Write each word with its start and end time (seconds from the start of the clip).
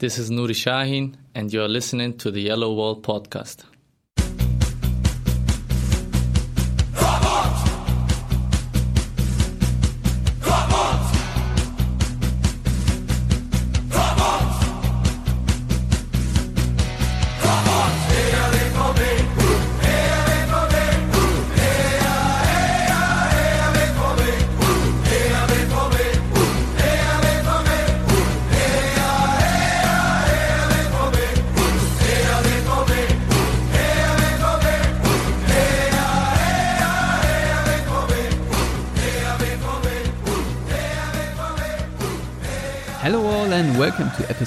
This 0.00 0.16
is 0.16 0.30
Nuri 0.30 0.54
Sahin, 0.54 1.16
and 1.34 1.52
you're 1.52 1.66
listening 1.66 2.18
to 2.18 2.30
the 2.30 2.42
Yellow 2.42 2.72
Wall 2.72 3.02
podcast. 3.02 3.64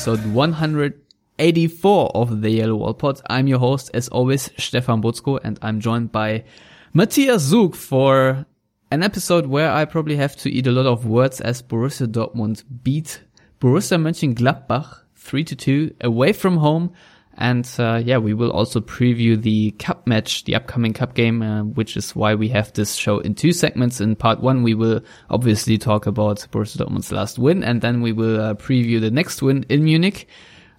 Episode 0.02 0.34
184 0.34 2.12
of 2.16 2.42
the 2.42 2.50
Yellow 2.50 2.76
Wall 2.78 2.96
Pod. 2.96 3.22
I'm 3.30 3.46
your 3.46 3.60
host 3.60 3.92
as 3.94 4.08
always, 4.08 4.50
Stefan 4.58 5.00
Buczko 5.00 5.40
and 5.44 5.60
I'm 5.62 5.80
joined 5.80 6.12
by 6.12 6.44
Matthias 6.92 7.44
Zug 7.44 7.76
for 7.76 8.48
an 8.90 9.04
episode 9.04 9.46
where 9.46 9.72
I 9.72 9.86
probably 9.86 10.16
have 10.16 10.36
to 10.38 10.50
eat 10.50 10.66
a 10.66 10.72
lot 10.72 10.88
of 10.88 11.06
words 11.06 11.40
as 11.40 11.62
Borussia 11.62 12.08
Dortmund 12.08 12.64
beat 12.82 13.22
Borussia 13.60 14.02
Mönchengladbach 14.02 15.04
3 15.18 15.44
to 15.44 15.56
2 15.56 15.96
away 16.02 16.34
from 16.34 16.58
home. 16.58 16.94
And 17.38 17.70
uh, 17.80 18.02
yeah, 18.04 18.18
we 18.18 18.34
will 18.34 18.52
also 18.52 18.82
preview 18.82 19.42
the 19.42 19.72
cup 19.72 20.06
match, 20.06 20.44
the 20.44 20.56
upcoming 20.56 20.94
cup 20.94 21.14
game, 21.14 21.42
uh, 21.42 21.64
which 21.64 21.96
is 21.96 22.16
why 22.16 22.36
we 22.36 22.50
have 22.50 22.74
this 22.74 22.96
show 22.96 23.20
in 23.20 23.36
two 23.36 23.52
segments. 23.52 24.02
In 24.02 24.16
part 24.16 24.42
one, 24.42 24.64
we 24.64 24.74
will 24.74 25.02
obviously 25.30 25.78
talk 25.78 26.06
about 26.06 26.46
Borussia 26.52 26.78
Dortmund's 26.78 27.12
last 27.12 27.40
win, 27.40 27.64
and 27.64 27.82
then 27.82 28.02
we 28.02 28.12
will 28.12 28.40
uh, 28.40 28.54
preview 28.56 29.00
the 29.00 29.12
next 29.12 29.42
win 29.42 29.66
in 29.70 29.84
Munich. 29.84 30.28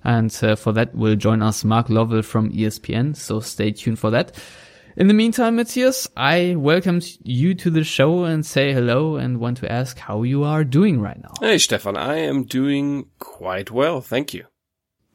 And 0.04 0.36
uh, 0.42 0.56
for 0.56 0.72
that, 0.72 0.94
will 0.94 1.16
join 1.16 1.42
us 1.42 1.64
Mark 1.64 1.88
Lovell 1.88 2.22
from 2.22 2.50
ESPN. 2.52 3.16
So 3.16 3.40
stay 3.40 3.70
tuned 3.70 3.98
for 3.98 4.10
that. 4.10 4.32
In 4.94 5.08
the 5.08 5.14
meantime, 5.14 5.56
Matthias, 5.56 6.06
I 6.16 6.54
welcome 6.56 7.00
you 7.22 7.54
to 7.54 7.70
the 7.70 7.82
show 7.82 8.24
and 8.24 8.44
say 8.44 8.74
hello 8.74 9.16
and 9.16 9.40
want 9.40 9.56
to 9.58 9.72
ask 9.72 9.96
how 9.98 10.22
you 10.22 10.44
are 10.44 10.64
doing 10.64 11.00
right 11.00 11.20
now. 11.22 11.32
Hey, 11.40 11.56
Stefan, 11.56 11.96
I 11.96 12.16
am 12.16 12.44
doing 12.44 13.06
quite 13.18 13.70
well, 13.70 14.02
thank 14.02 14.34
you. 14.34 14.44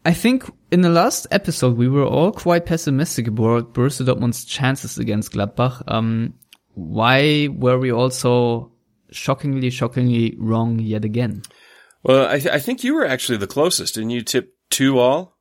I 0.07 0.13
think 0.13 0.49
in 0.71 0.83
the 0.83 0.89
last 0.89 1.27
episode 1.31 1.75
we 1.75 1.89
were 1.89 2.05
all 2.05 2.31
quite 2.31 2.65
pessimistic 2.65 3.27
about 3.27 3.73
Borussia 3.73 4.05
Dortmund's 4.05 4.45
chances 4.45 4.97
against 4.97 5.33
Gladbach. 5.33 5.83
Um, 5.85 6.35
why 6.75 7.49
were 7.51 7.77
we 7.77 7.91
also 7.91 8.71
shockingly, 9.11 9.69
shockingly 9.69 10.33
wrong 10.39 10.79
yet 10.79 11.03
again? 11.03 11.41
Well, 12.03 12.25
I, 12.25 12.39
th- 12.39 12.55
I 12.55 12.59
think 12.59 12.85
you 12.85 12.93
were 12.95 13.05
actually 13.05 13.37
the 13.39 13.47
closest. 13.47 13.95
Didn't 13.95 14.11
you 14.11 14.21
tip 14.21 14.55
two 14.69 14.97
all? 14.97 15.35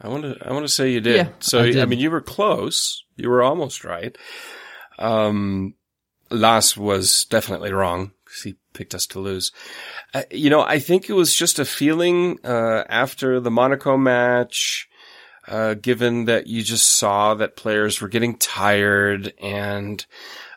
I 0.00 0.08
want 0.08 0.24
to 0.24 0.44
I 0.44 0.52
want 0.52 0.64
to 0.64 0.72
say 0.72 0.90
you 0.90 1.00
did. 1.00 1.14
Yeah, 1.14 1.28
so 1.38 1.60
I 1.60 1.70
did. 1.70 1.88
mean, 1.88 2.00
you 2.00 2.10
were 2.10 2.20
close. 2.20 3.04
You 3.14 3.30
were 3.30 3.44
almost 3.44 3.84
right. 3.84 4.18
Um, 4.98 5.74
Lars 6.30 6.76
was 6.76 7.26
definitely 7.26 7.72
wrong 7.72 8.10
picked 8.74 8.94
us 8.94 9.06
to 9.08 9.20
lose. 9.20 9.52
Uh, 10.12 10.22
you 10.30 10.50
know, 10.50 10.60
I 10.60 10.78
think 10.78 11.08
it 11.08 11.14
was 11.14 11.34
just 11.34 11.58
a 11.58 11.64
feeling 11.64 12.38
uh, 12.44 12.84
after 12.88 13.40
the 13.40 13.50
Monaco 13.50 13.96
match. 13.96 14.88
Uh, 15.46 15.74
given 15.74 16.24
that 16.24 16.46
you 16.46 16.62
just 16.62 16.94
saw 16.94 17.34
that 17.34 17.54
players 17.54 18.00
were 18.00 18.08
getting 18.08 18.34
tired 18.38 19.34
and 19.42 20.06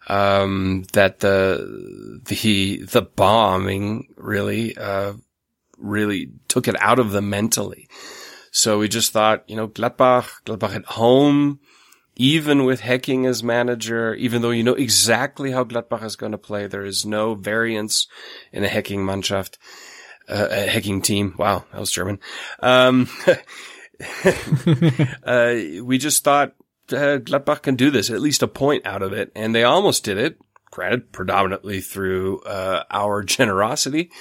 um, 0.07 0.85
that 0.94 1.19
the 1.19 2.22
the 2.25 2.77
the 2.77 3.01
bombing 3.01 4.07
really 4.16 4.77
uh, 4.77 5.11
really 5.77 6.31
took 6.47 6.67
it 6.67 6.81
out 6.81 7.00
of 7.00 7.11
them 7.11 7.29
mentally. 7.29 7.88
So 8.51 8.79
we 8.79 8.88
just 8.88 9.11
thought, 9.11 9.44
you 9.47 9.56
know, 9.56 9.67
Gladbach, 9.67 10.29
Gladbach 10.45 10.75
at 10.75 10.85
home, 10.85 11.59
even 12.17 12.66
with 12.66 12.81
Hecking 12.81 13.28
as 13.28 13.44
manager, 13.44 14.16
even 14.16 14.41
though 14.41 14.50
you 14.50 14.63
know 14.63 14.73
exactly 14.73 15.51
how 15.51 15.63
Gladbach 15.63 16.03
is 16.03 16.16
going 16.16 16.31
to 16.31 16.38
play, 16.38 16.66
there 16.66 16.83
is 16.83 17.05
no 17.05 17.35
variance 17.35 18.07
in 18.51 18.63
a 18.63 18.67
Hecking 18.67 19.01
Mannschaft, 19.01 19.57
uh, 20.27 20.47
a 20.50 20.67
Hecking 20.67 21.03
team. 21.03 21.35
Wow, 21.38 21.66
that 21.72 21.79
was 21.79 21.91
German. 21.91 22.19
Um, 22.59 23.07
uh, 25.23 25.56
we 25.83 26.00
just 26.00 26.23
thought 26.23 26.56
uh, 26.91 27.19
Gladbach 27.19 27.61
can 27.61 27.75
do 27.75 27.91
this, 27.91 28.09
at 28.09 28.22
least 28.22 28.41
a 28.41 28.47
point 28.47 28.85
out 28.85 29.03
of 29.03 29.13
it, 29.13 29.31
and 29.35 29.53
they 29.53 29.63
almost 29.63 30.03
did 30.03 30.17
it. 30.17 30.38
Granted, 30.72 31.11
predominantly 31.11 31.81
through 31.81 32.41
uh, 32.41 32.83
our 32.91 33.23
generosity, 33.38 34.11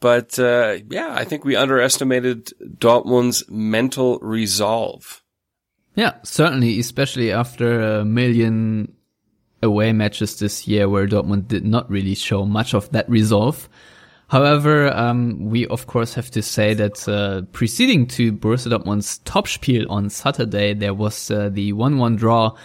but 0.00 0.38
uh, 0.38 0.78
yeah, 0.90 1.14
I 1.14 1.24
think 1.24 1.44
we 1.44 1.56
underestimated 1.56 2.52
Dortmund's 2.78 3.44
mental 3.48 4.18
resolve. 4.20 5.22
Yeah, 5.94 6.14
certainly, 6.24 6.78
especially 6.80 7.30
after 7.30 7.80
a 7.80 8.04
million 8.04 8.92
away 9.62 9.92
matches 9.92 10.38
this 10.38 10.66
year 10.66 10.88
where 10.88 11.06
Dortmund 11.06 11.48
did 11.48 11.64
not 11.64 11.90
really 11.90 12.14
show 12.14 12.44
much 12.44 12.74
of 12.74 12.90
that 12.90 13.08
resolve. 13.08 13.68
However, 14.28 14.92
um, 14.92 15.50
we 15.50 15.66
of 15.66 15.86
course 15.86 16.14
have 16.14 16.30
to 16.32 16.42
say 16.42 16.74
that 16.74 17.08
uh, 17.08 17.42
preceding 17.52 18.06
to 18.08 18.32
Borussia 18.32 18.72
Dortmund's 18.72 19.20
Topspiel 19.20 19.88
on 19.88 20.10
Saturday, 20.10 20.74
there 20.74 20.94
was 20.94 21.30
uh, 21.30 21.50
the 21.50 21.72
1-1 21.72 22.16
draw 22.16 22.56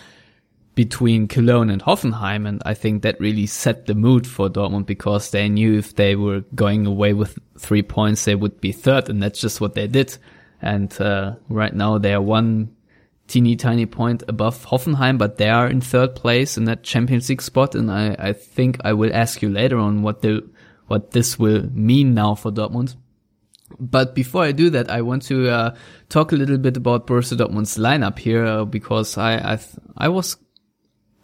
between 0.75 1.28
Cologne 1.28 1.69
and 1.69 1.81
Hoffenheim, 1.81 2.47
and 2.47 2.62
I 2.66 2.73
think 2.73 3.03
that 3.03 3.19
really 3.19 3.45
set 3.45 3.85
the 3.85 3.95
mood 3.95 4.25
for 4.25 4.50
Dortmund 4.50 4.85
because 4.85 5.31
they 5.31 5.50
knew 5.50 5.78
if 5.78 5.95
they 5.95 6.16
were 6.16 6.41
going 6.56 6.85
away 6.85 7.13
with 7.13 7.38
three 7.57 7.84
points, 7.84 8.23
they 8.23 8.35
would 8.35 8.62
be 8.62 8.72
third, 8.72 9.09
and 9.09 9.22
that's 9.22 9.41
just 9.41 9.59
what 9.59 9.75
they 9.75 9.88
did. 9.88 10.18
And 10.62 10.89
uh, 11.01 11.35
right 11.50 11.73
now 11.73 11.97
they 11.97 12.13
are 12.13 12.22
one 12.22 12.73
teeny 13.29 13.56
tiny 13.56 13.85
point 13.85 14.23
above 14.28 14.66
Hoffenheim, 14.66 15.17
but 15.17 15.38
they 15.38 15.50
are 15.50 15.67
in 15.67 15.79
third 15.79 16.16
place 16.16 16.57
in 16.57 16.66
that 16.66 16.84
Champions 16.84 17.29
League 17.29 17.41
spot. 17.41 17.75
And 17.75 17.90
I, 17.90 18.16
I 18.19 18.34
think 18.34 18.79
I 18.84 18.94
will 18.94 19.13
ask 19.13 19.41
you 19.41 19.50
later 19.50 19.78
on 19.78 20.01
what 20.01 20.22
the 20.22 20.50
what 20.88 21.12
this 21.12 21.39
will 21.39 21.69
mean 21.72 22.13
now 22.13 22.35
for 22.35 22.51
Dortmund. 22.51 22.95
But 23.79 24.16
before 24.16 24.44
I 24.44 24.51
do 24.51 24.72
that, 24.72 24.89
I 24.89 25.01
want 25.03 25.22
to 25.23 25.47
uh, 25.47 25.75
talk 26.09 26.31
a 26.31 26.35
little 26.35 26.57
bit 26.57 26.75
about 26.75 27.06
Borussia 27.06 27.38
Dortmund's 27.38 27.78
lineup 27.78 28.18
here 28.18 28.44
uh, 28.44 28.66
because 28.66 29.18
I 29.18 29.38
I, 29.53 29.59
I 29.95 30.09
was 30.09 30.35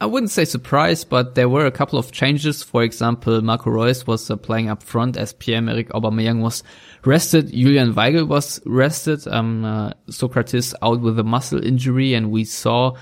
I 0.02 0.06
wouldn't 0.08 0.32
say 0.32 0.44
surprised, 0.44 1.10
but 1.10 1.36
there 1.36 1.48
were 1.48 1.66
a 1.66 1.72
couple 1.72 1.98
of 1.98 2.12
changes. 2.12 2.62
For 2.62 2.84
example, 2.84 3.42
Marco 3.42 3.70
Reus 3.70 4.06
was 4.06 4.30
uh, 4.30 4.36
playing 4.36 4.70
up 4.70 4.84
front 4.84 5.16
as 5.16 5.32
Pierre-Emerick 5.34 5.90
Aubameyang 5.90 6.42
was 6.42 6.64
rested. 7.06 7.50
Julian 7.52 7.94
Weigl 7.94 8.28
was 8.28 8.62
rested. 8.66 9.26
Um, 9.28 9.64
uh, 9.64 9.92
Sokratis 10.10 10.74
out 10.82 11.00
with 11.00 11.18
a 11.18 11.24
muscle 11.24 11.64
injury, 11.66 12.14
and 12.14 12.30
we 12.30 12.44
saw 12.44 12.96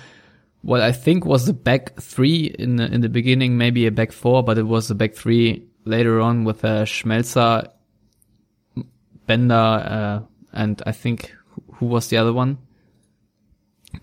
what 0.61 0.81
I 0.81 0.91
think 0.91 1.25
was 1.25 1.47
the 1.47 1.53
back 1.53 1.99
three 1.99 2.53
in 2.59 2.75
the, 2.75 2.85
in 2.85 3.01
the 3.01 3.09
beginning, 3.09 3.57
maybe 3.57 3.87
a 3.87 3.91
back 3.91 4.11
four, 4.11 4.43
but 4.43 4.57
it 4.59 4.63
was 4.67 4.91
a 4.91 4.95
back 4.95 5.15
three 5.15 5.65
later 5.85 6.21
on 6.21 6.43
with 6.43 6.63
uh, 6.63 6.85
Schmelzer, 6.85 7.69
Bender, 9.25 9.53
uh, 9.55 10.19
and 10.53 10.81
I 10.85 10.91
think 10.91 11.33
who 11.73 11.87
was 11.87 12.07
the 12.09 12.17
other 12.17 12.33
one? 12.33 12.59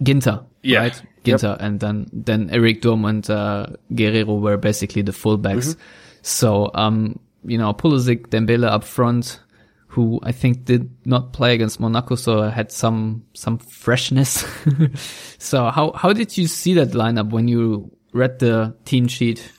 Ginter, 0.02 0.44
Yeah. 0.62 0.80
right? 0.80 1.02
Ginter, 1.24 1.56
and 1.60 1.80
then 1.80 2.08
then 2.12 2.50
Eric 2.50 2.82
Durm 2.82 3.08
and 3.08 3.28
uh, 3.28 3.66
Guerreiro 3.92 4.40
were 4.40 4.56
basically 4.56 5.02
the 5.02 5.12
fullbacks. 5.12 5.76
So, 6.22 6.70
um, 6.74 7.18
you 7.44 7.58
know, 7.58 7.72
Pulisic, 7.72 8.28
Dembele 8.28 8.66
up 8.66 8.84
front, 8.84 9.40
who 9.88 10.20
I 10.22 10.32
think 10.32 10.64
did 10.64 10.90
not 11.04 11.32
play 11.32 11.54
against 11.54 11.80
Monaco, 11.80 12.14
so 12.14 12.42
had 12.42 12.72
some 12.72 13.24
some 13.34 13.58
freshness. 13.58 14.44
so, 15.38 15.70
how 15.70 15.92
how 15.92 16.12
did 16.12 16.36
you 16.38 16.46
see 16.46 16.74
that 16.74 16.90
lineup 16.90 17.30
when 17.30 17.48
you 17.48 17.90
read 18.12 18.38
the 18.38 18.74
team 18.84 19.08
sheet? 19.08 19.52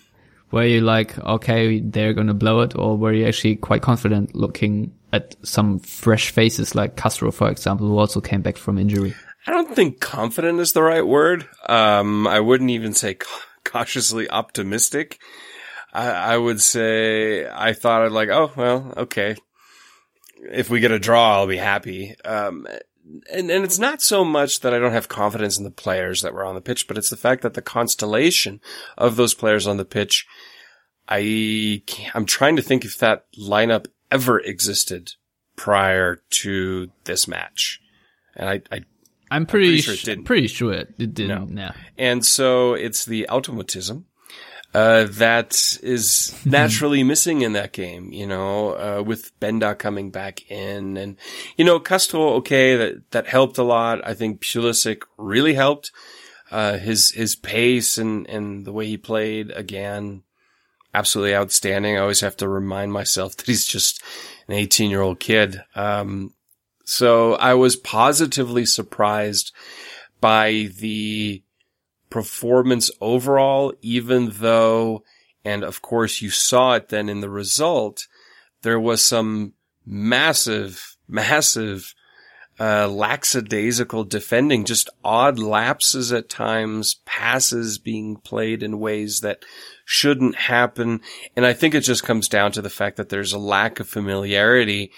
Were 0.52 0.66
you 0.66 0.82
like, 0.82 1.18
okay, 1.18 1.80
they're 1.80 2.14
gonna 2.14 2.34
blow 2.34 2.62
it, 2.62 2.76
or 2.76 2.98
were 2.98 3.14
you 3.14 3.26
actually 3.26 3.56
quite 3.56 3.82
confident 3.82 4.36
looking 4.36 4.94
at 5.14 5.36
some 5.44 5.80
fresh 5.80 6.32
faces 6.32 6.76
like 6.76 6.96
Castro, 6.98 7.32
for 7.32 7.50
example, 7.50 7.88
who 7.88 7.98
also 7.98 8.20
came 8.20 8.42
back 8.42 8.58
from 8.58 8.78
injury? 8.78 9.14
I 9.48 9.52
don't 9.52 9.76
think 9.76 10.00
confident 10.00 10.60
is 10.60 10.74
the 10.74 10.84
right 10.84 11.06
word. 11.06 11.48
Um, 11.68 12.28
I 12.28 12.40
wouldn't 12.40 12.70
even 12.70 12.94
say 12.94 13.18
cautiously 13.64 14.30
optimistic. 14.30 15.20
I, 15.94 16.10
I 16.10 16.38
would 16.38 16.62
say 16.62 17.48
I 17.50 17.74
thought 17.74 18.04
I'd 18.04 18.12
like, 18.12 18.30
oh, 18.30 18.52
well, 18.56 18.94
okay. 18.98 19.36
If 20.52 20.70
we 20.70 20.80
get 20.80 20.92
a 20.92 21.00
draw, 21.00 21.38
I'll 21.38 21.48
be 21.48 21.58
happy. 21.58 22.16
Um, 22.24 22.68
and, 23.32 23.50
and 23.50 23.64
it's 23.64 23.80
not 23.80 24.02
so 24.02 24.24
much 24.24 24.60
that 24.62 24.74
I 24.74 24.80
don't 24.80 24.94
have 24.94 25.10
confidence 25.10 25.58
in 25.58 25.64
the 25.64 25.72
players 25.72 26.22
that 26.22 26.34
were 26.34 26.46
on 26.46 26.56
the 26.56 26.62
pitch, 26.62 26.88
but 26.88 26.98
it's 26.98 27.10
the 27.10 27.18
fact 27.18 27.42
that 27.42 27.56
the 27.56 27.62
constellation 27.62 28.62
of 28.98 29.16
those 29.16 29.34
players 29.34 29.68
on 29.68 29.78
the 29.78 29.86
pitch, 29.86 30.26
I, 31.08 31.84
I'm 32.14 32.26
trying 32.26 32.56
to 32.56 32.62
think 32.62 32.86
if 32.86 32.98
that 33.00 33.26
lineup 33.38 33.88
ever 34.12 34.40
existed 34.40 35.14
prior 35.56 36.22
to 36.30 36.92
this 37.04 37.28
match. 37.28 37.80
And 38.36 38.50
I, 38.50 38.62
I 38.72 38.82
I'm 39.32 39.46
pretty, 39.46 39.68
pretty 39.68 39.82
sure 39.82 39.94
it 39.94 40.04
didn't. 40.04 40.26
pretty 40.26 40.48
sure 40.48 40.74
it, 40.74 40.94
it 41.00 41.14
didn't. 41.14 41.58
Yeah. 41.58 41.72
and 41.98 42.24
so 42.26 42.74
it's 42.74 43.06
the 43.06 43.30
automatism 43.30 44.06
uh, 44.74 45.06
that 45.12 45.78
is 45.84 46.34
naturally 46.46 47.04
missing 47.04 47.42
in 47.42 47.54
that 47.54 47.74
game, 47.74 48.14
you 48.14 48.26
know, 48.26 48.70
uh, 48.72 49.04
with 49.06 49.38
Bender 49.40 49.76
coming 49.76 50.12
back 50.12 50.50
in 50.50 50.98
and, 50.98 51.18
you 51.58 51.66
know, 51.66 51.80
Castro, 51.80 52.34
okay, 52.36 52.76
that, 52.78 53.12
that 53.12 53.28
helped 53.28 53.58
a 53.58 53.64
lot. 53.64 54.06
I 54.08 54.14
think 54.14 54.42
Pulisic 54.42 55.04
really 55.18 55.54
helped. 55.54 55.92
Uh, 56.50 56.78
his, 56.78 57.12
his 57.12 57.36
pace 57.36 57.98
and, 57.98 58.28
and 58.28 58.66
the 58.66 58.74
way 58.74 58.86
he 58.86 58.98
played 58.98 59.52
again, 59.52 60.24
absolutely 60.94 61.34
outstanding. 61.34 61.96
I 61.96 62.02
always 62.02 62.20
have 62.22 62.36
to 62.38 62.48
remind 62.50 62.92
myself 62.92 63.36
that 63.38 63.48
he's 63.48 63.66
just 63.66 64.02
an 64.48 64.56
18 64.56 64.90
year 64.90 65.02
old 65.02 65.20
kid. 65.20 65.62
Um, 65.76 66.34
so 66.92 67.36
I 67.36 67.54
was 67.54 67.78
positively 67.78 68.66
surprised 68.66 69.54
by 70.20 70.68
the 70.78 71.42
performance 72.10 72.92
overall, 73.00 73.74
even 73.82 74.32
though, 74.34 75.06
and 75.46 75.64
of 75.64 75.82
course 75.82 76.22
you 76.22 76.30
saw 76.30 76.74
it 76.74 76.90
then 76.90 77.08
in 77.08 77.22
the 77.22 77.30
result, 77.30 78.08
there 78.64 78.78
was 78.78 79.02
some 79.02 79.54
massive, 79.86 80.98
massive, 81.08 81.96
uh, 82.60 82.90
lackadaisical 82.90 84.04
defending, 84.04 84.66
just 84.66 84.90
odd 85.02 85.40
lapses 85.40 86.12
at 86.12 86.28
times, 86.28 86.96
passes 87.06 87.78
being 87.78 88.18
played 88.18 88.62
in 88.62 88.82
ways 88.82 89.22
that 89.22 89.46
shouldn't 89.86 90.36
happen. 90.36 91.00
And 91.38 91.46
I 91.46 91.54
think 91.54 91.74
it 91.74 91.82
just 91.86 92.04
comes 92.04 92.28
down 92.28 92.52
to 92.52 92.62
the 92.62 92.70
fact 92.70 92.98
that 92.98 93.08
there's 93.08 93.32
a 93.32 93.40
lack 93.40 93.80
of 93.80 93.88
familiarity 93.88 94.92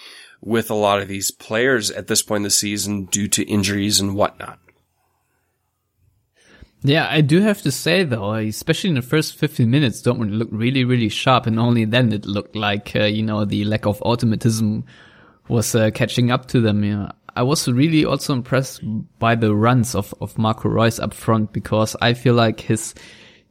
with 0.45 0.69
a 0.69 0.75
lot 0.75 1.01
of 1.01 1.07
these 1.07 1.31
players 1.31 1.90
at 1.92 2.07
this 2.07 2.22
point 2.22 2.40
in 2.40 2.44
the 2.44 2.50
season 2.50 3.06
due 3.06 3.28
to 3.30 3.44
injuries 3.44 4.00
and 4.00 4.16
whatnot. 4.16 4.60
Yeah, 6.86 7.07
I 7.10 7.22
do 7.22 7.40
have 7.40 7.62
to 7.62 7.72
say 7.72 8.04
though, 8.04 8.34
especially 8.34 8.90
in 8.90 8.95
the 8.95 9.01
first 9.01 9.38
15 9.38 9.69
minutes, 9.69 10.01
Dortmund 10.01 10.38
looked 10.38 10.51
really, 10.51 10.84
really 10.84 11.07
sharp, 11.07 11.48
and 11.48 11.57
only 11.57 11.86
then 11.86 12.12
it 12.12 12.25
looked 12.25 12.57
like 12.57 12.94
uh, 12.94 13.06
you 13.06 13.24
know 13.24 13.45
the 13.45 13.63
lack 13.63 13.86
of 13.86 14.01
automatism 14.01 14.84
was 15.48 15.75
uh, 15.75 15.92
catching 15.92 16.30
up 16.30 16.48
to 16.48 16.60
them. 16.60 16.84
Yeah, 16.84 17.13
I 17.38 17.44
was 17.44 17.69
really 17.69 18.04
also 18.04 18.34
impressed 18.34 18.81
by 19.18 19.36
the 19.36 19.56
runs 19.56 19.95
of 19.95 20.13
of 20.19 20.38
Marco 20.38 20.68
Reus 20.68 21.00
up 21.00 21.13
front 21.13 21.54
because 21.54 21.95
I 22.01 22.13
feel 22.13 22.34
like 22.34 22.60
his 22.60 22.94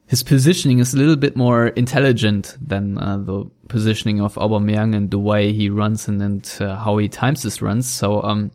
his 0.06 0.22
positioning 0.22 0.78
is 0.78 0.92
a 0.92 0.98
little 0.98 1.16
bit 1.16 1.36
more 1.36 1.68
intelligent 1.68 2.56
than 2.60 2.98
uh, 2.98 3.16
the 3.16 3.44
positioning 3.68 4.20
of 4.20 4.34
Aubameyang 4.34 4.94
and 4.94 5.10
the 5.10 5.18
way 5.18 5.52
he 5.52 5.70
runs 5.70 6.08
and, 6.08 6.20
and 6.20 6.56
uh, 6.60 6.76
how 6.76 6.98
he 6.98 7.08
times 7.08 7.42
his 7.42 7.62
runs. 7.62 7.88
So 7.88 8.22
um, 8.22 8.50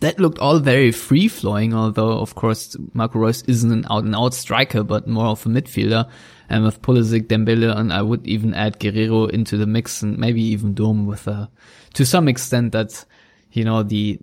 that 0.00 0.18
looked 0.20 0.38
all 0.38 0.58
very 0.58 0.92
free 0.92 1.28
flowing, 1.28 1.74
although 1.74 2.18
of 2.18 2.34
course 2.34 2.76
Marco 2.92 3.18
Reus 3.18 3.42
isn't 3.42 3.72
an 3.72 3.86
out 3.90 4.04
and 4.04 4.14
out 4.14 4.34
striker, 4.34 4.82
but 4.82 5.06
more 5.08 5.26
of 5.26 5.46
a 5.46 5.48
midfielder. 5.48 6.08
And 6.48 6.64
with 6.64 6.82
Pulisic, 6.82 7.28
Dembele, 7.28 7.74
and 7.74 7.92
I 7.92 8.02
would 8.02 8.26
even 8.26 8.52
add 8.52 8.78
Guerreiro 8.78 9.30
into 9.30 9.56
the 9.56 9.66
mix 9.66 10.02
and 10.02 10.18
maybe 10.18 10.42
even 10.42 10.74
Durm 10.74 11.06
with 11.06 11.26
uh, 11.26 11.46
to 11.94 12.04
some 12.04 12.28
extent 12.28 12.72
that, 12.72 13.04
you 13.52 13.64
know, 13.64 13.82
the, 13.82 14.18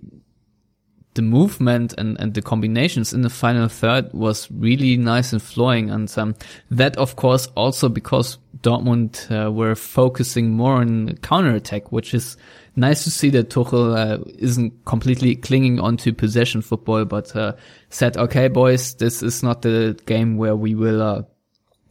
the 1.14 1.22
movement 1.22 1.92
and, 1.98 2.18
and 2.20 2.34
the 2.34 2.42
combinations 2.42 3.12
in 3.12 3.22
the 3.22 3.30
final 3.30 3.68
third 3.68 4.12
was 4.12 4.48
really 4.50 4.96
nice 4.96 5.32
and 5.32 5.42
flowing. 5.42 5.90
And 5.90 6.12
um, 6.16 6.34
that, 6.70 6.96
of 6.96 7.16
course, 7.16 7.46
also 7.56 7.88
because 7.88 8.38
Dortmund 8.62 9.30
uh, 9.30 9.50
were 9.50 9.74
focusing 9.74 10.52
more 10.52 10.74
on 10.74 11.16
counter 11.22 11.54
attack, 11.54 11.90
which 11.90 12.14
is 12.14 12.36
nice 12.76 13.04
to 13.04 13.10
see 13.10 13.30
that 13.30 13.50
Tuchel 13.50 13.96
uh, 13.96 14.22
isn't 14.38 14.84
completely 14.84 15.34
clinging 15.34 15.80
onto 15.80 16.12
possession 16.12 16.62
football, 16.62 17.04
but 17.04 17.34
uh, 17.34 17.54
said, 17.88 18.16
"Okay, 18.16 18.48
boys, 18.48 18.94
this 18.94 19.22
is 19.22 19.42
not 19.42 19.62
the 19.62 19.98
game 20.06 20.36
where 20.36 20.54
we 20.54 20.74
will 20.74 21.02
uh, 21.02 21.22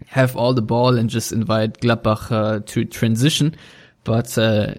have 0.08 0.36
all 0.38 0.54
the 0.54 0.62
ball 0.62 0.98
and 0.98 1.10
just 1.10 1.32
invite 1.32 1.80
Gladbach 1.82 2.32
uh, 2.32 2.62
to 2.68 2.86
transition, 2.86 3.56
but 4.04 4.38
uh, 4.38 4.76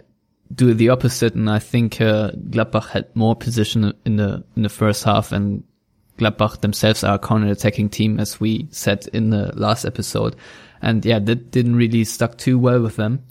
do 0.54 0.74
the 0.74 0.88
opposite." 0.88 1.34
And 1.34 1.48
I 1.50 1.58
think 1.58 2.00
uh, 2.00 2.30
Gladbach 2.50 2.88
had 2.88 3.14
more 3.14 3.36
position 3.36 3.92
in 4.04 4.16
the 4.16 4.44
in 4.56 4.62
the 4.62 4.68
first 4.68 5.04
half, 5.04 5.32
and 5.32 5.64
Gladbach 6.18 6.60
themselves 6.60 7.04
are 7.04 7.14
a 7.14 7.18
counter-attacking 7.18 7.90
team, 7.90 8.20
as 8.20 8.40
we 8.40 8.68
said 8.70 9.06
in 9.12 9.30
the 9.30 9.52
last 9.56 9.84
episode. 9.84 10.36
And 10.82 11.04
yeah, 11.04 11.18
that 11.18 11.50
didn't 11.50 11.76
really 11.76 12.04
stuck 12.04 12.38
too 12.38 12.58
well 12.58 12.80
with 12.80 12.96
them. 12.96 13.24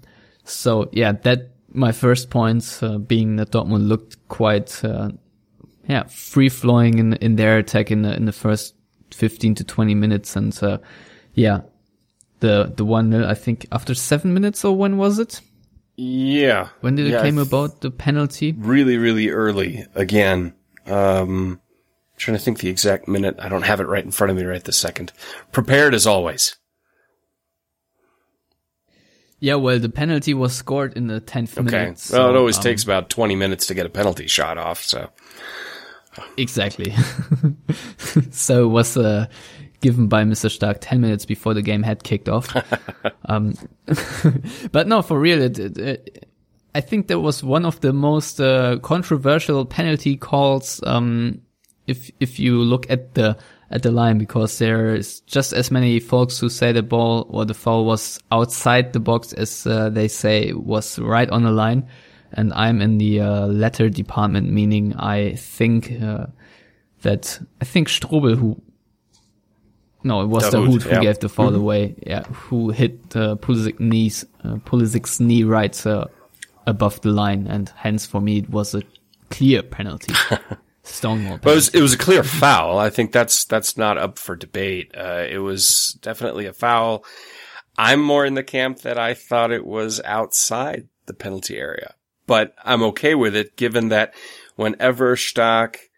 So 0.43 0.89
yeah, 0.91 1.13
that 1.23 1.49
my 1.71 1.91
first 1.91 2.29
point 2.29 2.79
uh, 2.81 2.97
being 2.97 3.35
that 3.37 3.51
Dortmund 3.51 3.87
looked 3.87 4.27
quite 4.27 4.83
uh, 4.83 5.09
yeah 5.87 6.03
free 6.03 6.49
flowing 6.49 6.99
in 6.99 7.13
in 7.13 7.35
their 7.35 7.57
attack 7.57 7.91
in 7.91 8.03
the 8.03 8.15
in 8.15 8.25
the 8.25 8.31
first 8.31 8.75
15 9.11 9.55
to 9.55 9.63
20 9.63 9.95
minutes 9.95 10.35
and 10.35 10.57
uh, 10.63 10.77
yeah 11.33 11.61
the 12.39 12.71
the 12.75 12.85
one 12.85 13.13
I 13.13 13.33
think 13.33 13.65
after 13.71 13.93
7 13.93 14.33
minutes 14.33 14.63
or 14.63 14.75
when 14.75 14.97
was 14.97 15.19
it 15.19 15.41
Yeah. 16.01 16.69
when 16.79 16.95
did 16.95 17.07
it 17.07 17.11
Yeah, 17.11 17.23
came 17.23 17.35
th- 17.35 17.47
about 17.47 17.81
the 17.81 17.91
penalty 17.91 18.53
Really, 18.57 18.95
really 18.97 19.29
early 19.29 19.85
again. 19.95 20.53
Um, 20.85 21.59
trying 22.15 22.37
to 22.37 22.43
think 22.43 22.59
the 22.59 22.69
exact 22.69 23.07
minute. 23.07 23.35
I 23.39 23.49
don't 23.49 23.63
have 23.63 23.79
it 23.81 23.87
right 23.87 24.03
in 24.05 24.11
front 24.11 24.31
of 24.31 24.37
me 24.37 24.43
right 24.45 24.63
this 24.63 24.77
second. 24.77 25.11
Prepared 25.51 25.93
as 25.93 26.07
always. 26.07 26.55
yeah 29.41 29.55
well 29.55 29.79
the 29.79 29.89
penalty 29.89 30.33
was 30.33 30.53
scored 30.53 30.93
in 30.97 31.07
the 31.07 31.21
10th 31.21 31.57
Okay. 31.57 31.63
minute 31.85 32.09
well, 32.11 32.29
it 32.29 32.35
always 32.35 32.57
um, 32.57 32.63
takes 32.63 32.83
about 32.83 33.09
20 33.09 33.35
minutes 33.35 33.67
to 33.67 33.73
get 33.73 33.85
a 33.85 33.89
penalty 33.89 34.27
shot 34.27 34.57
off. 34.57 34.81
So 34.83 35.09
Exactly. 36.37 36.93
so 38.31 38.63
it 38.65 38.67
was 38.67 38.97
uh, 38.97 39.27
given 39.81 40.07
by 40.07 40.23
Mr. 40.23 40.49
Stark 40.49 40.77
10 40.81 41.01
minutes 41.01 41.25
before 41.25 41.53
the 41.53 41.61
game 41.61 41.83
had 41.83 42.03
kicked 42.03 42.29
off. 42.29 42.55
um, 43.25 43.53
but 44.71 44.87
no, 44.87 45.01
for 45.01 45.19
real, 45.19 45.41
it, 45.41 45.59
it, 45.59 45.77
it, 45.77 46.29
I 46.75 46.81
think 46.81 47.07
that 47.07 47.19
was 47.19 47.43
one 47.43 47.65
of 47.65 47.81
the 47.81 47.93
most 47.93 48.39
uh, 48.39 48.77
controversial 48.79 49.65
penalty 49.65 50.15
calls. 50.17 50.81
Um, 50.85 51.41
if 51.87 52.11
if 52.19 52.39
you 52.39 52.57
look 52.59 52.89
at 52.91 53.15
the 53.15 53.37
at 53.71 53.83
the 53.83 53.91
line, 53.91 54.17
because 54.17 54.59
there's 54.59 55.21
just 55.21 55.53
as 55.53 55.71
many 55.71 55.99
folks 55.99 56.39
who 56.39 56.49
say 56.49 56.71
the 56.71 56.83
ball 56.83 57.25
or 57.29 57.45
the 57.45 57.53
foul 57.53 57.85
was 57.85 58.19
outside 58.31 58.93
the 58.93 58.99
box 58.99 59.33
as 59.33 59.65
uh, 59.65 59.89
they 59.89 60.07
say 60.07 60.53
was 60.53 60.99
right 60.99 61.29
on 61.29 61.43
the 61.43 61.51
line 61.51 61.87
and 62.31 62.53
I'm 62.53 62.81
in 62.81 62.97
the 62.97 63.21
uh, 63.21 63.47
letter 63.47 63.89
department, 63.89 64.49
meaning 64.49 64.95
I 64.95 65.35
think 65.35 65.91
uh, 66.01 66.27
that 67.01 67.39
I 67.61 67.65
think 67.65 67.87
Strobl 67.87 68.37
who 68.37 68.61
no, 70.03 70.21
it 70.21 70.27
was 70.27 70.45
Dahoud, 70.45 70.81
who 70.81 70.89
yeah. 70.89 70.99
gave 71.01 71.19
the 71.19 71.29
foul 71.29 71.53
away. 71.53 71.95
Yeah, 72.05 72.23
who 72.23 72.69
hit 72.69 73.15
uh, 73.15 73.35
Pulisic 73.35 73.79
knees, 73.79 74.25
uh, 74.43 74.55
Pulisic's 74.57 75.19
knee 75.19 75.43
right 75.43 75.85
uh, 75.85 76.05
above 76.65 77.01
the 77.01 77.09
line, 77.09 77.47
and 77.47 77.71
hence 77.75 78.05
for 78.05 78.21
me 78.21 78.39
it 78.39 78.49
was 78.49 78.73
a 78.73 78.81
clear 79.29 79.61
penalty, 79.61 80.13
Stonewall. 80.83 81.39
But 81.41 81.51
it 81.51 81.55
was, 81.55 81.69
it 81.69 81.81
was 81.81 81.93
a 81.93 81.97
clear 81.97 82.23
foul. 82.23 82.77
I 82.77 82.89
think 82.89 83.11
that's, 83.11 83.43
that's 83.45 83.77
not 83.77 83.97
up 83.97 84.17
for 84.17 84.35
debate. 84.35 84.91
Uh, 84.95 85.25
it 85.29 85.39
was 85.39 85.97
definitely 86.01 86.45
a 86.45 86.53
foul. 86.53 87.03
I'm 87.77 88.01
more 88.01 88.25
in 88.25 88.33
the 88.33 88.43
camp 88.43 88.79
that 88.79 88.97
I 88.97 89.13
thought 89.13 89.51
it 89.51 89.65
was 89.65 90.01
outside 90.05 90.87
the 91.05 91.13
penalty 91.13 91.57
area, 91.57 91.95
but 92.25 92.53
I'm 92.63 92.83
okay 92.83 93.15
with 93.15 93.35
it 93.35 93.57
given 93.57 93.89
that 93.89 94.13
whenever 94.55 95.15
Stark 95.15 95.88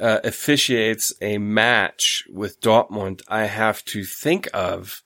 uh, 0.00 0.20
officiates 0.24 1.12
a 1.20 1.38
match 1.38 2.24
with 2.32 2.60
Dortmund, 2.60 3.22
I 3.28 3.44
have 3.44 3.84
to 3.86 4.04
think 4.04 4.48
of 4.54 5.02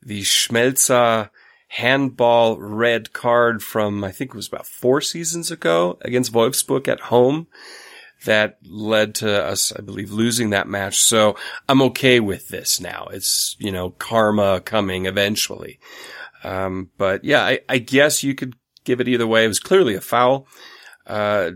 the 0.00 0.22
Schmelzer 0.22 1.30
handball 1.68 2.58
red 2.58 3.12
card 3.12 3.62
from, 3.62 4.02
I 4.02 4.12
think 4.12 4.30
it 4.30 4.36
was 4.36 4.48
about 4.48 4.66
four 4.66 5.00
seasons 5.00 5.50
ago 5.50 5.98
against 6.02 6.32
Wolfsburg 6.32 6.88
at 6.88 7.00
home 7.00 7.48
that 8.24 8.58
led 8.64 9.14
to 9.16 9.44
us, 9.44 9.72
I 9.72 9.82
believe, 9.82 10.10
losing 10.10 10.50
that 10.50 10.66
match. 10.66 10.96
So 10.98 11.36
I'm 11.68 11.82
okay 11.82 12.20
with 12.20 12.48
this 12.48 12.80
now. 12.80 13.08
It's, 13.12 13.54
you 13.58 13.70
know, 13.70 13.90
karma 13.90 14.60
coming 14.60 15.06
eventually. 15.06 15.78
Um, 16.42 16.90
but 16.96 17.24
yeah, 17.24 17.44
I, 17.44 17.60
I 17.68 17.78
guess 17.78 18.22
you 18.22 18.34
could 18.34 18.54
give 18.84 19.00
it 19.00 19.08
either 19.08 19.26
way. 19.26 19.44
It 19.44 19.48
was 19.48 19.60
clearly 19.60 19.94
a 19.94 20.00
foul. 20.00 20.46
Uh, 21.06 21.52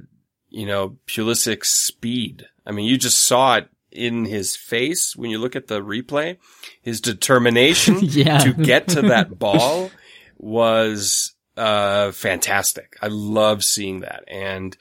you 0.51 0.67
know, 0.67 0.99
Pulisic's 1.07 1.69
speed. 1.69 2.47
I 2.67 2.73
mean, 2.73 2.87
you 2.87 2.97
just 2.99 3.19
saw 3.19 3.57
it 3.57 3.69
in 3.91 4.25
his 4.25 4.57
face 4.57 5.15
when 5.17 5.31
you 5.31 5.39
look 5.39 5.55
at 5.57 5.67
the 5.67 5.81
replay. 5.83 6.39
His 6.81 7.01
determination 7.01 7.99
Yeah. 8.03 8.39
to 8.39 8.53
get 8.55 8.89
to 8.89 9.03
that 9.03 9.39
ball 9.39 9.91
was, 10.39 11.35
uh, 11.57 12.13
fantastic. 12.13 12.97
I 13.03 13.09
love 13.09 13.63
seeing 13.65 14.01
that. 14.01 14.25
And, 14.29 14.77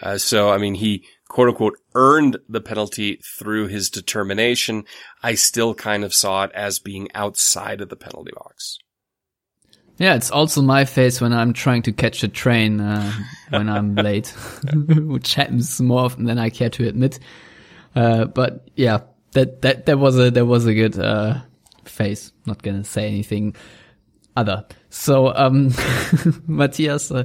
uh, 0.00 0.18
so, 0.18 0.50
I 0.50 0.58
mean, 0.58 0.74
he 0.74 1.04
quote 1.28 1.48
unquote 1.48 1.78
earned 1.94 2.36
the 2.48 2.60
penalty 2.60 3.20
through 3.38 3.66
his 3.68 3.88
determination. 3.90 4.84
I 5.22 5.34
still 5.34 5.74
kind 5.74 6.04
of 6.04 6.14
saw 6.14 6.44
it 6.44 6.52
as 6.54 6.78
being 6.78 7.08
outside 7.14 7.80
of 7.80 7.88
the 7.88 7.96
penalty 7.96 8.32
box. 8.36 8.78
Yeah, 10.02 10.16
it's 10.16 10.32
also 10.32 10.62
my 10.62 10.84
face 10.84 11.20
when 11.20 11.32
I'm 11.32 11.52
trying 11.52 11.82
to 11.82 11.92
catch 11.92 12.24
a 12.24 12.28
train 12.28 12.80
uh, 12.80 13.12
when 13.50 13.68
I'm 13.68 13.94
late, 14.08 14.26
which 14.74 15.36
happens 15.36 15.80
more 15.80 16.00
often 16.00 16.24
than 16.24 16.40
I 16.40 16.50
care 16.50 16.70
to 16.70 16.88
admit. 16.88 17.20
Uh, 17.94 18.24
but 18.24 18.66
yeah, 18.74 19.02
that 19.30 19.62
that 19.62 19.86
that 19.86 20.00
was 20.00 20.18
a 20.18 20.32
that 20.32 20.44
was 20.44 20.66
a 20.66 20.74
good 20.74 20.98
uh, 20.98 21.38
face. 21.84 22.32
Not 22.46 22.62
gonna 22.62 22.82
say 22.82 23.06
anything 23.06 23.54
other. 24.36 24.66
So, 24.90 25.32
um, 25.36 25.70
Matthias, 26.48 27.12
uh, 27.12 27.22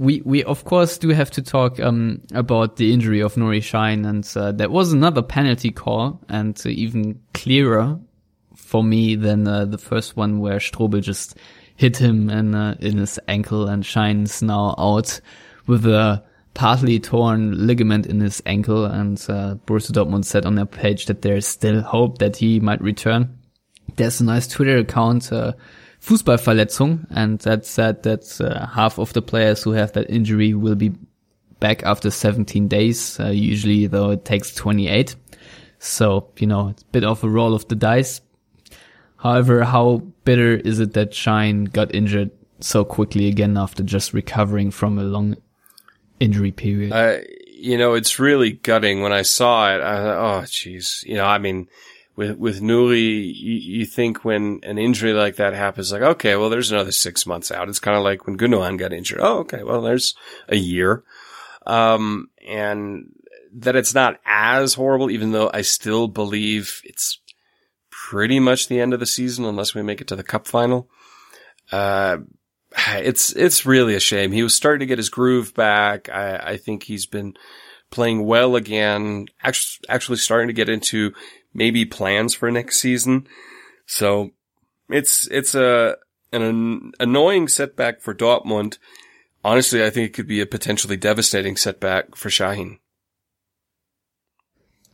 we 0.00 0.22
we 0.22 0.42
of 0.42 0.64
course 0.64 0.98
do 0.98 1.10
have 1.10 1.30
to 1.30 1.40
talk 1.40 1.78
um, 1.78 2.20
about 2.34 2.78
the 2.78 2.92
injury 2.92 3.20
of 3.20 3.34
Nuri 3.34 3.60
Sahin, 3.60 4.04
and 4.08 4.28
uh, 4.34 4.50
that 4.50 4.72
was 4.72 4.92
another 4.92 5.22
penalty 5.22 5.70
call, 5.70 6.20
and 6.28 6.60
uh, 6.66 6.68
even 6.68 7.20
clearer 7.32 7.96
for 8.56 8.82
me 8.82 9.14
than 9.14 9.46
uh, 9.46 9.66
the 9.66 9.78
first 9.78 10.16
one 10.16 10.40
where 10.40 10.58
Strobl 10.58 11.00
just 11.00 11.36
hit 11.76 11.96
him 11.98 12.30
in 12.30 12.54
uh, 12.54 12.76
in 12.80 12.98
his 12.98 13.18
ankle, 13.28 13.68
and 13.68 13.84
Sahin's 13.84 14.42
now 14.42 14.74
out 14.78 15.20
with 15.66 15.86
a 15.86 16.22
partly 16.54 16.98
torn 16.98 17.66
ligament 17.66 18.06
in 18.06 18.20
his 18.20 18.42
ankle, 18.46 18.86
and 18.86 19.18
uh, 19.28 19.56
Borussia 19.66 19.92
Dortmund 19.92 20.24
said 20.24 20.46
on 20.46 20.54
their 20.54 20.66
page 20.66 21.06
that 21.06 21.22
there 21.22 21.36
is 21.36 21.46
still 21.46 21.82
hope 21.82 22.18
that 22.18 22.36
he 22.36 22.60
might 22.60 22.80
return. 22.80 23.38
There's 23.96 24.20
a 24.20 24.24
nice 24.24 24.46
Twitter 24.48 24.78
account. 24.78 25.32
Uh, 25.32 25.52
Fußballverletzung, 26.00 27.06
and 27.10 27.40
that 27.40 27.66
said 27.66 28.04
that 28.04 28.40
uh, 28.40 28.66
half 28.66 28.98
of 28.98 29.12
the 29.12 29.22
players 29.22 29.62
who 29.62 29.72
have 29.72 29.92
that 29.92 30.08
injury 30.08 30.54
will 30.54 30.76
be 30.76 30.92
back 31.58 31.82
after 31.82 32.10
17 32.10 32.68
days. 32.68 33.18
Uh, 33.18 33.28
usually, 33.28 33.86
though, 33.86 34.10
it 34.10 34.24
takes 34.24 34.54
28. 34.54 35.16
So, 35.78 36.30
you 36.38 36.46
know, 36.46 36.68
it's 36.68 36.82
a 36.82 36.86
bit 36.86 37.04
of 37.04 37.24
a 37.24 37.28
roll 37.28 37.54
of 37.54 37.66
the 37.68 37.74
dice. 37.74 38.20
However, 39.16 39.64
how 39.64 40.02
bitter 40.26 40.56
is 40.56 40.78
it 40.80 40.92
that 40.92 41.12
Sahin 41.12 41.72
got 41.72 41.94
injured 41.94 42.30
so 42.60 42.84
quickly 42.84 43.28
again 43.28 43.56
after 43.56 43.82
just 43.82 44.12
recovering 44.12 44.70
from 44.70 44.98
a 44.98 45.02
long 45.02 45.36
injury 46.20 46.52
period? 46.52 46.92
Uh, 46.92 47.20
you 47.58 47.78
know, 47.78 47.94
it's 47.94 48.18
really 48.18 48.52
gutting 48.52 49.00
when 49.00 49.14
I 49.14 49.22
saw 49.22 49.74
it. 49.74 49.80
I 49.80 49.96
thought, 49.96 50.18
oh, 50.18 50.42
jeez. 50.42 51.02
You 51.04 51.14
know, 51.14 51.24
I 51.24 51.38
mean, 51.38 51.68
with 52.16 52.36
with 52.36 52.60
Nuri, 52.60 53.32
you, 53.34 53.54
you, 53.54 53.86
think 53.86 54.24
when 54.24 54.60
an 54.62 54.76
injury 54.76 55.12
like 55.12 55.36
that 55.36 55.54
happens, 55.54 55.92
like 55.92 56.02
okay, 56.02 56.36
well, 56.36 56.50
there's 56.50 56.72
another 56.72 56.92
six 56.92 57.26
months 57.26 57.50
out. 57.50 57.68
It's 57.68 57.78
kind 57.78 57.96
of 57.96 58.02
like 58.02 58.26
when 58.26 58.36
Gundogan 58.36 58.78
got 58.78 58.92
injured. 58.92 59.20
Oh, 59.22 59.38
okay, 59.40 59.62
well, 59.62 59.80
there's 59.80 60.14
a 60.48 60.56
year, 60.56 61.04
um, 61.66 62.28
and 62.46 63.12
that 63.54 63.76
it's 63.76 63.94
not 63.94 64.20
as 64.26 64.74
horrible, 64.74 65.10
even 65.10 65.32
though 65.32 65.50
I 65.52 65.62
still 65.62 66.08
believe 66.08 66.82
it's 66.84 67.20
pretty 68.10 68.38
much 68.38 68.68
the 68.68 68.80
end 68.80 68.94
of 68.94 69.00
the 69.00 69.06
season 69.06 69.44
unless 69.44 69.74
we 69.74 69.82
make 69.82 70.00
it 70.00 70.06
to 70.06 70.14
the 70.14 70.22
cup 70.22 70.46
final. 70.46 70.88
Uh, 71.72 72.18
it's 72.88 73.32
it's 73.32 73.66
really 73.66 73.96
a 73.96 74.00
shame. 74.00 74.30
He 74.30 74.44
was 74.44 74.54
starting 74.54 74.80
to 74.80 74.86
get 74.86 74.98
his 74.98 75.08
groove 75.08 75.52
back. 75.54 76.08
I, 76.08 76.36
I 76.36 76.56
think 76.56 76.84
he's 76.84 77.04
been 77.04 77.36
playing 77.90 78.24
well 78.24 78.54
again. 78.54 79.26
Actually, 79.42 79.88
actually 79.88 80.18
starting 80.18 80.46
to 80.46 80.54
get 80.54 80.68
into 80.68 81.12
maybe 81.52 81.84
plans 81.84 82.32
for 82.32 82.48
next 82.48 82.80
season. 82.80 83.26
So 83.86 84.30
it's, 84.88 85.26
it's 85.28 85.56
a, 85.56 85.96
an 86.32 86.92
annoying 87.00 87.48
setback 87.48 88.00
for 88.00 88.14
Dortmund. 88.14 88.78
Honestly, 89.44 89.84
I 89.84 89.90
think 89.90 90.06
it 90.06 90.12
could 90.12 90.28
be 90.28 90.40
a 90.40 90.46
potentially 90.46 90.96
devastating 90.96 91.56
setback 91.56 92.14
for 92.14 92.28
Sahin. 92.28 92.78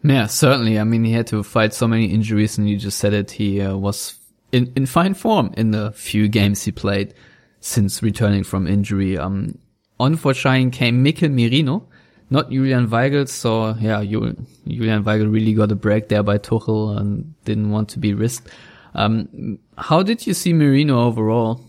Yeah, 0.05 0.27
certainly. 0.27 0.79
I 0.79 0.85
mean, 0.85 1.05
he 1.05 1.13
had 1.13 1.29
to 1.29 1.43
fight 1.43 1.75
so 1.75 1.87
many 1.87 2.07
injuries, 2.07 2.59
and 2.59 2.69
you 2.69 2.77
just 2.77 2.99
said 2.99 3.13
it. 3.13 3.31
He 3.31 3.61
uh, 3.61 3.77
was 3.77 4.17
in 4.51 4.73
in 4.77 4.87
fine 4.87 5.15
form 5.15 5.53
in 5.57 5.71
the 5.71 5.93
few 5.93 6.29
games 6.29 6.65
he 6.65 6.73
played 6.73 7.15
since 7.61 8.03
returning 8.03 8.43
from 8.43 8.67
injury. 8.67 9.17
Um, 9.17 9.59
on 10.01 10.17
for 10.17 10.33
Sahin 10.33 10.73
came 10.73 11.03
Mikel 11.03 11.29
Merino, 11.29 11.89
not 12.31 12.51
Julian 12.51 12.89
Weigl. 12.89 13.29
So 13.29 13.75
yeah, 13.81 14.03
Julian 14.03 15.05
Weigl 15.05 15.33
really 15.33 15.55
got 15.55 15.71
a 15.71 15.77
break 15.77 16.09
there 16.09 16.25
by 16.25 16.39
Tuchel 16.39 16.99
and 16.99 17.35
didn't 17.45 17.71
want 17.71 17.89
to 17.91 17.99
be 17.99 18.13
risked. 18.13 18.49
Um, 18.95 19.59
how 19.79 20.03
did 20.03 20.27
you 20.27 20.35
see 20.35 20.53
Merino 20.53 21.01
overall? 21.03 21.61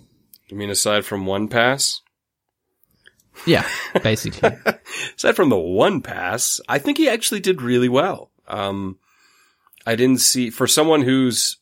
You 0.50 0.58
mean 0.58 0.70
aside 0.70 1.06
from 1.06 1.25
one 1.25 1.48
pass? 1.48 2.02
Yeah, 3.46 3.68
basically. 4.02 4.52
aside 5.18 5.36
from 5.36 5.50
the 5.50 5.58
one 5.58 6.02
pass, 6.02 6.62
I 6.68 6.80
think 6.80 6.98
he 6.98 7.10
actually 7.10 7.40
did 7.40 7.62
really 7.62 7.90
well. 7.90 8.32
Um, 8.48 9.00
I 9.86 9.96
didn't 9.96 10.22
see 10.22 10.50
for 10.50 10.68
someone 10.68 11.02
who's 11.02 11.58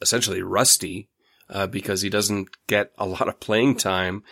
essentially 0.00 0.42
rusty 0.42 1.08
uh, 1.48 1.66
because 1.66 2.02
he 2.02 2.10
doesn't 2.10 2.48
get 2.66 2.92
a 2.98 3.06
lot 3.06 3.28
of 3.28 3.40
playing 3.40 3.76
time 3.76 4.24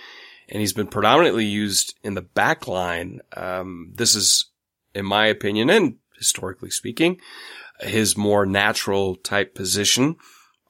and 0.50 0.60
he's 0.60 0.72
been 0.72 0.88
predominantly 0.88 1.44
used 1.44 1.94
in 2.02 2.14
the 2.14 2.22
back 2.22 2.66
line. 2.66 3.20
Um, 3.36 3.92
this 3.94 4.14
is, 4.14 4.50
in 4.94 5.06
my 5.06 5.26
opinion, 5.26 5.70
and 5.70 5.96
historically 6.18 6.70
speaking, 6.70 7.20
his 7.80 8.16
more 8.16 8.44
natural 8.44 9.16
type 9.16 9.54
position. 9.54 10.16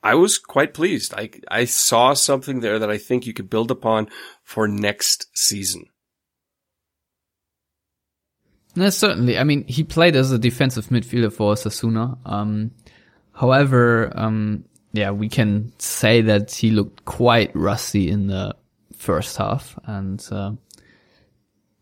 I 0.03 0.15
was 0.15 0.39
quite 0.39 0.75
pleased. 0.75 1.13
I, 1.15 1.31
I 1.49 1.65
saw 1.65 2.15
something 2.15 2.61
there 2.61 2.79
that 2.79 2.91
I 2.91 2.99
think 2.99 3.27
you 3.27 3.33
could 3.33 3.51
build 3.51 3.71
upon 3.71 4.09
for 4.43 4.69
next 4.69 5.27
season. 5.35 5.87
No, 8.77 8.89
certainly. 8.91 9.39
I 9.39 9.45
mean, 9.45 9.65
he 9.67 9.83
played 9.83 10.17
as 10.17 10.31
a 10.33 10.39
defensive 10.39 10.87
midfielder 10.87 11.33
for 11.33 11.55
Osasuna. 11.55 12.19
Um, 12.25 12.71
however, 13.33 14.13
um, 14.15 14.65
yeah, 14.93 15.11
we 15.11 15.29
can 15.29 15.73
say 15.79 16.21
that 16.23 16.53
he 16.53 16.71
looked 16.71 17.05
quite 17.05 17.55
rusty 17.55 18.11
in 18.11 18.29
the 18.29 18.55
first 18.95 19.37
half 19.37 19.79
and 19.85 20.27
uh, 20.31 20.53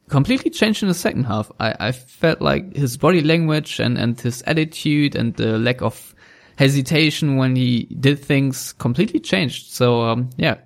completely 0.08 0.50
changed 0.50 0.82
in 0.82 0.88
the 0.88 0.94
second 0.94 1.24
half. 1.24 1.50
I, 1.60 1.74
I 1.78 1.92
felt 1.92 2.40
like 2.40 2.74
his 2.74 2.96
body 2.96 3.20
language 3.22 3.80
and, 3.80 3.98
and 3.98 4.18
his 4.18 4.42
attitude 4.46 5.14
and 5.14 5.34
the 5.34 5.58
lack 5.58 5.82
of 5.82 6.14
hesitation 6.56 7.36
when 7.36 7.54
he 7.54 7.84
did 8.00 8.18
things 8.18 8.72
completely 8.74 9.20
changed. 9.20 9.72
So 9.72 10.02
um, 10.02 10.30
yeah, 10.36 10.56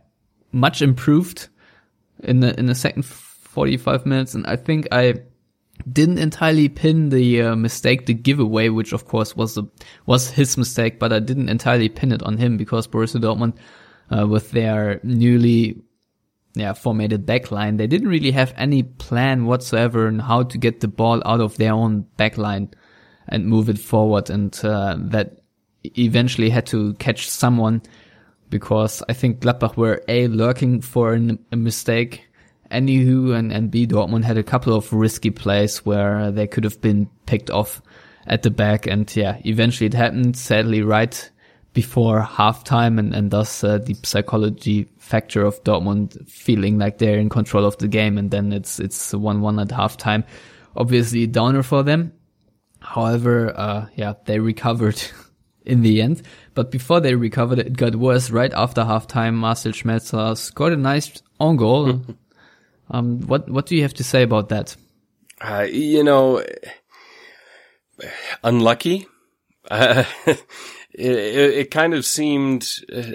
much 0.52 0.82
improved 0.82 1.48
in 2.22 2.40
the 2.40 2.58
in 2.58 2.66
the 2.66 2.74
second 2.74 3.04
45 3.04 4.06
minutes, 4.06 4.34
and 4.34 4.46
I 4.46 4.56
think 4.56 4.88
I 4.92 5.14
didn't 5.90 6.18
entirely 6.18 6.68
pin 6.68 7.08
the 7.08 7.42
uh, 7.42 7.56
mistake, 7.56 8.06
the 8.06 8.14
giveaway, 8.14 8.68
which 8.68 8.92
of 8.92 9.06
course 9.06 9.34
was 9.36 9.54
the 9.54 9.64
was 10.06 10.30
his 10.30 10.56
mistake, 10.56 10.98
but 10.98 11.12
I 11.12 11.18
didn't 11.18 11.48
entirely 11.48 11.88
pin 11.88 12.12
it 12.12 12.22
on 12.22 12.38
him 12.38 12.56
because 12.56 12.86
Borussia 12.86 13.20
Dortmund, 13.20 13.54
uh, 14.16 14.26
with 14.26 14.50
their 14.52 15.00
newly 15.02 15.82
yeah, 16.54 16.72
formatted 16.74 17.26
backline. 17.26 17.78
They 17.78 17.86
didn't 17.86 18.08
really 18.08 18.30
have 18.32 18.52
any 18.56 18.82
plan 18.82 19.46
whatsoever 19.46 20.06
on 20.06 20.18
how 20.18 20.42
to 20.44 20.58
get 20.58 20.80
the 20.80 20.88
ball 20.88 21.22
out 21.24 21.40
of 21.40 21.56
their 21.56 21.72
own 21.72 22.06
backline 22.18 22.72
and 23.28 23.46
move 23.46 23.68
it 23.68 23.78
forward. 23.78 24.28
And 24.28 24.58
uh, 24.64 24.96
that 24.98 25.40
eventually 25.84 26.50
had 26.50 26.66
to 26.66 26.94
catch 26.94 27.28
someone 27.28 27.82
because 28.50 29.02
I 29.08 29.14
think 29.14 29.40
Gladbach 29.40 29.76
were 29.76 30.02
A, 30.08 30.28
lurking 30.28 30.82
for 30.82 31.14
an, 31.14 31.38
a 31.50 31.56
mistake. 31.56 32.28
Anywho, 32.72 33.36
and, 33.36 33.52
and 33.52 33.70
B, 33.70 33.86
Dortmund 33.86 34.24
had 34.24 34.38
a 34.38 34.42
couple 34.42 34.74
of 34.74 34.92
risky 34.92 35.30
plays 35.30 35.84
where 35.84 36.30
they 36.30 36.46
could 36.46 36.64
have 36.64 36.80
been 36.80 37.08
picked 37.26 37.50
off 37.50 37.82
at 38.26 38.42
the 38.42 38.50
back. 38.50 38.86
And 38.86 39.14
yeah, 39.14 39.38
eventually 39.44 39.86
it 39.86 39.94
happened. 39.94 40.36
Sadly, 40.36 40.82
right 40.82 41.30
before 41.72 42.20
halftime 42.20 42.98
and, 42.98 43.14
and 43.14 43.30
thus 43.30 43.64
uh, 43.64 43.78
the 43.78 43.94
psychology 44.02 44.88
factor 44.98 45.44
of 45.44 45.62
Dortmund 45.64 46.28
feeling 46.28 46.78
like 46.78 46.98
they're 46.98 47.18
in 47.18 47.28
control 47.28 47.64
of 47.64 47.78
the 47.78 47.88
game 47.88 48.18
and 48.18 48.30
then 48.30 48.52
it's 48.52 48.78
it's 48.78 49.14
one 49.14 49.40
one 49.40 49.58
at 49.58 49.68
halftime. 49.68 50.24
Obviously 50.76 51.24
a 51.24 51.26
downer 51.26 51.62
for 51.62 51.82
them. 51.82 52.12
However, 52.80 53.52
uh, 53.56 53.86
yeah, 53.94 54.14
they 54.24 54.38
recovered 54.38 55.02
in 55.64 55.82
the 55.82 56.02
end. 56.02 56.22
But 56.54 56.70
before 56.70 57.00
they 57.00 57.14
recovered, 57.14 57.58
it 57.58 57.76
got 57.76 57.94
worse. 57.94 58.30
Right 58.30 58.52
after 58.52 58.82
halftime, 58.82 59.34
Marcel 59.34 59.72
Schmelzer 59.72 60.36
scored 60.36 60.72
a 60.72 60.76
nice 60.76 61.22
own 61.40 61.56
goal. 61.56 62.02
um, 62.92 63.20
what 63.26 63.48
what 63.48 63.66
do 63.66 63.74
you 63.74 63.82
have 63.82 63.94
to 63.94 64.04
say 64.04 64.22
about 64.22 64.50
that? 64.50 64.76
Uh, 65.40 65.66
you 65.68 66.04
know, 66.04 66.44
unlucky. 68.42 69.06
Uh, 69.70 70.04
it, 70.26 71.54
it, 71.54 71.70
kind 71.70 71.94
of 71.94 72.04
seemed, 72.04 72.68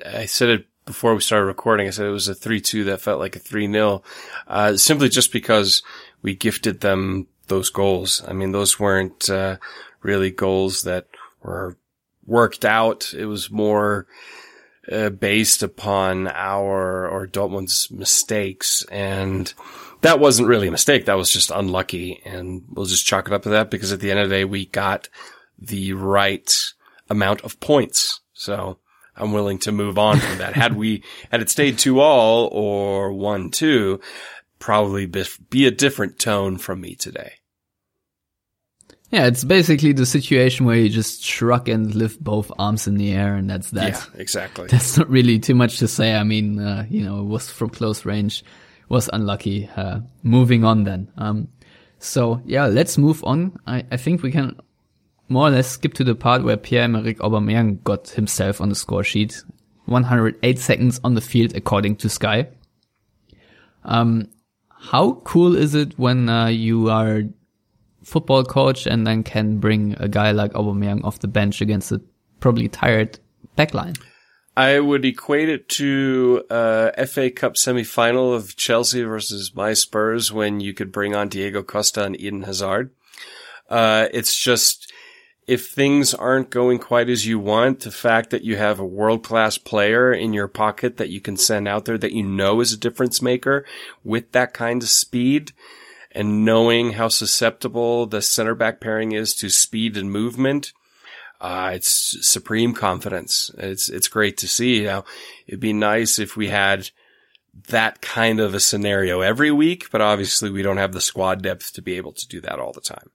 I 0.05 0.25
said 0.25 0.47
it 0.47 0.65
before 0.85 1.13
we 1.13 1.19
started 1.19 1.45
recording, 1.45 1.87
I 1.87 1.89
said 1.89 2.05
it 2.05 2.11
was 2.11 2.29
a 2.29 2.33
3-2 2.33 2.85
that 2.85 3.01
felt 3.01 3.19
like 3.19 3.35
a 3.35 3.39
3-0, 3.39 4.01
uh, 4.47 4.77
simply 4.77 5.09
just 5.09 5.33
because 5.33 5.83
we 6.21 6.35
gifted 6.35 6.79
them 6.79 7.27
those 7.47 7.69
goals. 7.69 8.23
I 8.25 8.31
mean, 8.31 8.53
those 8.53 8.79
weren't, 8.79 9.29
uh, 9.29 9.57
really 10.01 10.31
goals 10.31 10.83
that 10.83 11.07
were 11.43 11.77
worked 12.25 12.63
out. 12.63 13.13
It 13.13 13.25
was 13.25 13.51
more, 13.51 14.07
uh, 14.91 15.09
based 15.09 15.63
upon 15.63 16.27
our 16.27 17.07
or 17.07 17.27
Dortmund's 17.27 17.89
mistakes. 17.91 18.85
And 18.91 19.53
that 20.01 20.19
wasn't 20.19 20.47
really 20.47 20.67
a 20.67 20.71
mistake. 20.71 21.05
That 21.05 21.17
was 21.17 21.31
just 21.31 21.51
unlucky. 21.51 22.21
And 22.25 22.63
we'll 22.69 22.85
just 22.85 23.05
chalk 23.05 23.27
it 23.27 23.33
up 23.33 23.43
to 23.43 23.49
that 23.49 23.71
because 23.71 23.91
at 23.91 23.99
the 23.99 24.11
end 24.11 24.19
of 24.19 24.29
the 24.29 24.35
day, 24.35 24.45
we 24.45 24.65
got 24.65 25.09
the 25.59 25.93
right 25.93 26.73
amount 27.09 27.41
of 27.41 27.59
points. 27.59 28.21
So 28.33 28.77
I'm 29.15 29.33
willing 29.33 29.59
to 29.59 29.71
move 29.71 29.97
on 29.97 30.19
from 30.19 30.37
that. 30.37 30.53
had 30.53 30.75
we, 30.75 31.03
had 31.31 31.41
it 31.41 31.49
stayed 31.49 31.77
two 31.77 31.99
all 31.99 32.47
or 32.51 33.11
one 33.11 33.49
two, 33.49 33.99
probably 34.59 35.05
be 35.05 35.65
a 35.65 35.71
different 35.71 36.19
tone 36.19 36.57
from 36.57 36.81
me 36.81 36.95
today. 36.95 37.33
Yeah, 39.09 39.27
it's 39.27 39.45
basically 39.45 39.93
the 39.93 40.05
situation 40.05 40.65
where 40.65 40.75
you 40.75 40.89
just 40.89 41.23
shrug 41.23 41.69
and 41.69 41.95
lift 41.95 42.21
both 42.21 42.51
arms 42.59 42.87
in 42.87 42.95
the 42.95 43.13
air, 43.13 43.35
and 43.35 43.49
that's 43.49 43.71
that. 43.71 43.93
Yeah, 43.93 44.21
exactly. 44.21 44.67
That's 44.71 44.97
not 44.97 45.09
really 45.09 45.39
too 45.39 45.55
much 45.55 45.77
to 45.79 45.87
say. 45.87 46.13
I 46.13 46.23
mean, 46.23 46.59
uh, 46.59 46.85
you 46.89 47.03
know, 47.03 47.21
it 47.21 47.25
was 47.25 47.49
from 47.49 47.69
close 47.69 48.03
range, 48.03 48.43
was 48.89 49.09
unlucky. 49.13 49.69
Uh, 49.77 50.01
moving 50.23 50.65
on 50.65 50.83
then. 50.83 51.09
Um, 51.17 51.47
so 51.99 52.41
yeah, 52.45 52.65
let's 52.67 52.97
move 52.97 53.23
on. 53.23 53.57
I, 53.65 53.85
I 53.91 53.97
think 53.97 54.23
we 54.23 54.31
can 54.31 54.59
more 55.29 55.47
or 55.47 55.51
less 55.51 55.69
skip 55.69 55.93
to 55.95 56.03
the 56.03 56.15
part 56.15 56.43
where 56.43 56.57
Pierre-Emerick 56.57 57.19
Aubameyang 57.19 57.83
got 57.83 58.09
himself 58.09 58.61
on 58.61 58.69
the 58.69 58.75
score 58.75 59.03
sheet. 59.03 59.43
108 59.85 60.59
seconds 60.59 60.99
on 61.03 61.15
the 61.15 61.21
field 61.21 61.55
according 61.55 61.95
to 61.97 62.09
Sky. 62.09 62.49
Um, 63.85 64.29
how 64.69 65.13
cool 65.23 65.55
is 65.55 65.75
it 65.75 65.97
when 65.97 66.27
uh, 66.29 66.47
you 66.47 66.89
are 66.89 67.23
football 68.07 68.43
coach 68.45 68.87
and 68.87 69.05
then 69.05 69.21
can 69.21 69.57
bring 69.57 69.93
a 69.99 70.07
guy 70.07 70.31
like 70.31 70.53
Aubameyang 70.53 71.03
off 71.03 71.19
the 71.19 71.27
bench 71.27 71.59
against 71.59 71.91
a 71.91 72.01
probably 72.39 72.69
tired 72.69 73.19
backline? 73.57 73.99
I 74.55 74.79
would 74.79 75.05
equate 75.05 75.49
it 75.49 75.69
to 75.69 76.43
a 76.49 76.53
uh, 76.97 77.05
FA 77.05 77.29
Cup 77.29 77.57
semi-final 77.57 78.33
of 78.33 78.55
Chelsea 78.55 79.03
versus 79.03 79.53
my 79.53 79.73
Spurs 79.73 80.31
when 80.31 80.61
you 80.61 80.73
could 80.73 80.91
bring 80.91 81.13
on 81.13 81.27
Diego 81.27 81.61
Costa 81.61 82.05
and 82.05 82.19
Eden 82.19 82.43
Hazard. 82.43 82.91
Uh, 83.69 84.07
it's 84.13 84.35
just, 84.35 84.91
if 85.45 85.69
things 85.69 86.13
aren't 86.13 86.49
going 86.49 86.79
quite 86.79 87.09
as 87.09 87.27
you 87.27 87.37
want, 87.37 87.81
the 87.81 87.91
fact 87.91 88.29
that 88.29 88.43
you 88.43 88.55
have 88.55 88.79
a 88.79 88.85
world-class 88.85 89.57
player 89.59 90.13
in 90.13 90.33
your 90.33 90.47
pocket 90.47 90.95
that 90.97 91.09
you 91.09 91.19
can 91.19 91.35
send 91.35 91.67
out 91.67 91.85
there 91.85 91.97
that 91.97 92.13
you 92.13 92.23
know 92.23 92.61
is 92.61 92.71
a 92.71 92.77
difference 92.77 93.21
maker 93.21 93.65
with 94.03 94.31
that 94.31 94.53
kind 94.53 94.81
of 94.81 94.89
speed 94.89 95.51
and 96.17 96.43
knowing 96.43 96.93
how 96.93 97.09
susceptible 97.09 98.07
the 98.07 98.23
center 98.23 98.55
back 98.55 98.81
pairing 98.81 99.11
is 99.11 99.35
to 99.35 99.49
speed 99.49 99.95
and 99.95 100.11
movement, 100.11 100.73
uh, 101.39 101.69
it's 101.75 102.17
supreme 102.27 102.73
confidence. 102.73 103.51
It's, 103.55 103.87
it's 103.87 104.07
great 104.07 104.35
to 104.37 104.47
see. 104.47 104.83
Now, 104.83 105.05
it'd 105.45 105.59
be 105.59 105.73
nice 105.73 106.17
if 106.17 106.35
we 106.35 106.47
had 106.47 106.89
that 107.67 108.01
kind 108.01 108.39
of 108.39 108.55
a 108.55 108.59
scenario 108.59 109.21
every 109.21 109.51
week, 109.51 109.91
but 109.91 110.01
obviously 110.01 110.49
we 110.49 110.63
don't 110.63 110.77
have 110.77 110.91
the 110.91 111.01
squad 111.01 111.43
depth 111.43 111.71
to 111.73 111.83
be 111.83 111.97
able 111.97 112.13
to 112.13 112.27
do 112.27 112.41
that 112.41 112.57
all 112.57 112.73
the 112.73 112.81
time. 112.81 113.11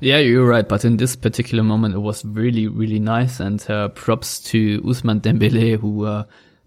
Yeah, 0.00 0.18
you're 0.18 0.46
right. 0.46 0.68
But 0.68 0.84
in 0.84 0.98
this 0.98 1.16
particular 1.16 1.64
moment, 1.64 1.94
it 1.94 2.00
was 2.00 2.22
really, 2.26 2.68
really 2.68 3.00
nice. 3.00 3.40
And 3.40 3.64
uh, 3.70 3.88
props 3.88 4.40
to 4.50 4.82
Ousmane 4.82 5.22
Dembele, 5.22 5.80
who 5.80 6.04
uh, 6.04 6.24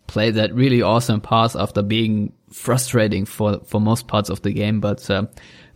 played 0.08 0.34
that 0.34 0.56
really 0.56 0.82
awesome 0.82 1.22
pass 1.22 1.56
after 1.56 1.84
being 1.84 2.34
frustrating 2.52 3.26
for 3.26 3.60
for 3.66 3.82
most 3.82 4.08
parts 4.08 4.30
of 4.30 4.42
the 4.42 4.52
game. 4.52 4.80
But 4.80 5.10
uh, 5.10 5.26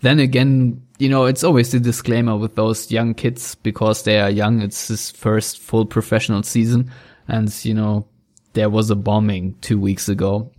then 0.02 0.20
again, 0.20 0.82
you 1.00 1.10
know, 1.10 1.26
it's 1.26 1.44
always 1.44 1.72
the 1.72 1.80
disclaimer 1.80 2.38
with 2.38 2.56
those 2.56 2.92
young 2.92 3.14
kids 3.14 3.56
because 3.56 4.04
they 4.04 4.20
are 4.20 4.30
young. 4.30 4.62
It's 4.62 4.88
his 4.88 5.12
first 5.12 5.60
full 5.60 5.86
professional 5.86 6.44
season, 6.44 6.92
and 7.28 7.54
you 7.66 7.74
know, 7.74 8.08
there 8.54 8.70
was 8.70 8.90
a 8.90 8.96
bombing 8.96 9.56
two 9.62 9.80
weeks 9.80 10.10
ago. 10.10 10.52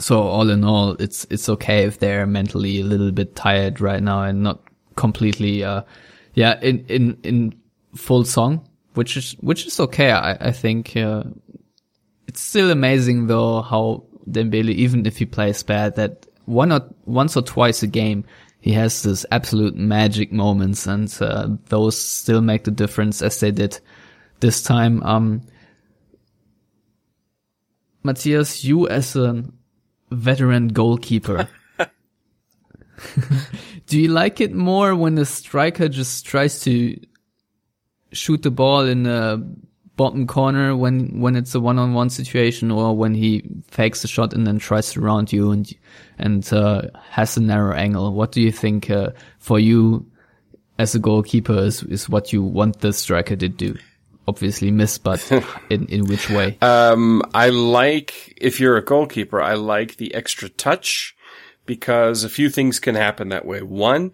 So 0.00 0.22
all 0.22 0.50
in 0.50 0.64
all, 0.64 0.92
it's 0.98 1.26
it's 1.30 1.48
okay 1.48 1.84
if 1.84 1.98
they're 1.98 2.26
mentally 2.26 2.80
a 2.80 2.84
little 2.84 3.12
bit 3.12 3.36
tired 3.36 3.80
right 3.80 4.02
now 4.02 4.22
and 4.22 4.42
not 4.42 4.60
completely 4.96 5.64
uh 5.64 5.82
yeah, 6.34 6.58
in 6.60 6.84
in 6.86 7.18
in 7.22 7.54
full 7.94 8.24
song, 8.24 8.68
which 8.94 9.16
is 9.16 9.32
which 9.40 9.66
is 9.66 9.80
okay. 9.80 10.10
I 10.10 10.32
I 10.32 10.50
think 10.50 10.96
uh, 10.96 11.22
it's 12.26 12.40
still 12.40 12.70
amazing 12.70 13.28
though 13.28 13.62
how 13.62 14.04
Dembele, 14.28 14.70
even 14.70 15.06
if 15.06 15.18
he 15.18 15.26
plays 15.26 15.62
bad, 15.62 15.96
that 15.96 16.26
one 16.46 16.72
or 16.72 16.82
once 17.04 17.36
or 17.36 17.42
twice 17.42 17.82
a 17.82 17.86
game 17.86 18.24
he 18.64 18.72
has 18.72 19.02
this 19.02 19.26
absolute 19.30 19.76
magic 19.76 20.32
moments, 20.32 20.86
and 20.86 21.14
uh, 21.20 21.48
those 21.68 21.98
still 21.98 22.40
make 22.40 22.64
the 22.64 22.70
difference 22.70 23.20
as 23.20 23.38
they 23.38 23.50
did 23.50 23.78
this 24.40 24.62
time. 24.62 25.02
Um, 25.02 25.42
Matthias, 28.02 28.64
you 28.64 28.88
as 28.88 29.16
a 29.16 29.44
veteran 30.10 30.68
goalkeeper. 30.68 31.46
Do 33.86 34.00
you 34.00 34.08
like 34.08 34.40
it 34.40 34.54
more 34.54 34.96
when 34.96 35.14
the 35.14 35.26
striker 35.26 35.90
just 35.90 36.24
tries 36.24 36.60
to 36.60 36.98
shoot 38.12 38.42
the 38.42 38.50
ball 38.50 38.86
in 38.86 39.02
the 39.02 39.46
bottom 39.96 40.26
corner 40.26 40.76
when 40.76 41.20
when 41.20 41.36
it's 41.36 41.54
a 41.54 41.60
one-on-one 41.60 42.10
situation, 42.10 42.70
or 42.70 42.96
when 42.96 43.14
he 43.14 43.44
fakes 43.68 44.04
a 44.04 44.08
shot 44.08 44.32
and 44.32 44.46
then 44.46 44.58
tries 44.58 44.92
to 44.92 45.00
round 45.00 45.32
you 45.32 45.50
and 45.50 45.72
and 46.18 46.52
uh, 46.52 46.82
has 47.10 47.36
a 47.36 47.42
narrow 47.42 47.74
angle? 47.74 48.12
What 48.12 48.32
do 48.32 48.40
you 48.40 48.52
think 48.52 48.90
uh, 48.90 49.10
for 49.38 49.58
you 49.58 50.06
as 50.78 50.94
a 50.94 50.98
goalkeeper 50.98 51.58
is 51.58 51.82
is 51.84 52.08
what 52.08 52.32
you 52.32 52.42
want 52.42 52.80
the 52.80 52.92
striker 52.92 53.36
to 53.36 53.48
do? 53.48 53.76
Obviously 54.26 54.70
miss, 54.70 54.98
but 54.98 55.30
in 55.70 55.86
in 55.86 56.06
which 56.06 56.30
way? 56.30 56.58
Um, 56.60 57.22
I 57.34 57.50
like 57.50 58.34
if 58.36 58.60
you're 58.60 58.76
a 58.76 58.84
goalkeeper, 58.84 59.40
I 59.40 59.54
like 59.54 59.96
the 59.96 60.14
extra 60.14 60.48
touch 60.48 61.16
because 61.66 62.24
a 62.24 62.28
few 62.28 62.50
things 62.50 62.78
can 62.78 62.94
happen 62.94 63.28
that 63.28 63.46
way. 63.46 63.62
One, 63.62 64.12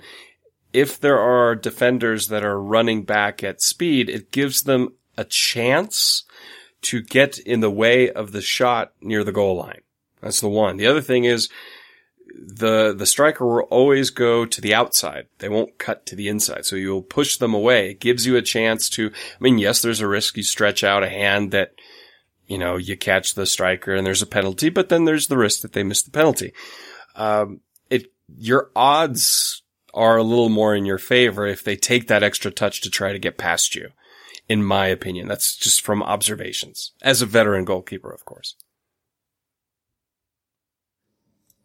if 0.73 1.01
there 1.01 1.19
are 1.19 1.55
defenders 1.55 2.29
that 2.29 2.45
are 2.45 2.61
running 2.61 3.03
back 3.03 3.43
at 3.43 3.61
speed, 3.61 4.09
it 4.09 4.31
gives 4.31 4.63
them 4.63 4.93
a 5.17 5.25
chance 5.25 6.25
to 6.83 7.03
get 7.03 7.39
in 7.39 7.61
the 7.61 7.71
way 7.71 8.11
of 8.11 8.33
the 8.33 8.41
shot 8.41 8.93
near 9.01 9.25
the 9.25 9.33
goal 9.33 9.57
line. 9.57 9.83
That's 10.21 10.41
the 10.41 10.49
one. 10.49 10.77
The 10.77 10.87
other 10.87 11.01
thing 11.01 11.25
is 11.25 11.49
the, 12.35 12.95
the 12.95 13.07
striker 13.07 13.47
will 13.47 13.63
always 13.65 14.11
go 14.11 14.47
to 14.47 14.61
the 14.61 14.75
outside. 14.75 15.27
They 15.39 15.49
won't 15.49 15.79
cut 15.79 16.07
to 16.07 16.17
the 16.17 16.29
inside. 16.29 16.65
So 16.65 16.77
you'll 16.77 17.03
push 17.03 17.37
them 17.37 17.55
away. 17.55 17.91
It 17.91 18.01
gives 18.01 18.27
you 18.27 18.37
a 18.37 18.43
chance 18.43 18.89
to, 18.91 19.09
I 19.09 19.39
mean, 19.41 19.59
yes, 19.59 19.83
there's 19.83 20.01
a 20.01 20.09
risk 20.09 20.37
you 20.37 20.43
stretch 20.43 20.85
out 20.85 21.03
a 21.03 21.09
hand 21.09 21.51
that, 21.51 21.73
you 22.47 22.57
know, 22.59 22.77
you 22.77 22.97
catch 22.97 23.35
the 23.35 23.47
striker 23.47 23.95
and 23.95 24.07
there's 24.07 24.23
a 24.23 24.27
penalty, 24.27 24.69
but 24.69 24.89
then 24.89 25.05
there's 25.05 25.27
the 25.27 25.39
risk 25.39 25.63
that 25.63 25.73
they 25.73 25.83
miss 25.83 26.03
the 26.03 26.11
penalty 26.11 26.53
um, 27.15 27.61
it 27.89 28.13
your 28.37 28.71
odds 28.75 29.63
are 29.93 30.17
a 30.17 30.23
little 30.23 30.49
more 30.49 30.75
in 30.75 30.85
your 30.85 30.99
favor 30.99 31.47
if 31.47 31.65
they 31.65 31.77
take 31.77 32.07
that 32.07 32.23
extra 32.23 32.51
touch 32.51 32.81
to 32.81 32.91
try 32.91 33.13
to 33.13 33.19
get 33.19 33.39
past 33.39 33.75
you. 33.75 33.91
In 34.51 34.65
my 34.65 34.89
opinion, 34.89 35.29
that's 35.29 35.55
just 35.55 35.81
from 35.81 36.03
observations 36.03 36.91
as 37.03 37.23
a 37.23 37.27
veteran 37.27 37.65
goalkeeper, 37.65 38.11
of 38.11 38.25
course. 38.25 38.57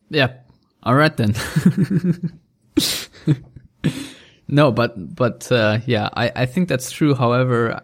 Yeah. 0.10 0.34
All 0.84 0.94
right 0.94 1.18
then. 1.18 1.34
no, 4.48 4.72
but 4.72 5.16
but 5.16 5.52
uh, 5.52 5.80
yeah, 5.88 6.10
I 6.14 6.32
I 6.36 6.46
think 6.46 6.70
that's 6.70 6.92
true. 6.92 7.16
However, 7.16 7.82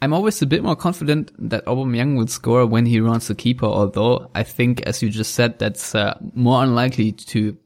I'm 0.00 0.12
always 0.12 0.40
a 0.42 0.46
bit 0.46 0.62
more 0.62 0.76
confident 0.76 1.32
that 1.50 1.66
Aubameyang 1.66 2.16
will 2.16 2.28
score 2.28 2.64
when 2.66 2.86
he 2.86 3.00
runs 3.00 3.26
the 3.26 3.34
keeper, 3.34 3.66
although 3.66 4.30
I 4.32 4.44
think, 4.44 4.82
as 4.82 5.02
you 5.02 5.10
just 5.10 5.34
said, 5.34 5.58
that's 5.58 5.92
uh, 5.92 6.16
more 6.34 6.62
unlikely 6.62 7.10
to 7.34 7.56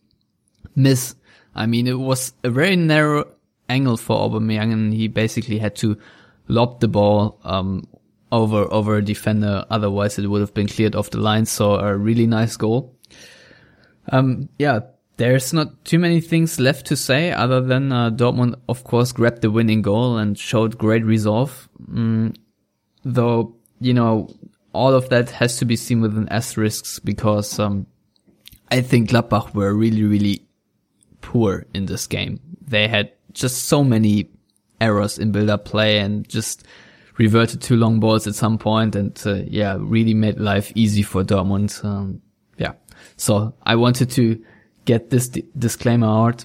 miss. 0.75 1.15
I 1.55 1.67
mean, 1.67 1.87
it 1.87 1.99
was 1.99 2.33
a 2.43 2.49
very 2.49 2.75
narrow 2.75 3.27
angle 3.69 3.99
for 3.99 4.17
Aubameyang, 4.17 4.73
and 4.73 4.95
he 4.95 5.09
basically 5.09 5.59
had 5.59 5.77
to 5.77 5.99
lob 6.49 6.81
the 6.81 6.89
ball 6.89 7.41
um, 7.45 7.87
over 8.33 8.73
over 8.73 8.97
a 8.97 9.05
defender. 9.05 9.65
Otherwise, 9.71 10.19
it 10.19 10.27
would 10.27 10.41
have 10.41 10.55
been 10.55 10.69
cleared 10.69 10.95
off 10.95 11.11
the 11.11 11.19
line. 11.19 11.47
So 11.47 11.75
a 11.75 11.97
really 11.97 12.27
nice 12.27 12.57
goal. 12.57 12.97
Um, 14.11 14.49
yeah, 14.59 14.81
there's 15.17 15.53
not 15.53 15.85
too 15.85 15.99
many 15.99 16.21
things 16.21 16.59
left 16.59 16.87
to 16.87 16.97
say 16.97 17.33
other 17.33 17.61
than 17.61 17.93
uh, 17.93 18.11
Dortmund, 18.11 18.57
of 18.69 18.85
course, 18.85 19.13
grabbed 19.13 19.43
the 19.43 19.51
winning 19.51 19.83
goal 19.83 20.19
and 20.19 20.39
showed 20.39 20.77
great 20.77 21.05
resolve. 21.05 21.69
Mm, 21.91 22.37
though, 23.05 23.55
you 23.81 23.95
know, 23.95 24.29
all 24.73 24.93
of 24.93 25.09
that 25.11 25.31
has 25.31 25.57
to 25.59 25.65
be 25.65 25.77
seen 25.77 26.01
with 26.01 26.17
an 26.19 26.29
asterisk 26.31 27.03
because 27.05 27.59
um, 27.59 27.87
I 28.71 28.81
think 28.81 29.11
Gladbach 29.11 29.55
were 29.55 29.73
really, 29.73 30.03
really 30.03 30.47
poor 31.21 31.65
in 31.73 31.87
this 31.87 32.07
game. 32.07 32.41
They 32.67 32.89
had 32.89 33.13
just 33.33 33.67
so 33.67 33.85
many 33.85 34.31
errors 34.81 35.19
in 35.19 35.33
build-up 35.33 35.65
play 35.65 35.99
and 35.99 36.29
just 36.29 36.67
reverted 37.17 37.63
to 37.63 37.77
long 37.77 38.01
balls 38.01 38.27
at 38.27 38.35
some 38.35 38.59
point 38.59 38.97
and 38.97 39.21
uh, 39.25 39.35
yeah, 39.47 39.77
really 39.79 40.15
made 40.15 40.39
life 40.39 40.73
easy 40.75 41.03
for 41.03 41.23
Dortmund. 41.23 41.85
Um, 41.85 42.21
yeah. 42.59 42.73
So 43.17 43.55
I 43.63 43.77
wanted 43.77 44.11
to 44.13 44.43
get 44.85 45.11
this 45.11 45.29
disclaimer 45.29 46.07
out. 46.07 46.45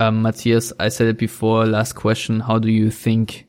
Um, 0.00 0.22
Matthias, 0.22 0.72
I 0.78 0.88
said 0.88 1.06
it 1.08 1.18
before. 1.18 1.66
Last 1.66 1.94
question. 1.94 2.40
How 2.40 2.58
do 2.58 2.70
you 2.70 2.90
think, 2.90 3.46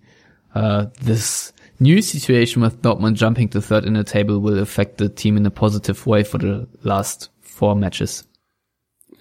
uh, 0.55 0.87
this 1.01 1.53
new 1.79 2.01
situation 2.01 2.61
with 2.61 2.81
Dortmund 2.81 3.15
jumping 3.15 3.49
to 3.49 3.61
third 3.61 3.85
in 3.85 3.93
the 3.93 4.03
table 4.03 4.39
will 4.39 4.59
affect 4.59 4.97
the 4.97 5.09
team 5.09 5.37
in 5.37 5.45
a 5.45 5.51
positive 5.51 6.05
way 6.05 6.23
for 6.23 6.37
the 6.37 6.67
last 6.83 7.29
four 7.41 7.75
matches? 7.75 8.23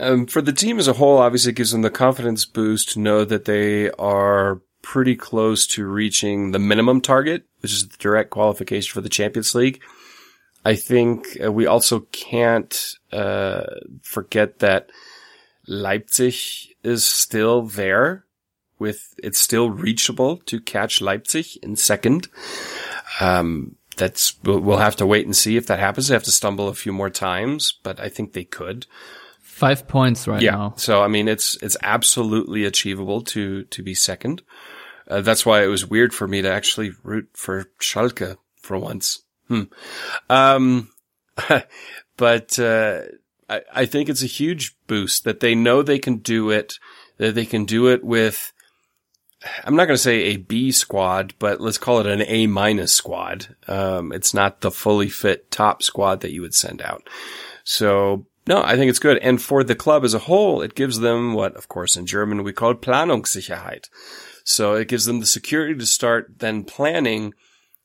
Um, 0.01 0.27
for 0.27 0.41
the 0.41 0.53
team 0.53 0.79
as 0.79 0.89
a 0.89 0.93
whole, 0.95 1.19
obviously 1.19 1.51
it 1.51 1.57
gives 1.57 1.73
them 1.73 1.83
the 1.83 1.91
confidence 1.91 2.45
boost 2.45 2.91
to 2.91 3.01
know 3.01 3.25
that 3.25 3.47
they 3.47 3.91
are 3.93 4.61
pretty 4.83 5.17
close 5.17 5.67
to 5.67 5.87
reaching 5.87 6.53
the 6.53 6.59
minimum 6.59 7.01
target, 7.01 7.45
which 7.61 7.73
is 7.73 7.89
the 7.89 7.97
direct 7.99 8.31
qualification 8.31 8.93
for 8.93 9.01
the 9.01 9.09
Champions 9.09 9.55
League. 9.55 9.83
I 10.65 10.77
think 10.77 11.39
uh, 11.43 11.53
we 11.53 11.67
also 11.67 12.01
can't 12.13 12.95
uh, 13.13 13.65
forget 14.03 14.61
that 14.61 14.91
Leipzig 15.67 16.35
is 16.83 17.05
still 17.05 17.63
there 17.63 18.25
with 18.79 19.15
it's 19.23 19.39
still 19.39 19.71
reachable 19.71 20.37
to 20.39 20.61
catch 20.61 21.01
Leipzig 21.01 21.47
in 21.63 21.77
second. 21.77 22.29
Um, 23.21 23.77
that's 23.97 24.39
we'll 24.45 24.79
have 24.79 24.97
to 24.97 25.07
wait 25.07 25.27
and 25.27 25.37
see 25.37 25.57
if 25.57 25.67
that 25.67 25.81
happens. 25.81 26.09
They 26.09 26.15
have 26.15 26.23
to 26.25 26.33
stumble 26.33 26.69
a 26.69 26.75
few 26.75 26.93
more 26.93 27.11
times, 27.11 27.79
but 27.83 27.99
I 27.99 28.09
think 28.09 28.33
they 28.33 28.45
could. 28.45 28.87
Five 29.49 29.89
points 29.89 30.29
right 30.29 30.41
yeah. 30.41 30.53
now. 30.53 30.75
So 30.77 31.03
I 31.03 31.09
mean, 31.09 31.27
it's 31.27 31.57
it's 31.63 31.77
absolutely 31.83 32.65
achievable 32.65 33.23
to 33.23 33.65
to 33.65 33.83
be 33.83 33.95
second. 33.95 34.43
Uh, 35.09 35.23
that's 35.23 35.45
why 35.45 35.65
it 35.65 35.69
was 35.69 35.87
weird 35.87 36.15
for 36.15 36.29
me 36.29 36.43
to 36.43 36.53
actually 36.53 36.93
root 37.03 37.31
for 37.33 37.65
Schalke 37.81 38.37
for 38.61 38.79
once. 38.79 39.23
Hmm. 39.49 39.63
Um, 40.31 40.91
but 42.17 42.59
uh, 42.59 43.01
I, 43.49 43.63
I 43.75 43.87
think 43.87 44.09
it's 44.09 44.23
a 44.23 44.27
huge 44.27 44.77
boost 44.87 45.25
that 45.25 45.41
they 45.41 45.55
know 45.57 45.83
they 45.83 45.99
can 45.99 46.19
do 46.19 46.51
it. 46.51 46.79
That 47.17 47.35
they 47.35 47.47
can 47.47 47.65
do 47.65 47.89
it 47.89 48.05
with 48.05 48.53
I'm 49.65 49.75
not 49.75 49.87
going 49.87 49.97
to 49.97 50.03
say 50.03 50.21
a 50.21 50.37
B 50.37 50.71
squad, 50.71 51.35
but 51.41 51.61
let's 51.61 51.79
call 51.79 51.99
it 51.99 52.07
an 52.07 52.23
A 52.27 52.47
minus 52.47 52.95
squad. 52.95 53.57
Um, 53.67 54.13
it's 54.13 54.35
not 54.35 54.61
the 54.61 54.71
fully 54.71 55.09
fit 55.09 55.51
top 55.51 55.83
squad 55.83 56.21
that 56.21 56.33
you 56.33 56.43
would 56.43 56.55
send 56.55 56.81
out. 56.81 57.09
So 57.65 58.27
no, 58.49 58.63
I 58.63 58.77
think 58.77 58.89
it's 58.89 58.99
good. 58.99 59.19
And 59.19 59.43
for 59.43 59.63
the 59.63 59.75
club 59.75 60.05
as 60.05 60.15
a 60.15 60.21
whole, 60.21 60.63
it 60.63 60.75
gives 60.75 61.01
them 61.01 61.35
what, 61.35 61.55
of 61.55 61.69
course, 61.69 61.99
in 61.99 62.07
German 62.07 62.43
we 62.43 62.55
call 62.55 62.73
Planungssicherheit. 62.75 63.91
So 64.43 64.73
it 64.73 64.89
gives 64.89 65.05
them 65.05 65.21
the 65.21 65.27
security 65.27 65.75
to 65.79 65.85
start 65.85 66.39
then 66.39 66.65
planning 66.65 67.35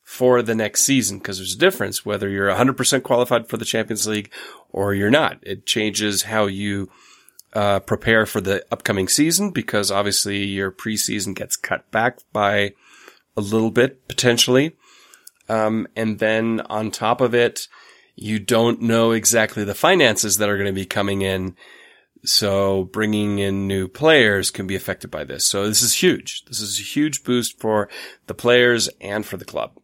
for 0.02 0.40
the 0.40 0.54
next 0.54 0.84
season 0.84 1.18
because 1.18 1.36
there's 1.36 1.54
a 1.54 1.58
difference 1.58 2.06
whether 2.06 2.30
you're 2.30 2.48
100% 2.48 3.02
qualified 3.02 3.46
for 3.46 3.58
the 3.58 3.66
Champions 3.66 4.06
League 4.06 4.32
or 4.72 4.94
you're 4.94 5.10
not. 5.10 5.36
It 5.42 5.66
changes 5.66 6.22
how 6.22 6.46
you 6.46 6.88
uh, 7.52 7.80
prepare 7.80 8.24
for 8.24 8.40
the 8.40 8.64
upcoming 8.72 9.06
season 9.06 9.50
because 9.50 9.90
obviously 9.90 10.44
your 10.44 10.72
preseason 10.72 11.34
gets 11.34 11.56
cut 11.56 11.90
back 11.90 12.20
by 12.32 12.72
a 13.36 13.42
little 13.42 13.70
bit 13.70 14.08
potentially. 14.08 14.76
Um, 15.46 15.88
and 15.94 16.20
then 16.20 16.62
on 16.70 16.90
top 16.90 17.20
of 17.20 17.34
it, 17.34 17.68
you 18.16 18.38
don't 18.38 18.80
know 18.80 19.12
exactly 19.12 19.64
the 19.64 19.74
finances 19.74 20.38
that 20.38 20.48
are 20.48 20.56
going 20.56 20.66
to 20.66 20.72
be 20.72 20.86
coming 20.86 21.22
in. 21.22 21.56
So 22.24 22.84
bringing 22.84 23.38
in 23.38 23.66
new 23.66 23.86
players 23.86 24.50
can 24.50 24.66
be 24.66 24.74
affected 24.74 25.10
by 25.10 25.24
this. 25.24 25.44
So 25.44 25.68
this 25.68 25.82
is 25.82 26.02
huge. 26.02 26.44
This 26.46 26.60
is 26.60 26.78
a 26.78 26.82
huge 26.82 27.22
boost 27.22 27.60
for 27.60 27.88
the 28.26 28.34
players 28.34 28.88
and 29.00 29.26
for 29.26 29.36
the 29.36 29.44
club. 29.44 29.78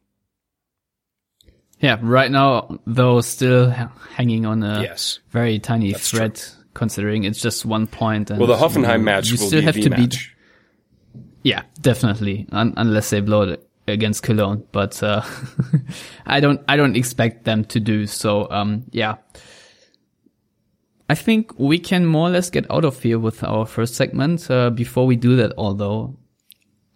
Yeah, 1.80 1.98
right 2.00 2.30
now, 2.30 2.78
though, 2.86 3.20
still 3.20 3.70
hanging 4.14 4.46
on 4.46 4.62
a 4.62 4.82
yes. 4.82 5.18
very 5.30 5.58
tiny 5.58 5.92
That's 5.92 6.10
thread. 6.10 6.36
True 6.36 6.60
considering 6.74 7.24
it's 7.24 7.40
just 7.40 7.64
one 7.64 7.86
point. 7.86 8.30
And 8.30 8.38
well, 8.38 8.48
the 8.48 8.56
Hoffenheim 8.56 9.02
match 9.02 9.30
you 9.30 9.36
still 9.36 9.62
have 9.62 9.74
to 9.74 9.90
beat. 9.90 10.18
Yeah, 11.42 11.62
definitely, 11.80 12.46
Un- 12.52 12.74
unless 12.76 13.10
they 13.10 13.20
blow 13.20 13.42
it 13.42 13.69
against 13.92 14.22
Cologne. 14.22 14.64
But 14.72 15.02
uh, 15.02 15.22
I 16.26 16.40
don't, 16.40 16.60
I 16.68 16.76
don't 16.76 16.96
expect 16.96 17.44
them 17.44 17.64
to 17.66 17.80
do 17.80 18.06
so. 18.06 18.50
Um, 18.50 18.84
yeah, 18.90 19.16
I 21.08 21.14
think 21.14 21.58
we 21.58 21.78
can 21.78 22.06
more 22.06 22.28
or 22.28 22.30
less 22.30 22.50
get 22.50 22.70
out 22.70 22.84
of 22.84 23.02
here 23.02 23.18
with 23.18 23.42
our 23.42 23.66
first 23.66 23.94
segment. 23.94 24.50
Uh, 24.50 24.70
before 24.70 25.06
we 25.06 25.16
do 25.16 25.36
that, 25.36 25.52
although. 25.56 26.16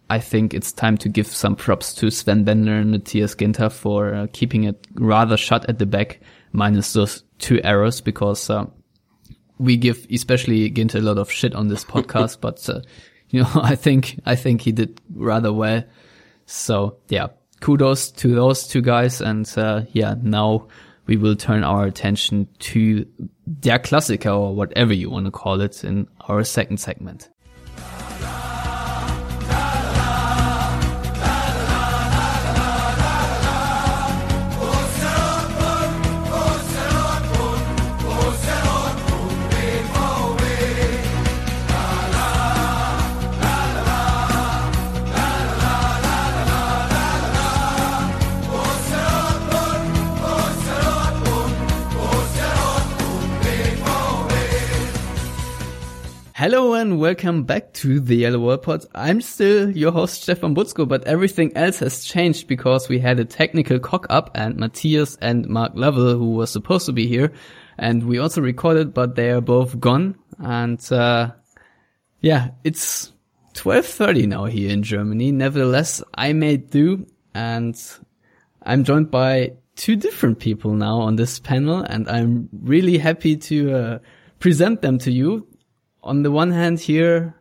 I 0.07 0.19
think 0.19 0.53
it's 0.53 0.71
time 0.71 0.99
to 0.99 1.09
give 1.09 1.25
some 1.25 1.55
props 1.55 1.91
to 1.95 2.11
Sven 2.11 2.43
Bender 2.43 2.75
and 2.75 2.91
Matthias 2.91 3.33
Ginter 3.33 3.71
for 3.71 4.13
uh, 4.13 4.27
keeping 4.31 4.65
it 4.65 4.85
rather 4.93 5.35
shut 5.35 5.67
at 5.67 5.79
the 5.79 5.87
back, 5.87 6.19
minus 6.51 6.93
those 6.93 7.23
two 7.39 7.59
errors, 7.63 8.01
because 8.01 8.47
uh, 8.51 8.67
we 9.57 9.77
give 9.77 10.05
especially 10.11 10.69
Ginter 10.69 10.95
a 10.95 11.01
lot 11.01 11.17
of 11.17 11.31
shit 11.31 11.55
on 11.55 11.69
this 11.69 11.83
podcast, 11.93 12.39
but 12.41 12.67
uh, 12.69 12.81
you 13.29 13.41
know, 13.41 13.49
I 13.55 13.75
think 13.75 14.19
I 14.25 14.35
think 14.35 14.61
he 14.61 14.71
did 14.71 15.01
rather 15.13 15.51
well. 15.51 15.83
So 16.45 16.97
yeah, 17.09 17.27
kudos 17.61 18.11
to 18.11 18.35
those 18.35 18.67
two 18.67 18.81
guys, 18.81 19.21
and 19.21 19.51
uh, 19.57 19.81
yeah, 19.91 20.15
now 20.21 20.67
we 21.07 21.17
will 21.17 21.35
turn 21.35 21.63
our 21.63 21.85
attention 21.85 22.47
to 22.59 23.05
Der 23.59 23.79
Klassiker 23.79 24.35
or 24.35 24.55
whatever 24.55 24.93
you 24.93 25.09
want 25.09 25.25
to 25.25 25.31
call 25.31 25.61
it 25.61 25.83
in 25.83 26.07
our 26.21 26.43
second 26.43 26.77
segment. 26.79 27.29
Hello 56.45 56.75
and 56.75 56.99
welcome 56.99 57.41
back 57.41 57.73
to 57.73 57.99
the 57.99 58.17
Yellow 58.17 58.37
Wall 58.37 58.59
Pod. 58.59 58.85
I'm 58.93 59.19
still 59.19 59.71
your 59.71 59.91
host 59.91 60.21
Stefan 60.21 60.53
Buczko, 60.53 60.87
but 60.87 61.03
everything 61.05 61.51
else 61.57 61.79
has 61.79 62.03
changed 62.03 62.47
because 62.47 62.87
we 62.87 62.99
had 62.99 63.19
a 63.19 63.25
technical 63.25 63.79
cock 63.79 64.05
up 64.11 64.29
and 64.35 64.55
Matthias 64.55 65.17
and 65.23 65.47
Mark 65.47 65.71
Lovell, 65.73 66.15
who 66.19 66.33
was 66.33 66.51
supposed 66.51 66.85
to 66.85 66.91
be 66.91 67.07
here, 67.07 67.31
and 67.79 68.03
we 68.03 68.19
also 68.19 68.41
recorded, 68.41 68.93
but 68.93 69.15
they 69.15 69.31
are 69.31 69.41
both 69.41 69.79
gone. 69.79 70.19
And 70.37 70.79
uh, 70.91 71.31
yeah, 72.21 72.51
it's 72.63 73.11
12:30 73.55 74.27
now 74.27 74.45
here 74.45 74.69
in 74.69 74.83
Germany. 74.83 75.31
Nevertheless, 75.31 76.03
I 76.13 76.33
made 76.33 76.69
do, 76.69 77.07
and 77.33 77.75
I'm 78.61 78.83
joined 78.83 79.09
by 79.09 79.53
two 79.75 79.95
different 79.95 80.37
people 80.37 80.75
now 80.75 80.99
on 80.99 81.15
this 81.15 81.39
panel, 81.39 81.79
and 81.79 82.07
I'm 82.07 82.49
really 82.53 82.99
happy 82.99 83.35
to 83.35 83.73
uh, 83.73 83.99
present 84.37 84.83
them 84.83 84.99
to 84.99 85.11
you 85.11 85.47
on 86.05 86.21
the 86.23 86.31
one 86.31 86.51
hand 86.51 86.79
here, 86.79 87.35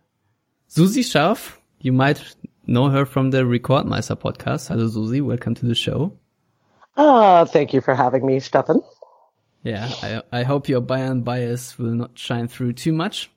Susi 0.68 1.02
Scharf, 1.02 1.58
you 1.80 1.92
might 1.92 2.20
know 2.66 2.88
her 2.88 3.04
from 3.04 3.30
the 3.30 3.44
Record 3.46 3.84
Rekordmeister 3.84 4.18
podcast. 4.18 4.68
Hello, 4.68 4.88
Susi. 4.88 5.20
Welcome 5.20 5.54
to 5.56 5.66
the 5.66 5.74
show. 5.74 6.16
Ah, 6.96 7.44
thank 7.44 7.74
you 7.74 7.82
for 7.82 7.94
having 7.94 8.24
me, 8.26 8.40
Stefan. 8.40 8.80
Yeah, 9.62 9.90
I, 10.02 10.22
I 10.32 10.42
hope 10.44 10.68
your 10.68 10.80
Bayern 10.80 11.24
bias 11.24 11.78
will 11.78 11.94
not 11.94 12.18
shine 12.18 12.48
through 12.48 12.72
too 12.72 12.92
much. 12.92 13.30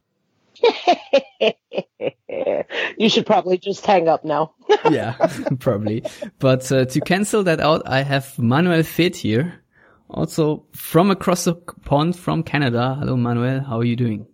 you 2.97 3.09
should 3.09 3.25
probably 3.25 3.57
just 3.57 3.85
hang 3.85 4.07
up 4.07 4.23
now. 4.23 4.53
yeah, 4.89 5.15
probably. 5.59 6.03
But 6.39 6.71
uh, 6.71 6.85
to 6.85 7.01
cancel 7.01 7.43
that 7.43 7.59
out, 7.59 7.83
I 7.85 8.01
have 8.03 8.39
Manuel 8.39 8.83
Veth 8.83 9.15
here, 9.17 9.61
also 10.09 10.65
from 10.71 11.11
across 11.11 11.43
the 11.45 11.55
pond 11.55 12.17
from 12.17 12.43
Canada. 12.43 12.95
Hello, 12.99 13.17
Manuel. 13.17 13.61
How 13.61 13.79
are 13.79 13.85
you 13.85 13.95
doing? 13.95 14.27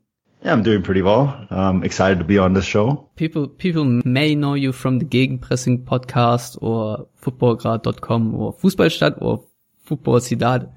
Yeah, 0.43 0.51
I'm 0.51 0.61
doing 0.61 0.83
pretty 0.83 1.01
well. 1.01 1.47
I'm 1.49 1.83
excited 1.85 2.19
to 2.19 2.25
be 2.25 2.37
on 2.37 2.53
this 2.53 2.65
show. 2.65 3.09
People, 3.15 3.47
people 3.47 3.85
may 4.03 4.35
know 4.35 4.55
you 4.55 4.73
from 4.73 4.99
the 4.99 5.05
Gegenpressing 5.05 5.85
podcast 5.85 6.57
or 6.61 7.07
futbolgrad.com 7.21 8.35
or 8.35 8.53
Fußballstadt 8.55 9.21
or 9.21 9.45
Football 9.85 10.19
Ciudad. 10.19 10.69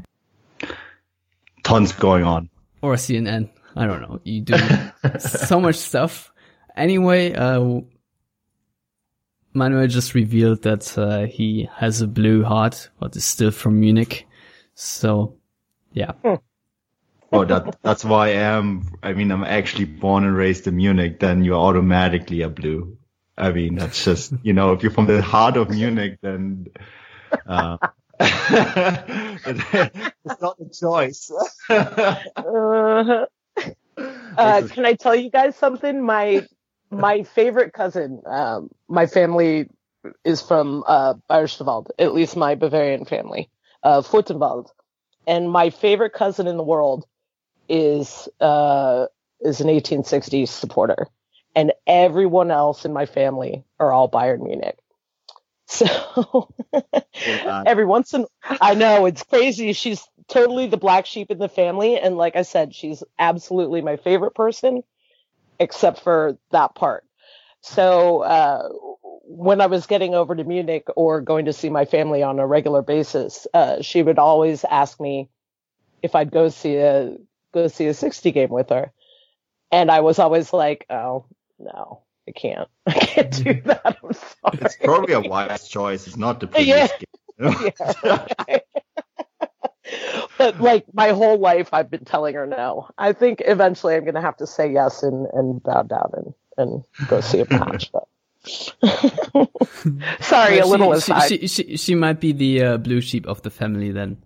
Tons 1.64 1.92
going 1.92 2.22
on. 2.22 2.48
Or 2.80 2.94
CNN. 2.94 3.50
I 3.74 3.86
don't 3.86 4.02
know. 4.02 4.20
You 4.22 4.42
do 4.42 4.56
so 5.18 5.60
much 5.60 5.76
stuff. 5.76 6.32
Anyway, 6.76 7.32
uh, 7.32 7.80
Manuel 9.52 9.88
just 9.88 10.14
revealed 10.14 10.62
that 10.62 10.96
uh, 10.96 11.26
he 11.26 11.68
has 11.74 12.02
a 12.02 12.06
blue 12.06 12.44
heart, 12.44 12.88
but 13.00 13.16
is 13.16 13.24
still 13.24 13.50
from 13.50 13.80
Munich. 13.80 14.28
So, 14.74 15.38
yeah. 15.92 16.12
Hmm 16.22 16.36
oh, 17.36 17.44
that 17.44 17.76
that's 17.82 18.04
why 18.04 18.28
I 18.28 18.56
am. 18.56 18.88
I 19.02 19.12
mean, 19.12 19.30
I'm 19.30 19.44
actually 19.44 19.84
born 19.86 20.24
and 20.24 20.36
raised 20.36 20.66
in 20.66 20.76
Munich. 20.76 21.20
Then 21.20 21.44
you're 21.44 21.56
automatically 21.56 22.42
a 22.42 22.48
blue. 22.48 22.98
I 23.36 23.52
mean, 23.52 23.76
that's 23.76 24.04
just 24.04 24.32
you 24.42 24.52
know, 24.52 24.72
if 24.72 24.82
you're 24.82 24.92
from 24.92 25.06
the 25.06 25.22
heart 25.22 25.56
of 25.56 25.70
Munich, 25.70 26.18
then 26.22 26.66
uh, 27.46 27.78
it's 28.20 29.30
not 30.40 30.56
a 30.60 30.68
choice. 30.72 31.30
uh, 31.70 33.26
uh, 34.36 34.62
can 34.68 34.86
I 34.86 34.94
tell 34.94 35.14
you 35.14 35.30
guys 35.30 35.56
something? 35.56 36.02
My 36.02 36.46
my 36.90 37.22
favorite 37.24 37.72
cousin, 37.72 38.22
um, 38.26 38.70
my 38.88 39.06
family 39.06 39.68
is 40.24 40.42
from 40.42 40.84
uh, 40.86 41.14
at 41.30 42.14
least 42.14 42.36
my 42.36 42.54
Bavarian 42.54 43.04
family, 43.04 43.50
uh, 43.82 44.02
Furtenwald. 44.02 44.68
And 45.26 45.50
my 45.50 45.70
favorite 45.70 46.12
cousin 46.12 46.46
in 46.46 46.56
the 46.56 46.62
world 46.62 47.04
is 47.68 48.28
uh, 48.40 49.06
is 49.40 49.60
an 49.60 49.68
1860s 49.68 50.48
supporter, 50.48 51.08
and 51.54 51.72
everyone 51.86 52.50
else 52.50 52.84
in 52.84 52.92
my 52.92 53.06
family 53.06 53.64
are 53.78 53.92
all 53.92 54.10
Bayern 54.10 54.42
Munich. 54.42 54.78
So 55.68 56.48
every 57.66 57.84
once 57.84 58.14
in 58.14 58.26
I 58.60 58.74
know 58.74 59.06
it's 59.06 59.24
crazy. 59.24 59.72
She's 59.72 60.06
totally 60.28 60.68
the 60.68 60.76
black 60.76 61.06
sheep 61.06 61.28
in 61.28 61.38
the 61.38 61.48
family, 61.48 61.98
and 61.98 62.16
like 62.16 62.36
I 62.36 62.42
said, 62.42 62.72
she's 62.72 63.02
absolutely 63.18 63.82
my 63.82 63.96
favorite 63.96 64.36
person, 64.36 64.84
except 65.58 66.00
for 66.00 66.38
that 66.52 66.76
part. 66.76 67.04
So 67.62 68.20
uh, 68.20 68.68
when 69.24 69.60
I 69.60 69.66
was 69.66 69.86
getting 69.86 70.14
over 70.14 70.36
to 70.36 70.44
Munich 70.44 70.86
or 70.94 71.20
going 71.20 71.46
to 71.46 71.52
see 71.52 71.68
my 71.68 71.84
family 71.84 72.22
on 72.22 72.38
a 72.38 72.46
regular 72.46 72.82
basis, 72.82 73.46
uh, 73.52 73.82
she 73.82 74.02
would 74.02 74.20
always 74.20 74.64
ask 74.64 75.00
me 75.00 75.28
if 76.02 76.14
I'd 76.14 76.30
go 76.30 76.48
see 76.48 76.76
a 76.76 77.16
go 77.52 77.68
see 77.68 77.86
a 77.86 77.94
60 77.94 78.32
game 78.32 78.50
with 78.50 78.70
her, 78.70 78.92
and 79.70 79.90
I 79.90 80.00
was 80.00 80.18
always 80.18 80.52
like, 80.52 80.86
"Oh 80.90 81.24
no, 81.58 82.02
I 82.28 82.32
can't. 82.32 82.68
I 82.86 82.92
can't 82.92 83.44
do 83.44 83.60
that. 83.62 83.82
I'm 83.84 84.12
sorry." 84.12 84.58
It's 84.62 84.76
probably 84.76 85.14
a 85.14 85.20
wise 85.20 85.68
choice. 85.68 86.06
It's 86.06 86.16
not 86.16 86.40
the 86.40 86.46
previous 86.48 86.90
yeah. 86.90 86.96
game. 86.98 87.54
yeah, 88.48 88.58
but 90.38 90.60
like 90.60 90.86
my 90.92 91.10
whole 91.10 91.38
life, 91.38 91.70
I've 91.72 91.90
been 91.90 92.04
telling 92.04 92.34
her 92.34 92.46
no. 92.46 92.88
I 92.98 93.12
think 93.12 93.42
eventually 93.44 93.94
I'm 93.94 94.02
going 94.02 94.14
to 94.14 94.20
have 94.20 94.36
to 94.38 94.46
say 94.46 94.72
yes 94.72 95.02
and, 95.02 95.26
and 95.32 95.62
bow 95.62 95.82
down 95.82 96.12
and, 96.14 96.34
and 96.56 96.84
go 97.08 97.20
see 97.20 97.40
a 97.40 97.46
match. 97.50 97.92
But 97.92 98.08
sorry, 100.20 100.58
a 100.58 100.66
little 100.66 100.92
she, 100.94 101.12
aside. 101.12 101.28
She, 101.28 101.46
she, 101.46 101.76
she 101.76 101.94
might 101.94 102.20
be 102.20 102.32
the 102.32 102.62
uh, 102.62 102.76
blue 102.78 103.00
sheep 103.00 103.26
of 103.26 103.42
the 103.42 103.50
family 103.50 103.92
then. 103.92 104.22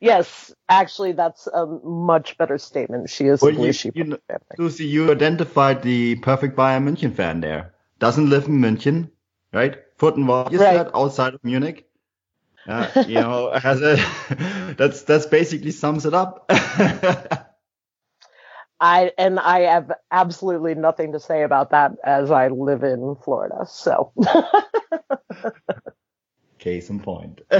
Yes, 0.00 0.54
actually, 0.68 1.12
that's 1.12 1.46
a 1.46 1.66
much 1.66 2.36
better 2.38 2.58
statement. 2.58 3.10
She 3.10 3.26
is 3.26 3.42
Well, 3.42 3.52
you, 3.52 3.74
sheep 3.74 3.94
you 3.94 4.04
know. 4.04 4.18
Lucy, 4.56 4.84
you 4.86 5.10
identified 5.10 5.82
the 5.82 6.16
perfect 6.16 6.56
Bayern 6.56 6.84
München 6.88 7.14
fan 7.14 7.40
there. 7.40 7.74
Doesn't 7.98 8.30
live 8.30 8.46
in 8.46 8.60
München, 8.60 9.10
right? 9.52 9.78
Furtenwald, 9.98 10.50
you 10.52 10.58
Right. 10.58 10.60
said, 10.60 10.90
outside 10.94 11.34
of 11.34 11.44
Munich. 11.44 11.88
Uh, 12.66 12.90
you 13.04 13.18
know, 13.18 13.50
has 13.54 13.80
a 13.82 13.96
that's 14.76 15.02
that's 15.02 15.26
basically 15.26 15.70
sums 15.72 16.06
it 16.06 16.14
up. 16.14 16.50
I 18.80 19.12
and 19.18 19.38
I 19.38 19.60
have 19.60 19.92
absolutely 20.10 20.74
nothing 20.74 21.12
to 21.12 21.20
say 21.20 21.42
about 21.42 21.70
that 21.70 21.92
as 22.04 22.30
I 22.30 22.48
live 22.48 22.82
in 22.84 23.16
Florida. 23.24 23.64
So 23.66 24.12
Case 26.58 26.90
in 26.90 27.00
point. 27.00 27.40
All 27.50 27.58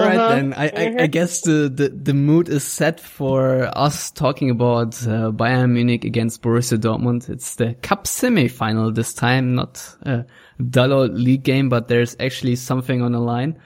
Uh-huh. 0.00 0.28
then. 0.34 0.52
I, 0.54 0.68
I, 0.68 0.94
I 1.02 1.06
guess 1.06 1.42
the, 1.42 1.70
the, 1.72 1.88
the 1.88 2.14
mood 2.14 2.48
is 2.48 2.64
set 2.64 2.98
for 3.00 3.70
us 3.78 4.10
talking 4.10 4.50
about 4.50 4.94
uh, 5.06 5.30
Bayern 5.30 5.70
Munich 5.70 6.04
against 6.04 6.42
Borussia 6.42 6.78
Dortmund. 6.78 7.28
It's 7.28 7.54
the 7.54 7.74
cup 7.82 8.06
semi-final 8.06 8.92
this 8.92 9.14
time, 9.14 9.54
not 9.54 9.82
a 10.02 10.26
dull 10.68 10.92
old 10.92 11.14
league 11.14 11.44
game, 11.44 11.68
but 11.68 11.88
there's 11.88 12.16
actually 12.18 12.56
something 12.56 13.02
on 13.02 13.12
the 13.12 13.20
line. 13.20 13.58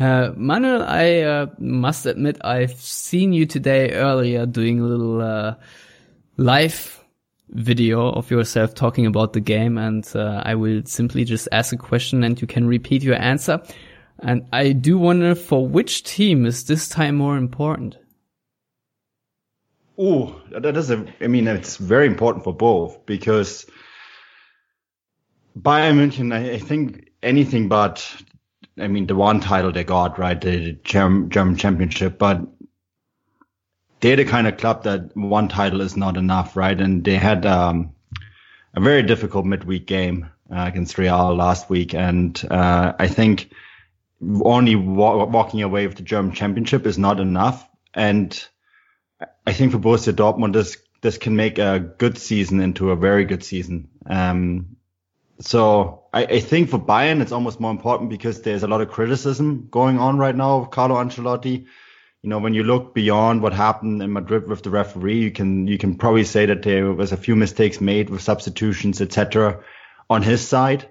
Uh, 0.00 0.32
Manuel, 0.36 0.82
I 0.82 1.20
uh, 1.22 1.46
must 1.58 2.06
admit 2.06 2.38
I've 2.44 2.80
seen 2.80 3.32
you 3.32 3.46
today 3.46 3.92
earlier 3.92 4.46
doing 4.46 4.80
a 4.80 4.84
little 4.84 5.20
uh, 5.20 5.54
live 6.36 6.97
video 7.50 8.10
of 8.12 8.30
yourself 8.30 8.74
talking 8.74 9.06
about 9.06 9.32
the 9.32 9.40
game 9.40 9.78
and 9.78 10.10
uh, 10.14 10.42
I 10.44 10.54
will 10.54 10.82
simply 10.84 11.24
just 11.24 11.48
ask 11.52 11.72
a 11.72 11.76
question 11.76 12.24
and 12.24 12.40
you 12.40 12.46
can 12.46 12.66
repeat 12.66 13.02
your 13.02 13.16
answer. 13.16 13.60
And 14.20 14.46
I 14.52 14.72
do 14.72 14.98
wonder 14.98 15.34
for 15.34 15.66
which 15.66 16.04
team 16.04 16.44
is 16.44 16.64
this 16.64 16.88
time 16.88 17.16
more 17.16 17.36
important? 17.36 17.96
Oh, 19.96 20.40
that 20.52 20.76
is 20.76 20.90
a. 20.90 21.04
I 21.20 21.26
mean, 21.26 21.48
it's 21.48 21.76
very 21.76 22.06
important 22.06 22.44
for 22.44 22.54
both 22.54 23.04
because 23.04 23.66
Bayern 25.58 25.96
München. 25.96 26.32
I, 26.32 26.52
I 26.52 26.58
think 26.58 27.10
anything 27.22 27.68
but. 27.68 28.08
I 28.78 28.86
mean, 28.86 29.08
the 29.08 29.16
one 29.16 29.40
title 29.40 29.72
they 29.72 29.82
got, 29.82 30.20
right, 30.20 30.40
the 30.40 30.74
German 30.84 31.56
Championship, 31.56 32.16
but 32.16 32.40
they're 34.00 34.16
the 34.16 34.24
kind 34.24 34.46
of 34.46 34.56
club 34.56 34.84
that 34.84 35.16
one 35.16 35.48
title 35.48 35.80
is 35.80 35.96
not 35.96 36.16
enough, 36.16 36.56
right? 36.56 36.78
And 36.80 37.04
they 37.04 37.16
had 37.16 37.44
um, 37.46 37.94
a 38.74 38.80
very 38.80 39.02
difficult 39.02 39.44
midweek 39.44 39.86
game 39.86 40.30
uh, 40.50 40.64
against 40.66 40.98
Real 40.98 41.34
last 41.34 41.68
week, 41.68 41.94
and 41.94 42.40
uh, 42.50 42.92
I 42.98 43.08
think 43.08 43.50
only 44.20 44.76
wa- 44.76 45.24
walking 45.24 45.62
away 45.62 45.86
with 45.86 45.96
the 45.96 46.02
German 46.02 46.32
Championship 46.32 46.86
is 46.86 46.98
not 46.98 47.20
enough, 47.20 47.68
and 47.94 48.48
I 49.46 49.52
think 49.52 49.72
for 49.72 49.78
Borussia 49.78 50.12
Dortmund, 50.12 50.52
this 50.52 50.76
this 51.00 51.18
can 51.18 51.36
make 51.36 51.58
a 51.58 51.78
good 51.78 52.18
season 52.18 52.60
into 52.60 52.90
a 52.90 52.96
very 52.96 53.24
good 53.24 53.44
season. 53.44 53.88
Um, 54.06 54.76
so 55.40 56.04
I, 56.12 56.24
I 56.24 56.40
think 56.40 56.70
for 56.70 56.78
Bayern, 56.78 57.20
it's 57.20 57.32
almost 57.32 57.60
more 57.60 57.70
important 57.70 58.10
because 58.10 58.42
there's 58.42 58.64
a 58.64 58.68
lot 58.68 58.80
of 58.80 58.90
criticism 58.90 59.68
going 59.70 59.98
on 59.98 60.18
right 60.18 60.34
now 60.34 60.58
of 60.58 60.70
Carlo 60.70 60.96
Ancelotti. 60.96 61.66
You 62.22 62.30
know, 62.30 62.38
when 62.38 62.54
you 62.54 62.64
look 62.64 62.94
beyond 62.94 63.42
what 63.42 63.52
happened 63.52 64.02
in 64.02 64.12
Madrid 64.12 64.48
with 64.48 64.62
the 64.62 64.70
referee, 64.70 65.20
you 65.20 65.30
can 65.30 65.66
you 65.66 65.78
can 65.78 65.96
probably 65.96 66.24
say 66.24 66.46
that 66.46 66.62
there 66.62 66.92
was 66.92 67.12
a 67.12 67.16
few 67.16 67.36
mistakes 67.36 67.80
made 67.80 68.10
with 68.10 68.22
substitutions, 68.22 69.00
etc., 69.00 69.62
on 70.10 70.22
his 70.22 70.46
side. 70.46 70.88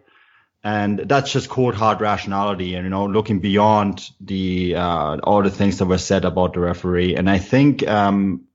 And 0.63 0.99
that's 0.99 1.31
just 1.31 1.49
cold 1.49 1.75
hard 1.75 2.01
rationality 2.01 2.75
and, 2.75 2.83
you 2.83 2.89
know, 2.89 3.05
looking 3.05 3.39
beyond 3.39 4.09
the, 4.19 4.75
uh, 4.75 5.17
all 5.23 5.43
the 5.43 5.51
things 5.51 5.77
that 5.77 5.85
were 5.85 5.97
said 5.97 6.25
about 6.25 6.53
the 6.53 6.59
referee. 6.59 7.15
And 7.15 7.29
I 7.29 7.37
think, 7.37 7.87
um, 7.87 8.45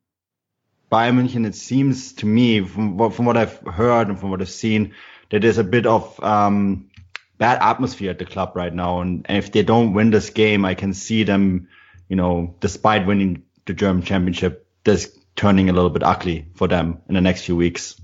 Bayern 0.90 1.18
München, 1.18 1.46
it 1.46 1.54
seems 1.54 2.12
to 2.14 2.26
me 2.26 2.60
from 2.60 2.98
what, 2.98 3.14
from 3.14 3.24
what 3.24 3.38
I've 3.38 3.56
heard 3.60 4.08
and 4.08 4.18
from 4.18 4.30
what 4.30 4.42
I've 4.42 4.50
seen, 4.50 4.94
that 5.30 5.40
there's 5.40 5.58
a 5.58 5.64
bit 5.64 5.86
of, 5.86 6.22
um, 6.22 6.90
bad 7.38 7.62
atmosphere 7.62 8.10
at 8.10 8.18
the 8.18 8.26
club 8.26 8.52
right 8.56 8.74
now. 8.74 9.00
And 9.00 9.24
if 9.28 9.50
they 9.52 9.62
don't 9.62 9.94
win 9.94 10.10
this 10.10 10.28
game, 10.30 10.66
I 10.66 10.74
can 10.74 10.92
see 10.92 11.22
them, 11.22 11.68
you 12.08 12.16
know, 12.16 12.54
despite 12.60 13.06
winning 13.06 13.42
the 13.66 13.74
German 13.74 14.02
championship, 14.02 14.66
this 14.84 15.16
turning 15.36 15.70
a 15.70 15.72
little 15.72 15.90
bit 15.90 16.02
ugly 16.02 16.46
for 16.54 16.68
them 16.68 17.00
in 17.08 17.14
the 17.14 17.20
next 17.20 17.44
few 17.44 17.56
weeks. 17.56 18.00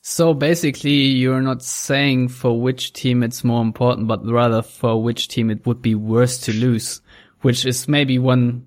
So 0.00 0.34
basically, 0.34 0.90
you're 0.90 1.42
not 1.42 1.62
saying 1.62 2.28
for 2.28 2.60
which 2.60 2.92
team 2.92 3.22
it's 3.22 3.44
more 3.44 3.62
important, 3.62 4.08
but 4.08 4.26
rather 4.26 4.60
for 4.62 5.00
which 5.00 5.28
team 5.28 5.50
it 5.50 5.64
would 5.64 5.80
be 5.80 5.94
worse 5.94 6.38
to 6.40 6.52
lose, 6.52 7.00
which 7.42 7.64
is 7.64 7.86
maybe 7.86 8.18
one 8.18 8.66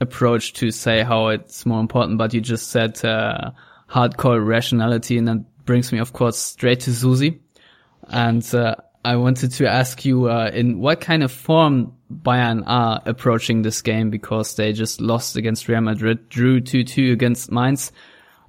approach 0.00 0.52
to 0.54 0.70
say 0.70 1.02
how 1.02 1.28
it's 1.28 1.64
more 1.64 1.80
important. 1.80 2.18
But 2.18 2.34
you 2.34 2.42
just 2.42 2.68
said 2.68 3.02
uh, 3.02 3.52
hardcore 3.88 4.46
rationality, 4.46 5.16
and 5.16 5.28
that 5.28 5.64
brings 5.64 5.90
me, 5.90 6.00
of 6.00 6.12
course, 6.12 6.38
straight 6.38 6.80
to 6.80 6.92
Susie. 6.92 7.40
And 8.08 8.44
uh, 8.54 8.76
I 9.04 9.16
wanted 9.16 9.52
to 9.52 9.68
ask 9.68 10.04
you 10.04 10.30
uh, 10.30 10.50
in 10.52 10.80
what 10.80 11.00
kind 11.00 11.22
of 11.22 11.30
form 11.30 11.94
Bayern 12.12 12.62
are 12.66 13.02
approaching 13.04 13.62
this 13.62 13.82
game 13.82 14.10
because 14.10 14.56
they 14.56 14.72
just 14.72 15.00
lost 15.00 15.36
against 15.36 15.68
Real 15.68 15.82
Madrid, 15.82 16.28
drew 16.28 16.60
2-2 16.60 17.12
against 17.12 17.50
Mainz. 17.50 17.92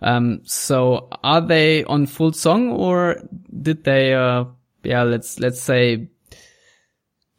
Um, 0.02 0.42
so 0.44 1.10
are 1.24 1.42
they 1.42 1.84
on 1.84 2.06
full 2.06 2.34
song 2.34 2.72
or 2.72 3.22
did 3.62 3.84
they, 3.84 4.14
uh, 4.14 4.46
yeah, 4.84 5.04
let's, 5.04 5.40
let's 5.40 5.62
say 5.62 6.10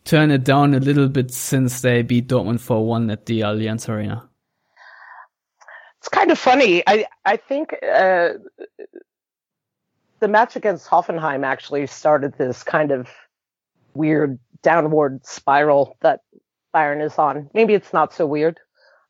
turn 0.05 0.31
it 0.31 0.45
down 0.45 0.75
a 0.75 0.81
little 0.81 1.09
bit 1.09 1.33
since 1.33 1.81
they 1.83 2.03
beat 2.03 2.29
Dortmund 2.29 2.61
4-1 2.61 3.13
at 3.13 3.27
the 3.27 3.41
Allianz 3.41 3.89
Arena? 3.89 4.29
It's 6.07 6.09
kind 6.09 6.31
of 6.31 6.39
funny. 6.39 6.85
I 6.87 7.05
I 7.25 7.37
think 7.37 7.75
uh, 7.83 8.35
the 10.21 10.29
match 10.29 10.57
against 10.57 10.89
Hoffenheim 10.89 11.45
actually 11.45 11.87
started 11.87 12.37
this 12.39 12.63
kind 12.63 12.91
of 12.91 13.09
weird 13.95 14.39
downward 14.63 15.25
spiral 15.27 15.97
that 16.01 16.21
Bayern 16.75 17.05
is 17.05 17.19
on. 17.19 17.51
Maybe 17.55 17.75
it's 17.75 17.93
not 17.93 18.13
so 18.13 18.27
weird. 18.27 18.59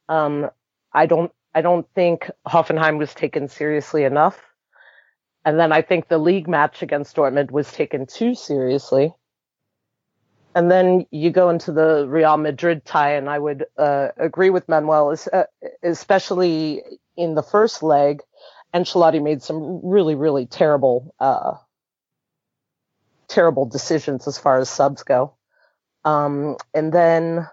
Um, 0.09 0.51
I 0.93 1.07
don't 1.07 1.33
I 1.55 1.63
don't 1.63 1.87
think 1.95 2.31
Hoffenheim 2.47 2.99
was 2.99 3.15
taken 3.15 3.49
seriously 3.49 4.05
enough. 4.05 4.39
And 5.45 5.59
then 5.59 5.73
I 5.73 5.81
think 5.81 6.09
the 6.09 6.19
league 6.19 6.49
match 6.49 6.83
against 6.83 7.17
Dortmund 7.17 7.51
was 7.51 7.73
taken 7.73 8.05
too 8.05 8.35
seriously. 8.35 9.15
And 10.55 10.71
then 10.71 11.07
you 11.11 11.31
go 11.31 11.49
into 11.51 11.73
the 11.73 12.07
Real 12.09 12.37
Madrid 12.37 12.85
tie, 12.85 13.13
and 13.13 13.31
I 13.31 13.39
would 13.39 13.65
uh, 13.79 14.09
agree 14.17 14.51
with 14.51 14.69
Manuel, 14.69 15.15
uh, 15.33 15.45
especially 15.83 16.83
in 17.17 17.35
the 17.35 17.43
first 17.43 17.83
leg. 17.83 18.23
Ancelotti 18.77 19.23
made 19.23 19.43
some 19.43 19.81
really, 19.83 20.15
really 20.15 20.47
terrible, 20.47 21.15
uh, 21.19 21.55
terrible 23.29 23.65
decisions 23.65 24.29
as 24.29 24.39
far 24.39 24.59
as 24.59 24.69
subs 24.69 25.03
go. 25.03 25.35
Um, 26.05 26.57
and 26.75 26.93
then, 26.93 27.49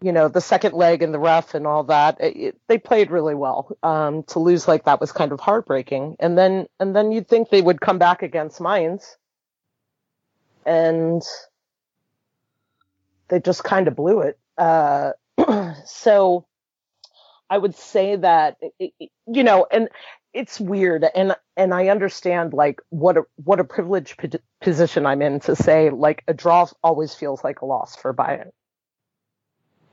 you 0.00 0.12
know, 0.12 0.28
the 0.28 0.40
second 0.40 0.72
leg 0.74 1.02
and 1.02 1.12
the 1.12 1.18
ref 1.18 1.54
and 1.54 1.66
all 1.66 1.84
that, 1.84 2.20
it, 2.20 2.36
it- 2.36 2.60
they 2.68 2.78
played 2.78 3.10
really 3.10 3.34
well. 3.34 3.76
Um, 3.82 4.22
to 4.24 4.38
lose 4.38 4.68
like 4.68 4.84
that 4.84 5.00
was 5.00 5.12
kind 5.12 5.32
of 5.32 5.40
heartbreaking. 5.40 6.16
And 6.20 6.38
then, 6.38 6.66
and 6.78 6.94
then 6.94 7.12
you'd 7.12 7.28
think 7.28 7.50
they 7.50 7.60
would 7.62 7.80
come 7.80 7.98
back 7.98 8.22
against 8.22 8.60
Mainz. 8.60 9.16
And 10.64 11.22
they 13.28 13.40
just 13.40 13.64
kind 13.64 13.88
of 13.88 13.96
blew 13.96 14.20
it. 14.20 14.38
Uh, 14.56 15.12
so 15.86 16.46
I 17.50 17.58
would 17.58 17.74
say 17.74 18.16
that, 18.16 18.58
you 18.78 19.42
know, 19.42 19.66
and 19.70 19.88
it's 20.32 20.60
weird 20.60 21.04
and 21.14 21.34
and 21.56 21.74
I 21.74 21.88
understand 21.88 22.52
like 22.52 22.80
what 22.90 23.16
a 23.16 23.22
what 23.36 23.60
a 23.60 23.64
privileged 23.64 24.18
p- 24.18 24.30
position 24.60 25.06
I'm 25.06 25.22
in 25.22 25.40
to 25.40 25.56
say 25.56 25.90
like 25.90 26.22
a 26.28 26.34
draw 26.34 26.66
always 26.82 27.14
feels 27.14 27.42
like 27.42 27.62
a 27.62 27.66
loss 27.66 27.96
for 27.96 28.14
Bayern. 28.14 28.50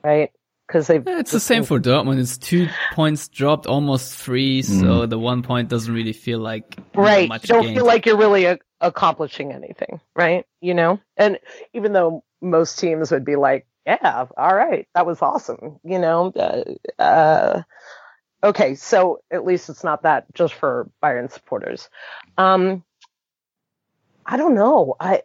Right? 0.04 0.32
Cuz 0.68 0.88
they've 0.88 1.04
yeah, 1.06 1.20
It's 1.20 1.32
the 1.32 1.40
same 1.40 1.64
for 1.64 1.80
Dortmund. 1.80 2.20
It's 2.20 2.38
two 2.38 2.68
points 2.94 3.30
dropped, 3.30 3.66
almost 3.66 4.14
3, 4.16 4.62
mm. 4.62 4.82
so 4.82 5.06
the 5.06 5.18
one 5.18 5.42
point 5.42 5.70
doesn't 5.70 5.94
really 5.94 6.14
feel 6.14 6.40
like 6.40 6.78
Right. 6.94 7.28
Much 7.30 7.44
you 7.50 7.56
don't 7.56 7.64
gained. 7.64 7.78
feel 7.78 7.86
like 7.86 8.06
you're 8.06 8.18
really 8.18 8.46
a- 8.46 8.60
accomplishing 8.82 9.54
anything, 9.54 10.02
right? 10.16 10.46
You 10.62 10.74
know? 10.74 11.00
And 11.16 11.40
even 11.74 11.94
though 11.94 12.24
most 12.42 12.78
teams 12.80 13.12
would 13.12 13.26
be 13.26 13.36
like, 13.38 13.66
yeah, 13.88 14.26
all 14.38 14.54
right, 14.54 14.88
that 14.94 15.06
was 15.06 15.22
awesome, 15.22 15.80
you 15.84 15.98
know, 15.98 16.34
uh, 16.36 17.02
uh 17.02 17.62
okay, 18.44 18.76
so 18.76 19.22
at 19.32 19.46
least 19.46 19.70
it's 19.70 19.84
not 19.84 20.04
that 20.04 20.26
just 20.34 20.54
for 20.54 20.90
Bayern 21.02 21.32
supporters. 21.32 21.90
Um, 22.38 22.84
I 24.26 24.38
don't 24.38 24.56
know. 24.56 24.96
I 25.00 25.22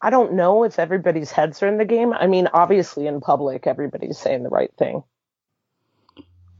I 0.00 0.10
don't 0.10 0.34
know 0.34 0.64
if 0.64 0.78
everybody's 0.78 1.32
heads 1.32 1.62
are 1.62 1.68
in 1.68 1.78
the 1.78 1.84
game. 1.84 2.12
I 2.12 2.26
mean, 2.26 2.48
obviously 2.52 3.06
in 3.06 3.20
public, 3.20 3.66
everybody's 3.66 4.18
saying 4.18 4.42
the 4.42 4.48
right 4.48 4.72
thing. 4.78 5.02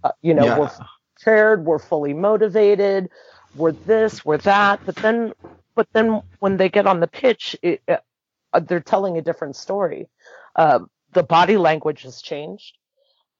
Uh, 0.03 0.11
you 0.23 0.35
know, 0.35 0.45
yeah. 0.45 0.59
we're 0.59 0.71
prepared, 1.15 1.65
we're 1.65 1.79
fully 1.79 2.15
motivated, 2.15 3.11
we're 3.55 3.73
this, 3.73 4.25
we're 4.25 4.39
that. 4.39 4.81
But 4.85 4.97
then, 4.97 5.33
but 5.75 5.89
then 5.93 6.23
when 6.41 6.57
they 6.57 6.69
get 6.69 6.87
on 6.87 7.01
the 7.01 7.07
pitch, 7.07 7.57
it, 7.63 7.83
uh, 7.89 8.61
they're 8.61 8.81
telling 8.81 9.19
a 9.19 9.23
different 9.23 9.57
story. 9.57 10.09
Uh, 10.57 10.81
the 11.13 11.23
body 11.23 11.57
language 11.57 12.03
has 12.03 12.21
changed. 12.23 12.77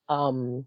Um, 0.07 0.65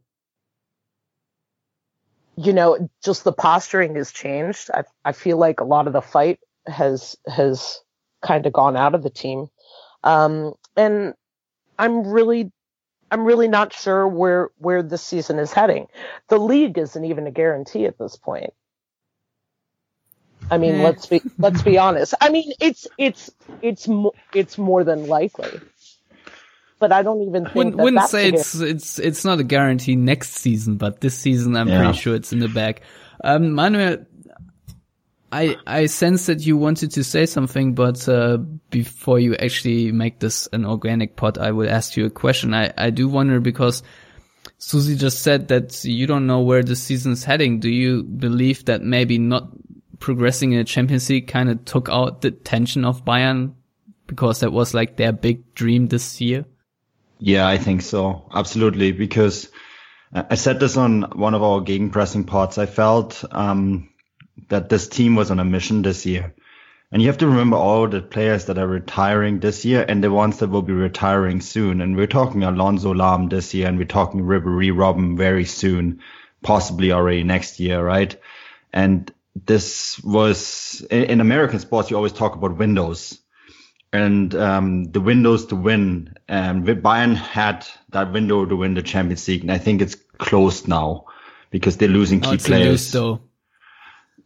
you 2.36 2.52
know, 2.52 2.90
just 3.04 3.24
the 3.24 3.32
posturing 3.32 3.94
has 3.96 4.12
changed. 4.12 4.70
I, 4.72 4.84
I 5.04 5.12
feel 5.12 5.36
like 5.36 5.60
a 5.60 5.64
lot 5.64 5.86
of 5.86 5.92
the 5.92 6.00
fight 6.00 6.40
has, 6.66 7.16
has 7.26 7.80
kind 8.22 8.46
of 8.46 8.52
gone 8.52 8.76
out 8.76 8.94
of 8.94 9.02
the 9.02 9.10
team. 9.10 9.48
Um, 10.04 10.54
and 10.76 11.14
I'm 11.78 12.06
really, 12.06 12.50
I'm 13.10 13.24
really 13.24 13.48
not 13.48 13.72
sure 13.72 14.08
where, 14.08 14.50
where 14.58 14.82
this 14.82 15.02
season 15.02 15.38
is 15.38 15.52
heading. 15.52 15.88
The 16.28 16.38
league 16.38 16.78
isn't 16.78 17.04
even 17.04 17.26
a 17.26 17.30
guarantee 17.30 17.84
at 17.84 17.98
this 17.98 18.16
point. 18.16 18.54
I 20.50 20.58
mean, 20.58 20.82
let's 20.82 21.06
be, 21.06 21.22
let's 21.38 21.62
be 21.62 21.78
honest. 21.78 22.14
I 22.20 22.30
mean, 22.30 22.52
it's, 22.60 22.86
it's, 22.98 23.30
it's, 23.62 23.88
mo- 23.88 24.14
it's 24.34 24.58
more 24.58 24.84
than 24.84 25.06
likely. 25.06 25.60
But 26.82 26.90
I 26.90 27.02
don't 27.04 27.22
even 27.22 27.44
think 27.44 27.54
Wouldn't, 27.54 27.76
that 27.76 27.82
wouldn't 27.84 28.00
that's 28.02 28.10
say 28.10 28.28
it's 28.28 28.54
it's 28.60 28.98
it's 28.98 29.24
not 29.24 29.38
a 29.38 29.44
guarantee 29.44 29.94
next 29.94 30.30
season, 30.34 30.78
but 30.78 31.00
this 31.00 31.16
season 31.16 31.56
I'm 31.56 31.68
Yeah. 31.68 31.78
pretty 31.78 31.98
sure 31.98 32.16
it's 32.16 32.32
in 32.32 32.40
the 32.40 32.48
bag. 32.48 32.80
Um, 33.22 33.52
Manuel, 33.52 33.98
I 35.30 35.56
I 35.64 35.86
sense 35.86 36.26
that 36.26 36.44
you 36.44 36.56
wanted 36.56 36.90
to 36.92 37.04
say 37.04 37.26
something, 37.26 37.74
but 37.74 38.08
uh, 38.08 38.38
before 38.70 39.20
you 39.20 39.36
actually 39.36 39.92
make 39.92 40.18
this 40.18 40.48
an 40.52 40.66
organic 40.66 41.14
pot, 41.14 41.38
I 41.38 41.52
will 41.52 41.70
ask 41.70 41.96
you 41.96 42.04
a 42.04 42.10
question. 42.10 42.52
I 42.52 42.72
I 42.76 42.90
do 42.90 43.08
wonder 43.08 43.38
because 43.38 43.84
Susie 44.58 44.96
just 44.96 45.22
said 45.22 45.48
that 45.48 45.84
you 45.84 46.08
don't 46.08 46.26
know 46.26 46.40
where 46.40 46.64
the 46.64 46.74
season's 46.74 47.22
heading. 47.22 47.60
Do 47.60 47.70
you 47.70 48.02
believe 48.02 48.64
that 48.64 48.82
maybe 48.82 49.18
not 49.18 49.48
progressing 50.00 50.50
in 50.52 50.58
the 50.58 50.64
Champions 50.64 51.08
League 51.08 51.28
kind 51.28 51.48
of 51.48 51.64
took 51.64 51.88
out 51.88 52.22
the 52.22 52.32
tension 52.32 52.84
of 52.84 53.04
Bayern 53.04 53.54
because 54.08 54.40
that 54.40 54.52
was 54.52 54.74
like 54.74 54.96
their 54.96 55.12
big 55.12 55.54
dream 55.54 55.86
this 55.86 56.20
year? 56.20 56.44
Yeah, 57.24 57.46
I 57.46 57.56
think 57.56 57.82
so. 57.82 58.28
Absolutely. 58.34 58.90
Because 58.90 59.48
uh, 60.12 60.24
I 60.28 60.34
said 60.34 60.58
this 60.58 60.76
on 60.76 61.02
one 61.02 61.34
of 61.34 61.42
our 61.44 61.60
gegenpressing 61.60 62.26
pods. 62.26 62.58
I 62.58 62.66
felt, 62.66 63.24
um, 63.30 63.90
that 64.48 64.68
this 64.68 64.88
team 64.88 65.14
was 65.14 65.30
on 65.30 65.38
a 65.38 65.44
mission 65.44 65.82
this 65.82 66.04
year. 66.04 66.34
And 66.90 67.00
you 67.00 67.06
have 67.06 67.18
to 67.18 67.28
remember 67.28 67.56
all 67.56 67.86
the 67.86 68.02
players 68.02 68.46
that 68.46 68.58
are 68.58 68.66
retiring 68.66 69.38
this 69.38 69.64
year 69.64 69.84
and 69.88 70.02
the 70.02 70.10
ones 70.10 70.38
that 70.38 70.50
will 70.50 70.62
be 70.62 70.72
retiring 70.72 71.40
soon. 71.40 71.80
And 71.80 71.94
we're 71.94 72.08
talking 72.08 72.42
Alonso 72.42 72.92
Lahm 72.92 73.30
this 73.30 73.54
year 73.54 73.68
and 73.68 73.78
we're 73.78 73.84
talking 73.84 74.22
Ribery 74.22 74.72
Robben 74.72 75.16
very 75.16 75.44
soon, 75.44 76.00
possibly 76.42 76.90
already 76.90 77.22
next 77.22 77.60
year, 77.60 77.80
right? 77.82 78.16
And 78.72 79.12
this 79.46 80.02
was 80.02 80.84
in 80.90 81.20
American 81.20 81.60
sports, 81.60 81.88
you 81.88 81.96
always 81.96 82.12
talk 82.12 82.34
about 82.34 82.58
windows 82.58 83.21
and 83.92 84.34
um, 84.34 84.84
the 84.84 85.00
windows 85.00 85.46
to 85.46 85.56
win. 85.56 86.14
And 86.28 86.64
Bayern 86.66 87.14
had 87.14 87.66
that 87.90 88.12
window 88.12 88.44
to 88.46 88.56
win 88.56 88.74
the 88.74 88.82
Champions 88.82 89.26
League, 89.28 89.42
and 89.42 89.52
I 89.52 89.58
think 89.58 89.82
it's 89.82 89.96
closed 90.18 90.68
now 90.68 91.04
because 91.50 91.76
they're 91.76 91.88
losing 91.88 92.20
key 92.20 92.30
Oh, 92.34 92.36
players. 92.38 92.90
though. 92.92 93.20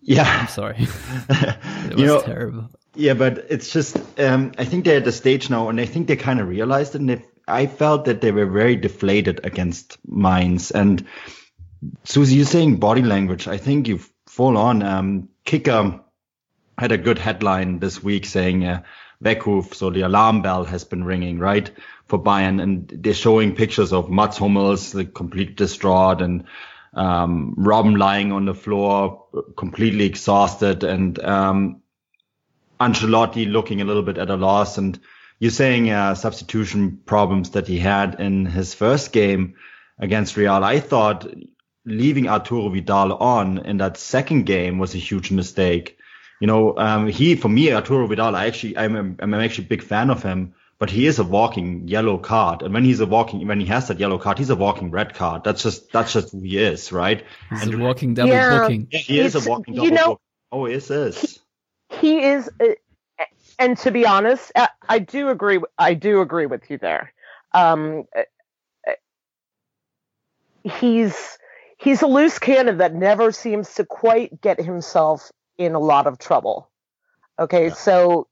Yeah, 0.02 0.24
I'm 0.42 0.48
sorry. 0.48 0.76
it 1.29 1.92
was 1.92 1.98
You 2.00 2.07
know- 2.07 2.20
terrible. 2.22 2.70
yeah, 2.94 3.14
but 3.14 3.46
it's 3.50 3.72
just 3.72 3.96
um, 4.20 4.52
I 4.57 4.64
think 4.64 4.85
they're 4.85 4.98
at 4.98 5.05
the 5.05 5.12
stage 5.12 5.50
now, 5.50 5.68
and 5.68 5.81
I 5.81 5.87
think 5.87 6.07
they 6.07 6.16
kind 6.16 6.40
of 6.40 6.48
realized 6.48 6.94
it. 6.94 7.00
And 7.00 7.11
they, 7.11 7.24
I 7.48 7.66
felt 7.66 8.05
that 8.05 8.20
they 8.20 8.31
were 8.31 8.46
very 8.46 8.76
deflated 8.76 9.40
against 9.44 9.98
Mainz. 10.07 10.70
And 10.70 11.05
Susie, 12.05 12.37
you're 12.37 12.46
saying 12.46 12.76
body 12.76 13.02
language. 13.02 13.48
I 13.48 13.57
think 13.59 13.88
you've 13.88 14.09
full 14.29 14.57
on. 14.57 14.83
Um, 14.83 15.29
Kicker 15.44 16.00
had 16.79 16.92
a 16.92 16.98
good 16.98 17.18
headline 17.18 17.79
this 17.81 18.02
week 18.02 18.26
saying 18.26 18.64
uh, 18.64 18.83
Weckruf, 19.22 19.74
so 19.74 19.90
the 19.90 20.02
alarm 20.02 20.42
bell 20.42 20.64
has 20.64 20.85
been 20.85 21.05
ringing, 21.05 21.38
right, 21.38 21.70
for 22.07 22.22
Bayern, 22.22 22.62
and 22.62 22.88
they're 22.88 23.14
showing 23.14 23.55
pictures 23.55 23.92
of 23.92 24.11
Mats 24.11 24.38
Hummels, 24.38 24.94
like 24.94 25.14
completely 25.14 25.55
distraught, 25.55 26.20
and 26.20 26.44
um, 26.94 27.55
Robben 27.59 27.98
lying 27.98 28.33
on 28.33 28.44
the 28.44 28.55
floor, 28.55 29.24
completely 29.57 30.05
exhausted, 30.05 30.85
and 30.85 31.18
um, 31.18 31.83
Ancelotti 32.81 33.50
looking 33.50 33.81
a 33.81 33.85
little 33.85 34.02
bit 34.02 34.18
at 34.18 34.31
a 34.31 34.37
loss. 34.37 34.79
And 34.79 34.98
you're 35.38 35.50
saying 35.50 35.90
uh, 35.90 36.14
substitution 36.14 36.98
problems 37.05 37.50
that 37.50 37.66
he 37.66 37.79
had 37.79 38.20
in 38.20 38.46
his 38.46 38.74
first 38.74 39.12
game 39.12 39.57
against 39.98 40.37
Real. 40.37 40.64
I 40.64 40.81
thought 40.81 41.26
leaving 41.85 42.29
Arturo 42.29 42.68
Vidal 42.68 43.14
on 43.14 43.59
in 43.59 43.79
that 43.79 43.96
second 43.96 44.44
game 44.44 44.79
was 44.79 44.94
a 44.94 44.98
huge 44.98 45.31
mistake. 45.31 45.95
You 46.40 46.46
know, 46.46 46.77
um, 46.77 47.07
he, 47.09 47.35
for 47.37 47.49
me, 47.49 47.72
Arturo 47.72 48.07
Vidal, 48.07 48.37
I 48.37 48.46
actually, 48.46 48.77
I'm, 48.77 48.94
a, 48.96 49.22
I'm 49.22 49.35
actually 49.35 49.64
a 49.64 49.68
big 49.68 49.83
fan 49.83 50.11
of 50.11 50.22
him, 50.22 50.55
but 50.79 50.90
he 50.90 51.07
is 51.07 51.18
a 51.18 51.25
walking 51.25 51.88
yellow 51.88 52.18
card. 52.18 52.61
And 52.62 52.75
when 52.75 52.85
he's 52.85 53.01
a 53.01 53.07
walking, 53.07 53.46
when 53.49 53.59
he 53.61 53.66
has 53.66 53.88
that 53.88 53.99
yellow 53.99 54.18
card, 54.18 54.38
he's 54.38 54.51
a 54.51 54.57
walking 54.57 54.90
red 54.90 55.14
card. 55.14 55.44
That's 55.44 55.62
just, 55.62 55.90
that's 55.92 56.12
just 56.12 56.33
who 56.33 56.40
he 56.42 56.59
is, 56.59 56.92
right? 56.92 57.25
It's 57.51 57.66
a 57.72 57.79
walking 57.79 58.12
double 58.14 58.33
Yeah. 58.35 58.59
booking. 58.61 58.88
Yeah, 58.90 58.99
he 58.99 59.20
is 59.20 59.35
a 59.35 59.49
walking 59.49 59.75
you 59.75 59.90
double 59.90 59.96
know- 59.96 60.07
book. 60.14 60.20
Oh, 60.53 60.66
it 60.66 60.90
is. 60.90 61.40
he 62.01 62.22
is 62.22 62.51
uh, 62.61 62.66
and 63.59 63.79
to 63.79 63.90
be 63.90 64.07
honest 64.07 64.53
I- 64.55 64.68
i 64.88 64.99
do 64.99 65.29
agree 65.29 65.61
i 65.79 65.94
do 65.94 66.20
agree 66.20 66.46
with 66.46 66.68
you 66.70 66.79
there 66.79 67.12
um 67.55 68.05
uh, 68.14 68.22
uh, 68.88 68.92
he's 70.81 71.38
he's 71.79 72.03
a 72.03 72.07
loose 72.07 72.38
cannon 72.38 72.79
that 72.79 72.94
never 72.94 73.33
seems 73.33 73.75
to 73.75 73.85
quite 73.85 74.40
get 74.40 74.61
himself 74.61 75.31
in 75.59 75.75
a 75.75 75.79
lot 75.79 76.07
of 76.07 76.19
trouble 76.19 76.71
okay 77.38 77.71
so 77.71 78.27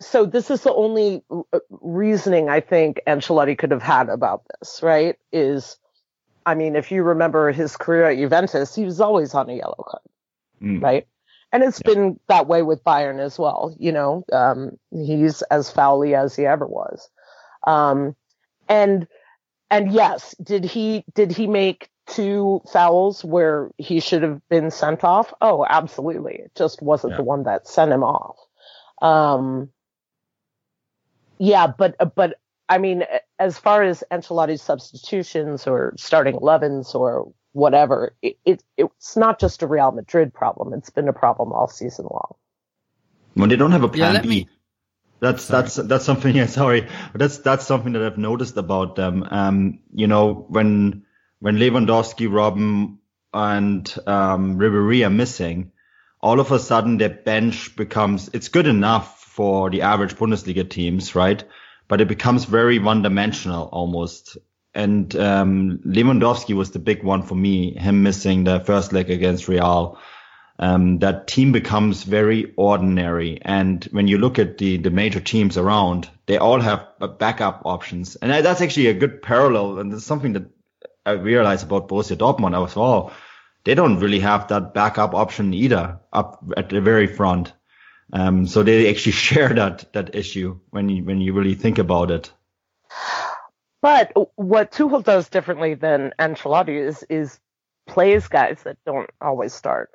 so 0.00 0.26
this 0.26 0.50
is 0.50 0.62
the 0.62 0.72
only 0.74 1.22
uh, 1.30 1.58
reasoning 1.70 2.48
i 2.48 2.60
think 2.60 3.00
Ancelotti 3.06 3.56
could 3.56 3.70
have 3.70 3.82
had 3.82 4.08
about 4.08 4.42
this 4.58 4.80
right 4.82 5.16
is 5.32 5.76
i 6.46 6.54
mean 6.54 6.76
if 6.76 6.90
you 6.90 7.02
remember 7.02 7.52
his 7.52 7.76
career 7.76 8.10
at 8.10 8.16
juventus 8.18 8.74
he 8.74 8.84
was 8.84 9.00
always 9.00 9.34
on 9.34 9.48
a 9.50 9.54
yellow 9.54 9.84
card 9.88 10.02
Mm. 10.62 10.82
right? 10.82 11.06
And 11.52 11.62
it's 11.62 11.80
been 11.82 12.18
that 12.28 12.48
way 12.48 12.62
with 12.62 12.82
Bayern 12.82 13.20
as 13.20 13.38
well. 13.38 13.76
You 13.78 13.92
know, 13.92 14.24
um, 14.32 14.72
he's 14.90 15.42
as 15.42 15.70
foully 15.70 16.14
as 16.14 16.34
he 16.34 16.46
ever 16.46 16.66
was. 16.66 17.08
Um, 17.66 18.16
and 18.68 19.06
and 19.70 19.92
yes, 19.92 20.34
did 20.42 20.64
he 20.64 21.04
did 21.14 21.30
he 21.30 21.46
make 21.46 21.88
two 22.06 22.60
fouls 22.72 23.24
where 23.24 23.70
he 23.78 24.00
should 24.00 24.22
have 24.22 24.40
been 24.48 24.70
sent 24.70 25.04
off? 25.04 25.32
Oh, 25.40 25.64
absolutely. 25.68 26.34
It 26.36 26.52
just 26.54 26.82
wasn't 26.82 27.12
Yeah. 27.12 27.16
the 27.18 27.24
one 27.24 27.44
that 27.44 27.66
sent 27.68 27.92
him 27.92 28.02
off. 28.04 28.36
Um, 29.02 29.70
yeah, 31.38 31.66
but 31.66 31.96
but 32.14 32.38
I 32.68 32.78
mean, 32.78 33.04
as 33.38 33.58
far 33.58 33.82
as 33.82 34.02
Ancelotti's 34.10 34.62
substitutions 34.62 35.66
or 35.66 35.94
starting 35.96 36.36
11s 36.36 36.94
or 36.94 37.32
whatever, 37.52 38.14
it, 38.22 38.38
it 38.44 38.62
it's 38.76 39.16
not 39.16 39.38
just 39.40 39.62
a 39.62 39.66
Real 39.66 39.92
Madrid 39.92 40.32
problem. 40.32 40.72
It's 40.74 40.90
been 40.90 41.08
a 41.08 41.12
problem 41.12 41.52
all 41.52 41.68
season 41.68 42.06
long. 42.10 42.34
When 43.34 43.48
they 43.48 43.56
don't 43.56 43.72
have 43.72 43.82
a 43.84 43.88
plan 43.88 44.14
let 44.14 44.22
B. 44.22 44.28
me- 44.28 44.48
That's 45.20 45.48
that's 45.48 45.74
that's 45.76 46.04
something. 46.04 46.34
Yeah, 46.36 46.46
sorry, 46.60 46.82
but 47.12 47.18
that's 47.18 47.38
that's 47.38 47.66
something 47.66 47.92
that 47.94 48.02
I've 48.02 48.18
noticed 48.18 48.56
about 48.56 48.94
them. 48.96 49.26
Um, 49.30 49.80
you 49.92 50.06
know, 50.06 50.46
when 50.48 51.03
when 51.44 51.58
Lewandowski, 51.58 52.26
Robben, 52.26 52.96
and 53.34 53.94
um, 54.06 54.56
Ribery 54.56 55.06
are 55.06 55.10
missing, 55.10 55.72
all 56.18 56.40
of 56.40 56.50
a 56.50 56.58
sudden 56.58 56.96
their 56.96 57.10
bench 57.10 57.76
becomes 57.76 58.30
it's 58.32 58.48
good 58.48 58.66
enough 58.66 59.20
for 59.20 59.68
the 59.68 59.82
average 59.82 60.14
Bundesliga 60.16 60.66
teams, 60.66 61.14
right? 61.14 61.44
But 61.86 62.00
it 62.00 62.08
becomes 62.08 62.46
very 62.46 62.78
one-dimensional 62.78 63.68
almost. 63.70 64.38
and 64.74 65.14
um, 65.16 65.80
Lewandowski 65.84 66.54
was 66.56 66.70
the 66.70 66.78
big 66.78 67.02
one 67.02 67.22
for 67.22 67.34
me. 67.34 67.74
Him 67.76 68.02
missing 68.02 68.44
the 68.44 68.60
first 68.60 68.94
leg 68.94 69.10
against 69.10 69.46
Real. 69.46 69.98
Um, 70.58 71.00
that 71.00 71.26
team 71.26 71.52
becomes 71.52 72.04
very 72.04 72.54
ordinary. 72.56 73.38
And 73.42 73.84
when 73.92 74.08
you 74.08 74.16
look 74.16 74.38
at 74.38 74.56
the, 74.56 74.78
the 74.78 74.90
major 74.90 75.20
teams 75.20 75.58
around, 75.58 76.08
they 76.24 76.38
all 76.38 76.60
have 76.60 76.88
backup 77.18 77.66
options. 77.66 78.16
And 78.16 78.30
that's 78.32 78.62
actually 78.62 78.86
a 78.86 78.94
good 78.94 79.20
parallel. 79.20 79.78
And 79.78 79.92
it's 79.92 80.06
something 80.06 80.32
that 80.32 80.53
I 81.06 81.12
realized 81.12 81.64
about 81.64 81.88
Borussia 81.88 82.16
Dortmund 82.16 82.62
as 82.64 82.76
well. 82.76 83.12
They 83.64 83.74
don't 83.74 84.00
really 84.00 84.20
have 84.20 84.48
that 84.48 84.74
backup 84.74 85.14
option 85.14 85.54
either 85.54 85.98
up 86.12 86.44
at 86.56 86.68
the 86.68 86.80
very 86.80 87.06
front. 87.06 87.52
Um, 88.12 88.46
so 88.46 88.62
they 88.62 88.90
actually 88.90 89.12
share 89.28 89.52
that, 89.54 89.92
that 89.92 90.14
issue 90.14 90.60
when 90.70 90.88
you, 90.88 91.04
when 91.04 91.20
you 91.20 91.32
really 91.32 91.54
think 91.54 91.78
about 91.78 92.10
it. 92.10 92.32
But 93.80 94.12
what 94.36 94.72
Tuchel 94.72 95.04
does 95.04 95.28
differently 95.28 95.74
than 95.74 96.14
Ancelotti 96.18 96.78
is, 96.78 97.04
is 97.10 97.38
plays 97.86 98.28
guys 98.28 98.62
that 98.62 98.78
don't 98.86 99.10
always 99.20 99.52
start 99.52 99.90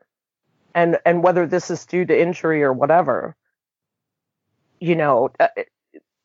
and 0.76 0.98
and 1.06 1.24
whether 1.24 1.46
this 1.48 1.70
is 1.72 1.86
due 1.86 2.06
to 2.06 2.20
injury 2.20 2.64
or 2.64 2.74
whatever, 2.74 3.36
you 4.80 4.96
know, 4.96 5.32
uh, 5.40 5.48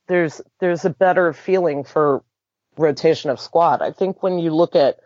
there's 0.06 0.40
there's 0.60 0.84
a 0.84 0.90
better 0.90 1.32
feeling 1.32 1.84
for 1.84 2.22
rotation 2.76 3.30
of 3.30 3.40
squad. 3.40 3.82
I 3.82 3.92
think 3.92 4.22
when 4.22 4.38
you 4.38 4.54
look 4.54 4.76
at 4.76 4.98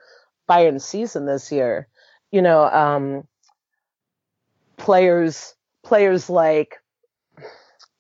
Bayern's 0.47 0.85
season 0.85 1.27
this 1.27 1.53
year, 1.53 1.89
you 2.31 2.43
know, 2.43 2.65
um, 2.65 3.27
players 4.77 5.55
players 5.85 6.29
like 6.29 6.77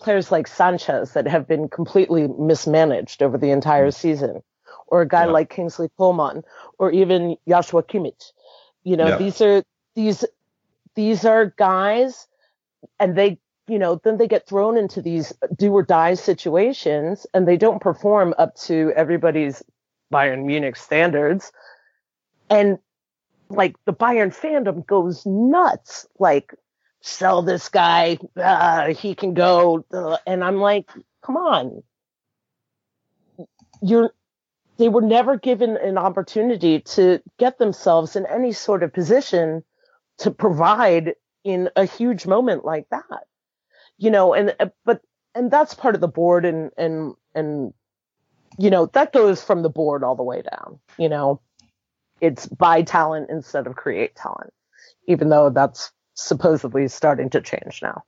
players 0.00 0.30
like 0.30 0.46
Sanchez 0.46 1.12
that 1.12 1.26
have 1.26 1.48
been 1.48 1.68
completely 1.68 2.28
mismanaged 2.38 3.22
over 3.22 3.36
the 3.36 3.50
entire 3.50 3.88
mm. 3.88 3.94
season, 3.94 4.42
or 4.86 5.02
a 5.02 5.08
guy 5.08 5.24
yeah. 5.24 5.32
like 5.32 5.50
Kingsley 5.50 5.90
Coman, 5.98 6.42
or 6.78 6.90
even 6.92 7.36
Joshua 7.48 7.82
Kimmich. 7.82 8.32
You 8.84 8.96
know, 8.96 9.08
yeah. 9.08 9.16
these 9.18 9.40
are 9.40 9.62
these 9.94 10.24
these 10.94 11.24
are 11.24 11.46
guys 11.56 12.26
and 13.00 13.16
they 13.16 13.38
you 13.68 13.78
know 13.78 14.00
then 14.02 14.16
they 14.16 14.26
get 14.26 14.46
thrown 14.46 14.76
into 14.76 15.02
these 15.02 15.32
do 15.56 15.72
or 15.72 15.82
die 15.82 16.14
situations 16.14 17.26
and 17.34 17.46
they 17.46 17.56
don't 17.56 17.80
perform 17.80 18.34
up 18.38 18.54
to 18.56 18.92
everybody's 18.96 19.62
bayern 20.12 20.44
munich 20.44 20.76
standards. 20.76 21.52
And 22.50 22.78
like 23.50 23.76
the 23.84 23.92
bayern 23.92 24.34
fandom 24.34 24.86
goes 24.86 25.24
nuts 25.26 26.06
like 26.18 26.54
sell 27.00 27.42
this 27.42 27.68
guy 27.68 28.18
uh, 28.36 28.92
he 28.92 29.14
can 29.14 29.32
go 29.32 29.84
uh, 29.92 30.18
and 30.26 30.42
i'm 30.42 30.56
like 30.56 30.90
come 31.22 31.36
on. 31.36 31.82
You're 33.82 34.10
they 34.78 34.88
were 34.88 35.02
never 35.02 35.36
given 35.36 35.76
an 35.76 35.98
opportunity 35.98 36.80
to 36.80 37.20
get 37.38 37.58
themselves 37.58 38.16
in 38.16 38.26
any 38.26 38.52
sort 38.52 38.82
of 38.82 38.92
position 38.92 39.64
to 40.18 40.30
provide 40.30 41.14
in 41.44 41.68
a 41.76 41.84
huge 41.84 42.26
moment 42.26 42.64
like 42.64 42.86
that 42.90 43.26
you 43.98 44.10
know 44.10 44.34
and 44.34 44.54
uh, 44.58 44.68
but 44.84 45.02
and 45.34 45.50
that's 45.50 45.74
part 45.74 45.94
of 45.94 46.00
the 46.00 46.08
board 46.08 46.44
and 46.44 46.70
and 46.78 47.14
and 47.34 47.72
you 48.58 48.70
know 48.70 48.86
that 48.86 49.12
goes 49.12 49.42
from 49.42 49.62
the 49.62 49.70
board 49.70 50.02
all 50.02 50.16
the 50.16 50.22
way 50.22 50.42
down 50.42 50.78
you 50.98 51.08
know 51.08 51.40
it's 52.20 52.46
buy 52.46 52.82
talent 52.82 53.28
instead 53.30 53.66
of 53.66 53.76
create 53.76 54.14
talent 54.16 54.52
even 55.06 55.28
though 55.28 55.50
that's 55.50 55.92
supposedly 56.14 56.88
starting 56.88 57.30
to 57.30 57.40
change 57.40 57.80
now 57.82 58.02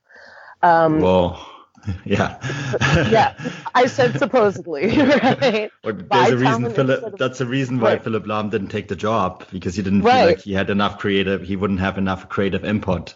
um 0.63 0.99
well 0.99 1.47
yeah. 2.05 2.37
yeah. 3.09 3.35
I 3.73 3.87
said 3.87 4.17
supposedly, 4.19 4.97
right? 4.97 5.71
there's 5.83 6.31
a 6.31 6.37
reason 6.37 6.73
Philipp 6.73 7.17
that's 7.17 7.41
a 7.41 7.45
reason 7.45 7.79
why 7.79 7.93
right. 7.93 8.03
Philipp 8.03 8.25
Lahm 8.25 8.51
didn't 8.51 8.67
take 8.67 8.87
the 8.87 8.95
job 8.95 9.45
because 9.51 9.75
he 9.75 9.81
didn't 9.81 10.01
right. 10.01 10.17
feel 10.17 10.25
like 10.27 10.41
he 10.41 10.53
had 10.53 10.69
enough 10.69 10.99
creative 10.99 11.41
he 11.41 11.55
wouldn't 11.55 11.79
have 11.79 11.97
enough 11.97 12.29
creative 12.29 12.63
input 12.63 13.15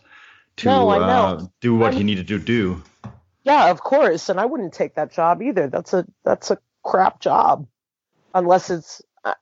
to 0.57 0.67
no, 0.67 0.89
uh, 0.89 1.45
do 1.61 1.75
what 1.75 1.91
I'm, 1.91 1.97
he 1.97 2.03
needed 2.03 2.27
to 2.29 2.39
do. 2.39 2.81
Yeah, 3.43 3.69
of 3.69 3.81
course. 3.81 4.29
And 4.29 4.39
I 4.39 4.45
wouldn't 4.45 4.73
take 4.73 4.95
that 4.95 5.11
job 5.11 5.41
either. 5.41 5.67
That's 5.67 5.93
a 5.93 6.05
that's 6.23 6.51
a 6.51 6.57
crap 6.83 7.19
job. 7.19 7.67
Unless 8.33 8.69
it's 8.69 9.01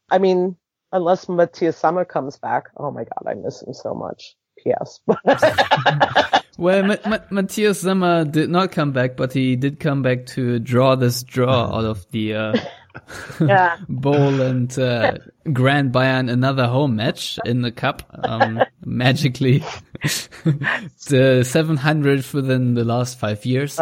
I 0.10 0.18
mean, 0.18 0.56
unless 0.92 1.28
Matthias 1.28 1.78
Sammer 1.78 2.06
comes 2.06 2.38
back. 2.38 2.66
Oh 2.78 2.92
my 2.92 3.04
god, 3.04 3.28
I 3.28 3.34
miss 3.34 3.62
him 3.62 3.74
so 3.74 3.94
much. 3.94 4.36
P.S. 4.64 5.00
Well, 6.58 6.84
Ma- 6.84 6.98
Ma- 7.08 7.18
Matthias 7.32 7.82
Sammer 7.82 8.26
did 8.26 8.50
not 8.50 8.72
come 8.72 8.92
back, 8.92 9.18
but 9.18 9.34
he 9.34 9.56
did 9.56 9.80
come 9.80 10.04
back 10.04 10.28
to 10.28 10.60
draw 10.60 10.96
this 10.96 11.24
draw 11.24 11.78
out 11.78 11.86
of 11.86 12.06
the 12.12 12.36
uh, 12.36 12.54
yeah. 13.42 13.78
bowl 13.90 14.42
and 14.42 14.78
uh, 14.78 15.18
Grand 15.52 15.92
Bayern 15.92 16.32
another 16.32 16.68
home 16.68 16.96
match 16.96 17.40
in 17.44 17.62
the 17.62 17.72
cup. 17.72 18.04
Um, 18.24 18.62
magically, 18.86 19.64
the 20.44 21.44
700th 21.44 22.34
within 22.34 22.74
the 22.74 22.84
last 22.84 23.18
five 23.18 23.46
years. 23.46 23.80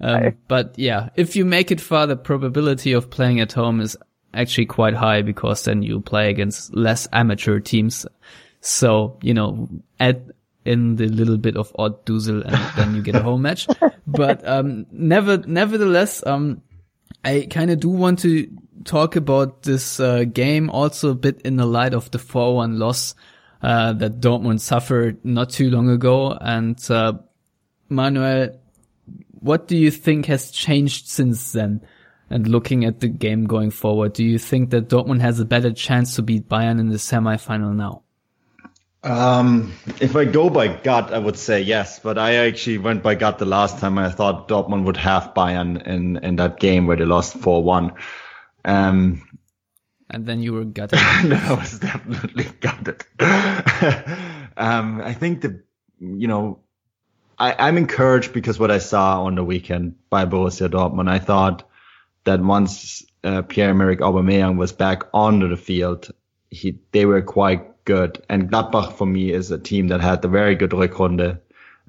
Um, 0.00 0.36
but 0.46 0.78
yeah, 0.78 1.08
if 1.16 1.34
you 1.34 1.44
make 1.44 1.72
it 1.72 1.80
far, 1.80 2.06
the 2.06 2.16
probability 2.16 2.92
of 2.92 3.10
playing 3.10 3.40
at 3.40 3.52
home 3.52 3.80
is 3.80 3.96
actually 4.32 4.66
quite 4.66 4.94
high 4.94 5.22
because 5.22 5.64
then 5.64 5.82
you 5.82 6.00
play 6.00 6.30
against 6.30 6.74
less 6.74 7.08
amateur 7.12 7.58
teams. 7.58 8.06
So, 8.60 9.18
you 9.20 9.34
know, 9.34 9.68
at 9.98 10.22
in 10.64 10.96
the 10.96 11.06
little 11.08 11.36
bit 11.36 11.56
of 11.56 11.74
odd 11.78 12.06
doozle 12.06 12.42
and 12.44 12.76
then 12.76 12.94
you 12.94 13.02
get 13.02 13.16
a 13.16 13.22
home 13.22 13.42
match. 13.42 13.66
But, 14.06 14.46
um, 14.46 14.86
never, 14.92 15.38
nevertheless, 15.38 16.24
um, 16.26 16.62
I 17.24 17.48
kind 17.50 17.70
of 17.70 17.80
do 17.80 17.88
want 17.88 18.20
to 18.20 18.48
talk 18.84 19.16
about 19.16 19.62
this, 19.62 19.98
uh, 19.98 20.24
game 20.24 20.70
also 20.70 21.10
a 21.10 21.14
bit 21.14 21.40
in 21.40 21.56
the 21.56 21.66
light 21.66 21.94
of 21.94 22.10
the 22.10 22.18
4-1 22.18 22.78
loss, 22.78 23.14
uh, 23.64 23.94
that 23.94 24.20
Dortmund 24.20 24.60
suffered 24.60 25.24
not 25.24 25.48
too 25.48 25.70
long 25.70 25.88
ago. 25.88 26.36
And, 26.38 26.78
uh, 26.90 27.14
Manuel, 27.88 28.60
what 29.30 29.68
do 29.68 29.76
you 29.78 29.90
think 29.90 30.26
has 30.26 30.50
changed 30.50 31.08
since 31.08 31.52
then? 31.52 31.80
And 32.28 32.46
looking 32.46 32.84
at 32.84 33.00
the 33.00 33.08
game 33.08 33.46
going 33.46 33.70
forward, 33.70 34.12
do 34.12 34.22
you 34.22 34.38
think 34.38 34.68
that 34.70 34.90
Dortmund 34.90 35.22
has 35.22 35.40
a 35.40 35.46
better 35.46 35.72
chance 35.72 36.14
to 36.16 36.22
beat 36.22 36.46
Bayern 36.46 36.78
in 36.78 36.90
the 36.90 36.96
semifinal 36.96 37.74
now? 37.74 38.02
Um, 39.02 39.72
if 39.98 40.14
I 40.14 40.26
go 40.26 40.50
by 40.50 40.68
gut, 40.68 41.10
I 41.14 41.18
would 41.18 41.38
say 41.38 41.62
yes, 41.62 41.98
but 41.98 42.18
I 42.18 42.34
actually 42.34 42.76
went 42.76 43.02
by 43.02 43.14
gut 43.14 43.38
the 43.38 43.46
last 43.46 43.78
time. 43.78 43.96
I 43.96 44.10
thought 44.10 44.46
Dortmund 44.46 44.84
would 44.84 44.98
have 44.98 45.32
Bayern 45.34 45.86
in, 45.86 46.18
in 46.18 46.36
that 46.36 46.60
game 46.60 46.86
where 46.86 46.98
they 46.98 47.06
lost 47.06 47.38
4-1. 47.38 47.94
Um, 48.66 49.26
and 50.10 50.26
then 50.26 50.40
you 50.40 50.52
were 50.52 50.64
gutted. 50.64 50.98
no, 51.24 51.36
I 51.36 51.52
was 51.52 51.78
definitely 51.78 52.44
gutted. 52.60 53.04
um, 54.56 55.00
I 55.00 55.14
think 55.14 55.42
the, 55.42 55.62
you 55.98 56.28
know, 56.28 56.60
I, 57.38 57.54
I'm 57.58 57.78
encouraged 57.78 58.32
because 58.32 58.58
what 58.58 58.70
I 58.70 58.78
saw 58.78 59.24
on 59.24 59.34
the 59.34 59.44
weekend 59.44 59.96
by 60.10 60.24
Borussia 60.24 60.68
Dortmund, 60.68 61.08
I 61.08 61.18
thought 61.18 61.68
that 62.24 62.40
once 62.40 63.04
uh, 63.24 63.42
Pierre-Emerick 63.42 64.00
Aubameyang 64.00 64.56
was 64.56 64.72
back 64.72 65.04
onto 65.12 65.48
the 65.48 65.56
field, 65.56 66.10
he, 66.50 66.78
they 66.92 67.06
were 67.06 67.22
quite 67.22 67.84
good. 67.84 68.22
And 68.28 68.50
Gladbach 68.50 68.92
for 68.96 69.06
me 69.06 69.32
is 69.32 69.50
a 69.50 69.58
team 69.58 69.88
that 69.88 70.00
had 70.00 70.24
a 70.24 70.28
very 70.28 70.54
good 70.54 70.70
Rückrunde. 70.70 71.40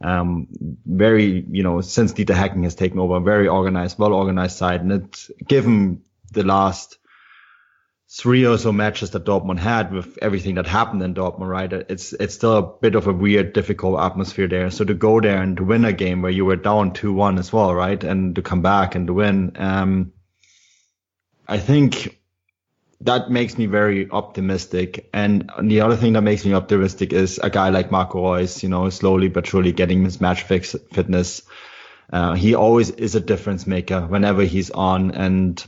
Um, 0.01 0.47
very, 0.85 1.45
you 1.49 1.63
know, 1.63 1.79
since 1.81 2.11
Dieter 2.11 2.35
Hecking 2.35 2.63
has 2.63 2.75
taken 2.75 2.99
over, 2.99 3.19
very 3.19 3.47
organized, 3.47 3.97
well 3.97 4.13
organized 4.13 4.57
side. 4.57 4.81
And 4.81 4.91
it's 4.91 5.31
given 5.47 6.01
the 6.31 6.43
last 6.43 6.97
three 8.17 8.45
or 8.45 8.57
so 8.57 8.71
matches 8.71 9.09
that 9.09 9.25
Dortmund 9.25 9.59
had 9.59 9.91
with 9.91 10.17
everything 10.21 10.55
that 10.55 10.65
happened 10.65 11.03
in 11.03 11.13
Dortmund, 11.13 11.49
right? 11.49 11.71
It's, 11.71 12.13
it's 12.13 12.33
still 12.33 12.57
a 12.57 12.61
bit 12.61 12.95
of 12.95 13.07
a 13.07 13.13
weird, 13.13 13.51
difficult 13.51 13.99
atmosphere 13.99 14.47
there. 14.47 14.71
So 14.71 14.85
to 14.85 14.93
go 14.93 15.19
there 15.19 15.41
and 15.41 15.57
to 15.57 15.65
win 15.65 15.83
a 15.83 15.91
game 15.91 16.21
where 16.21 16.31
you 16.31 16.45
were 16.45 16.55
down 16.55 16.91
2-1 16.91 17.39
as 17.39 17.51
well, 17.51 17.75
right? 17.75 18.01
And 18.01 18.35
to 18.35 18.41
come 18.41 18.61
back 18.61 18.95
and 18.95 19.07
to 19.07 19.13
win, 19.13 19.51
um, 19.57 20.13
I 21.45 21.57
think 21.57 22.17
that 23.01 23.29
makes 23.29 23.57
me 23.57 23.65
very 23.65 24.09
optimistic. 24.09 25.09
And 25.13 25.51
the 25.61 25.81
other 25.81 25.97
thing 25.97 26.13
that 26.13 26.21
makes 26.21 26.45
me 26.45 26.53
optimistic 26.53 27.11
is 27.11 27.37
a 27.39 27.49
guy 27.49 27.67
like 27.67 27.91
Marco 27.91 28.33
Reus, 28.33 28.63
you 28.63 28.69
know, 28.69 28.89
slowly 28.89 29.27
but 29.27 29.45
surely 29.45 29.73
getting 29.73 30.05
his 30.05 30.21
match 30.21 30.43
fix, 30.43 30.73
fitness. 30.93 31.41
Uh, 32.13 32.33
he 32.33 32.55
always 32.55 32.91
is 32.91 33.15
a 33.15 33.19
difference 33.19 33.67
maker 33.67 33.99
whenever 34.07 34.43
he's 34.43 34.71
on 34.71 35.11
and 35.11 35.65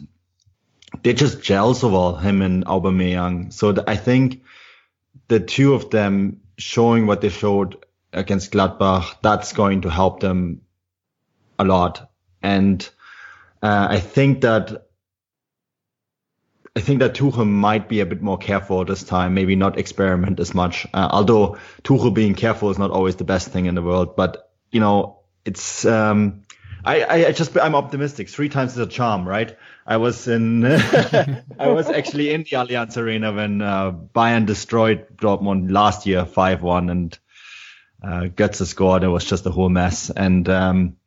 they 1.04 1.14
just 1.14 1.42
gel 1.42 1.74
so 1.74 1.90
well, 1.90 2.16
him 2.16 2.42
and 2.42 2.66
Aubameyang. 2.66 3.54
So 3.54 3.74
th- 3.74 3.88
I 3.88 3.96
think 3.96 4.44
the 5.28 5.40
two 5.40 5.74
of 5.74 5.90
them 5.90 6.42
showing 6.58 7.08
what 7.08 7.22
they 7.22 7.30
showed 7.30 7.86
against 8.14 8.52
Gladbach, 8.52 9.16
that's 9.22 9.54
going 9.54 9.82
to 9.82 9.90
help 9.90 10.20
them 10.20 10.62
a 11.60 11.64
lot. 11.64 12.10
And 12.42 12.88
uh, 13.62 13.88
I 13.90 14.00
think 14.00 14.42
that 14.42 14.88
I 16.76 16.80
think 16.80 17.00
that 17.00 17.16
Tuchel 17.16 17.48
might 17.48 17.90
be 17.90 18.02
a 18.02 18.06
bit 18.06 18.22
more 18.22 18.38
careful 18.38 18.86
this 18.86 19.04
time, 19.04 19.34
maybe 19.34 19.56
not 19.56 19.80
experiment 19.80 20.40
as 20.40 20.54
much. 20.54 20.86
Uh, 20.94 21.10
although 21.12 21.58
Tuchel 21.84 22.14
being 22.14 22.36
careful 22.36 22.70
is 22.70 22.78
not 22.78 22.92
always 22.92 23.16
the 23.16 23.24
best 23.24 23.48
thing 23.48 23.66
in 23.66 23.74
the 23.74 23.82
world, 23.82 24.16
but 24.16 24.52
you 24.72 24.80
know, 24.80 25.22
it's, 25.44 25.86
um, 25.86 26.44
I, 26.86 27.26
I 27.26 27.32
just 27.32 27.58
I'm 27.58 27.74
optimistic. 27.74 28.30
Three 28.30 28.50
times 28.50 28.74
is 28.74 28.78
a 28.78 28.86
charm, 28.86 29.28
right? 29.28 29.58
I 29.88 29.98
was 29.98 30.28
in 30.28 30.66
I 31.60 31.70
was 31.70 31.90
actually 31.90 32.32
in 32.32 32.44
the 32.44 32.58
Allianz 32.58 32.98
Arena 32.98 33.32
when 33.32 33.62
uh, 33.62 33.92
Bayern 33.92 34.46
destroyed 34.46 35.08
Dortmund 35.16 35.72
last 35.72 36.06
year, 36.06 36.26
five 36.26 36.62
one, 36.62 36.90
and 36.90 37.18
uh, 38.04 38.24
Götze 38.24 38.66
scored. 38.66 39.04
It 39.04 39.08
was 39.08 39.24
just 39.24 39.46
a 39.46 39.50
whole 39.50 39.70
mess, 39.70 40.10
and 40.10 40.48
um, 40.50 40.98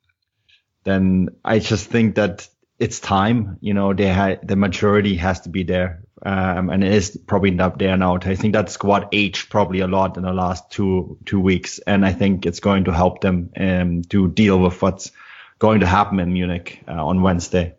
then 0.85 1.29
I 1.45 1.59
just 1.59 1.91
think 1.91 2.15
that 2.15 2.49
it's 2.79 3.01
time. 3.01 3.59
You 3.61 3.75
know, 3.75 3.93
they 3.93 4.07
had 4.07 4.49
the 4.49 4.57
maturity 4.57 5.15
has 5.17 5.41
to 5.41 5.51
be 5.51 5.63
there, 5.63 6.03
um, 6.25 6.71
and 6.71 6.83
it 6.83 6.95
is 6.95 7.19
probably 7.27 7.51
not 7.51 7.79
there 7.79 7.99
now. 7.99 8.17
I 8.17 8.35
think 8.35 8.55
that 8.55 8.71
squad 8.71 9.09
aged 9.13 9.51
probably 9.51 9.81
a 9.81 9.89
lot 9.89 10.17
in 10.17 10.23
the 10.23 10.33
last 10.33 10.71
two 10.71 11.19
two 11.27 11.41
weeks, 11.41 11.81
and 11.81 12.07
I 12.07 12.15
think 12.15 12.47
it's 12.47 12.61
going 12.61 12.85
to 12.85 12.93
help 12.93 13.21
them 13.21 13.51
um, 13.59 14.03
to 14.05 14.29
deal 14.29 14.59
with 14.59 14.81
what's 14.81 15.13
going 15.59 15.81
to 15.81 15.87
happen 15.87 16.19
in 16.19 16.33
Munich 16.33 16.83
uh, 16.89 16.93
on 16.93 17.21
Wednesday. 17.21 17.75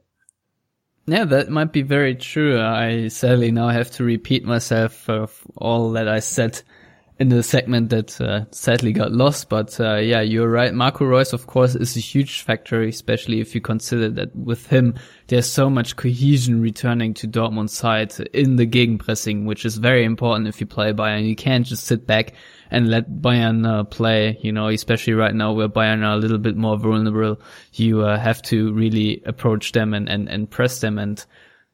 Yeah, 1.12 1.26
that 1.26 1.49
might 1.49 1.74
be 1.74 1.82
very 1.82 2.16
true. 2.16 2.57
I 2.57 3.09
sadly 3.09 3.51
now 3.51 3.68
have 3.68 3.91
to 3.91 4.03
repeat 4.05 4.45
myself 4.45 5.09
of 5.09 5.43
all 5.57 5.91
that 5.91 6.07
I 6.07 6.22
said 6.22 6.62
in 7.22 7.30
the 7.30 7.44
segment 7.44 7.92
that 7.92 8.20
uh, 8.20 8.46
sadly 8.50 8.92
got 8.92 9.12
lost. 9.12 9.48
But 9.48 9.80
uh, 9.80 9.98
yeah, 9.98 10.22
you're 10.22 10.50
right. 10.50 10.74
Marco 10.74 11.06
Reus, 11.06 11.34
of 11.34 11.46
course, 11.46 11.76
is 11.76 11.96
a 11.96 12.00
huge 12.00 12.42
factor, 12.42 12.82
especially 12.82 13.40
if 13.40 13.54
you 13.54 13.62
consider 13.62 14.10
that 14.10 14.36
with 14.36 14.66
him, 14.66 14.96
there's 15.28 15.46
so 15.46 15.70
much 15.70 15.98
cohesion 15.98 16.60
returning 16.60 17.14
to 17.14 17.28
Dortmund's 17.28 17.74
side 17.74 18.12
in 18.34 18.56
the 18.56 18.66
gegenpressing, 18.66 19.46
which 19.46 19.66
is 19.66 19.78
very 19.78 20.04
important 20.04 20.48
if 20.48 20.60
you 20.60 20.66
play 20.66 20.94
Bayern. 20.94 21.30
You 21.30 21.36
can't 21.36 21.64
just 21.64 21.84
sit 21.84 22.08
back 22.08 22.34
and 22.72 22.90
let 22.90 23.22
Bayern 23.22 23.68
uh, 23.68 23.84
play, 23.84 24.40
you 24.42 24.52
know, 24.52 24.70
especially 24.70 25.14
right 25.14 25.36
now 25.36 25.54
where 25.54 25.70
Bayern 25.70 26.04
are 26.04 26.16
a 26.16 26.18
little 26.18 26.40
bit 26.40 26.58
more 26.58 26.76
vulnerable. 26.76 27.40
You 27.74 28.02
uh, 28.02 28.18
have 28.18 28.42
to 28.44 28.74
really 28.74 29.22
approach 29.28 29.74
them 29.74 29.94
and, 29.94 30.10
and, 30.10 30.28
and 30.28 30.50
press 30.50 30.80
them 30.80 30.98
and 30.98 31.24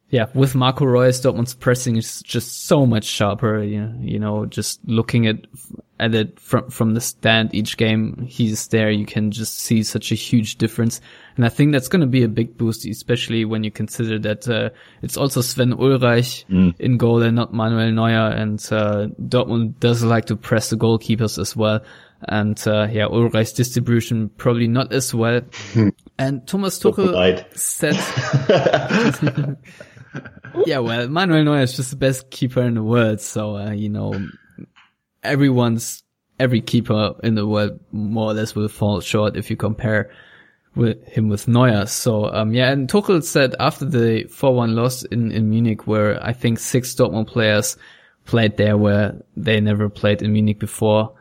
yeah, 0.09 0.27
with 0.33 0.55
Marco 0.55 0.85
Reus, 0.85 1.19
Dortmund's 1.19 1.53
pressing 1.53 1.97
is 1.97 2.21
just 2.21 2.65
so 2.65 2.85
much 2.85 3.03
sharper. 3.03 3.61
You 3.61 3.81
know, 3.81 3.95
you 3.99 4.19
know, 4.19 4.45
just 4.45 4.79
looking 4.87 5.27
at 5.27 5.35
at 5.99 6.15
it 6.15 6.39
from 6.39 6.69
from 6.69 6.93
the 6.93 7.01
stand 7.01 7.53
each 7.53 7.75
game 7.75 8.25
he's 8.25 8.67
there, 8.69 8.89
you 8.89 9.05
can 9.05 9.31
just 9.31 9.59
see 9.59 9.83
such 9.83 10.13
a 10.13 10.15
huge 10.15 10.57
difference. 10.57 11.01
And 11.35 11.45
I 11.45 11.49
think 11.49 11.73
that's 11.73 11.89
going 11.89 12.01
to 12.01 12.07
be 12.07 12.23
a 12.23 12.29
big 12.29 12.57
boost, 12.57 12.85
especially 12.85 13.43
when 13.43 13.65
you 13.65 13.71
consider 13.71 14.17
that 14.19 14.47
uh, 14.47 14.69
it's 15.01 15.17
also 15.17 15.41
Sven 15.41 15.73
Ulreich 15.73 16.45
mm. 16.45 16.73
in 16.79 16.97
goal 16.97 17.21
and 17.21 17.35
not 17.35 17.53
Manuel 17.53 17.91
Neuer. 17.91 18.29
And 18.29 18.59
uh, 18.71 19.07
Dortmund 19.21 19.79
does 19.81 20.03
like 20.03 20.25
to 20.25 20.37
press 20.37 20.69
the 20.69 20.77
goalkeepers 20.77 21.37
as 21.37 21.53
well. 21.53 21.81
And 22.29 22.57
uh, 22.65 22.87
yeah, 22.89 23.07
Ulreich's 23.07 23.51
distribution 23.51 24.29
probably 24.37 24.67
not 24.67 24.93
as 24.93 25.13
well. 25.13 25.41
and 26.17 26.47
Thomas 26.47 26.79
Tuchel 26.79 27.57
said. 27.57 27.97
yeah, 30.65 30.79
well, 30.79 31.07
Manuel 31.07 31.43
Neuer 31.43 31.61
is 31.61 31.75
just 31.75 31.91
the 31.91 31.95
best 31.95 32.29
keeper 32.29 32.61
in 32.61 32.75
the 32.75 32.83
world. 32.83 33.21
So, 33.21 33.57
uh, 33.57 33.71
you 33.71 33.89
know, 33.89 34.27
everyone's, 35.23 36.03
every 36.39 36.61
keeper 36.61 37.15
in 37.23 37.35
the 37.35 37.47
world 37.47 37.79
more 37.91 38.31
or 38.31 38.33
less 38.33 38.55
will 38.55 38.67
fall 38.67 39.01
short 39.01 39.35
if 39.35 39.49
you 39.49 39.55
compare 39.55 40.11
with 40.75 41.03
him 41.07 41.27
with 41.27 41.47
Neuer. 41.47 41.85
So, 41.87 42.31
um, 42.31 42.53
yeah, 42.53 42.71
and 42.71 42.87
Tuchel 42.87 43.23
said 43.23 43.55
after 43.59 43.85
the 43.85 44.25
4-1 44.25 44.75
loss 44.75 45.03
in, 45.03 45.31
in 45.31 45.49
Munich, 45.49 45.87
where 45.87 46.23
I 46.23 46.33
think 46.33 46.59
six 46.59 46.93
Dortmund 46.93 47.27
players 47.27 47.75
played 48.25 48.57
there 48.57 48.77
where 48.77 49.21
they 49.35 49.59
never 49.59 49.89
played 49.89 50.21
in 50.21 50.33
Munich 50.33 50.59
before, 50.59 51.16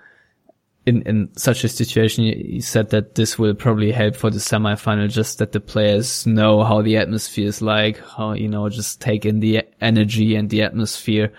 in, 0.86 1.02
in 1.02 1.36
such 1.36 1.64
a 1.64 1.68
situation, 1.68 2.24
he 2.24 2.60
said 2.60 2.90
that 2.90 3.16
this 3.16 3.38
will 3.38 3.54
probably 3.54 3.90
help 3.90 4.14
for 4.14 4.30
the 4.30 4.38
semifinal, 4.38 5.10
just 5.10 5.38
that 5.38 5.50
the 5.50 5.60
players 5.60 6.26
know 6.26 6.62
how 6.62 6.80
the 6.80 6.96
atmosphere 6.96 7.48
is 7.48 7.60
like, 7.60 7.98
how, 7.98 8.32
you 8.32 8.48
know, 8.48 8.68
just 8.68 9.00
take 9.00 9.26
in 9.26 9.40
the 9.40 9.64
energy 9.80 10.36
and 10.36 10.48
the 10.48 10.62
atmosphere. 10.62 11.32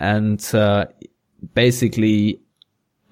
And, 0.00 0.44
uh, 0.54 0.86
basically, 1.54 2.40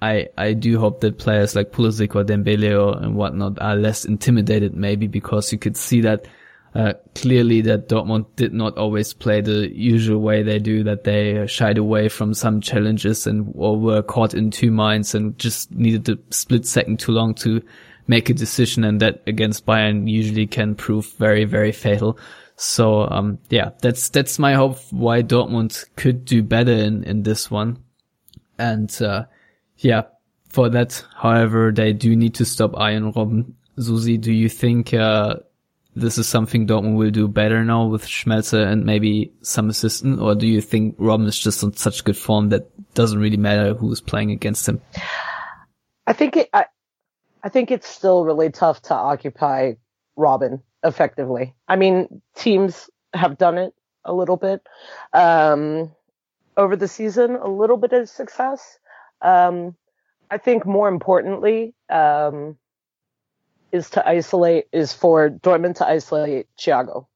I, 0.02 0.28
I 0.36 0.52
do 0.52 0.80
hope 0.80 1.00
that 1.00 1.18
players 1.18 1.54
like 1.54 1.70
Pulisic 1.70 2.14
or 2.14 2.24
Dembele 2.24 2.72
or 2.72 3.00
and 3.02 3.14
whatnot 3.14 3.60
are 3.60 3.76
less 3.76 4.04
intimidated 4.04 4.74
maybe 4.74 5.06
because 5.06 5.52
you 5.52 5.58
could 5.58 5.76
see 5.76 6.00
that 6.02 6.26
uh, 6.74 6.92
clearly 7.14 7.60
that 7.62 7.88
Dortmund 7.88 8.26
did 8.36 8.52
not 8.52 8.76
always 8.76 9.14
play 9.14 9.40
the 9.40 9.74
usual 9.74 10.20
way 10.20 10.42
they 10.42 10.58
do, 10.58 10.84
that 10.84 11.04
they 11.04 11.46
shied 11.46 11.78
away 11.78 12.08
from 12.08 12.34
some 12.34 12.60
challenges 12.60 13.26
and 13.26 13.52
or 13.54 13.78
were 13.78 14.02
caught 14.02 14.34
in 14.34 14.50
two 14.50 14.70
minds 14.70 15.14
and 15.14 15.38
just 15.38 15.72
needed 15.72 16.08
a 16.08 16.18
split 16.32 16.66
second 16.66 16.98
too 16.98 17.12
long 17.12 17.34
to 17.34 17.62
make 18.06 18.30
a 18.30 18.34
decision. 18.34 18.84
And 18.84 19.00
that 19.00 19.22
against 19.26 19.66
Bayern 19.66 20.08
usually 20.08 20.46
can 20.46 20.74
prove 20.74 21.10
very, 21.14 21.44
very 21.44 21.72
fatal. 21.72 22.18
So, 22.56 23.08
um, 23.08 23.38
yeah, 23.50 23.70
that's, 23.80 24.08
that's 24.08 24.38
my 24.38 24.54
hope 24.54 24.78
why 24.90 25.22
Dortmund 25.22 25.84
could 25.96 26.24
do 26.24 26.42
better 26.42 26.72
in, 26.72 27.04
in 27.04 27.22
this 27.22 27.50
one. 27.50 27.82
And, 28.58 28.90
uh, 29.00 29.24
yeah, 29.76 30.02
for 30.48 30.68
that, 30.70 31.04
however, 31.16 31.70
they 31.72 31.92
do 31.92 32.16
need 32.16 32.34
to 32.34 32.44
stop 32.44 32.72
Arjen 32.74 33.12
Robben. 33.12 33.52
Susi, 33.78 34.18
do 34.18 34.32
you 34.32 34.48
think, 34.48 34.92
uh, 34.92 35.36
this 36.00 36.18
is 36.18 36.28
something 36.28 36.66
Dortmund 36.66 36.96
will 36.96 37.10
do 37.10 37.28
better 37.28 37.64
now 37.64 37.86
with 37.86 38.04
Schmelzer 38.04 38.66
and 38.66 38.84
maybe 38.84 39.32
some 39.42 39.68
assistant, 39.68 40.20
or 40.20 40.34
do 40.34 40.46
you 40.46 40.60
think 40.60 40.96
Robben 40.98 41.26
is 41.26 41.38
just 41.38 41.62
on 41.64 41.74
such 41.74 42.04
good 42.04 42.16
form 42.16 42.50
that 42.50 42.68
doesn't 42.94 43.18
really 43.18 43.36
matter 43.36 43.74
who's 43.74 44.00
playing 44.00 44.30
against 44.30 44.68
him? 44.68 44.80
I 46.06 46.12
think 46.12 46.36
it. 46.36 46.48
I, 46.52 46.66
I 47.42 47.48
think 47.48 47.70
it's 47.70 47.88
still 47.88 48.24
really 48.24 48.50
tough 48.50 48.82
to 48.82 48.94
occupy 48.94 49.74
Robben 50.16 50.62
effectively. 50.82 51.54
I 51.68 51.76
mean, 51.76 52.22
teams 52.34 52.90
have 53.14 53.38
done 53.38 53.58
it 53.58 53.74
a 54.04 54.12
little 54.12 54.36
bit 54.36 54.62
um, 55.12 55.92
over 56.56 56.76
the 56.76 56.88
season, 56.88 57.36
a 57.36 57.48
little 57.48 57.76
bit 57.76 57.92
of 57.92 58.08
success. 58.08 58.78
Um, 59.22 59.76
I 60.30 60.38
think 60.38 60.66
more 60.66 60.88
importantly, 60.88 61.74
um, 61.88 62.56
is 63.72 63.90
to 63.90 64.08
isolate 64.08 64.66
is 64.72 64.92
for 64.92 65.30
Dortmund 65.30 65.76
to 65.76 65.86
isolate 65.86 66.46
Thiago 66.58 67.06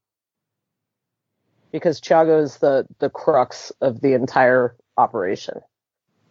because 1.72 2.00
Thiago 2.00 2.42
is 2.42 2.58
the 2.58 2.86
the 2.98 3.10
crux 3.10 3.72
of 3.80 4.00
the 4.00 4.12
entire 4.12 4.76
operation. 4.96 5.60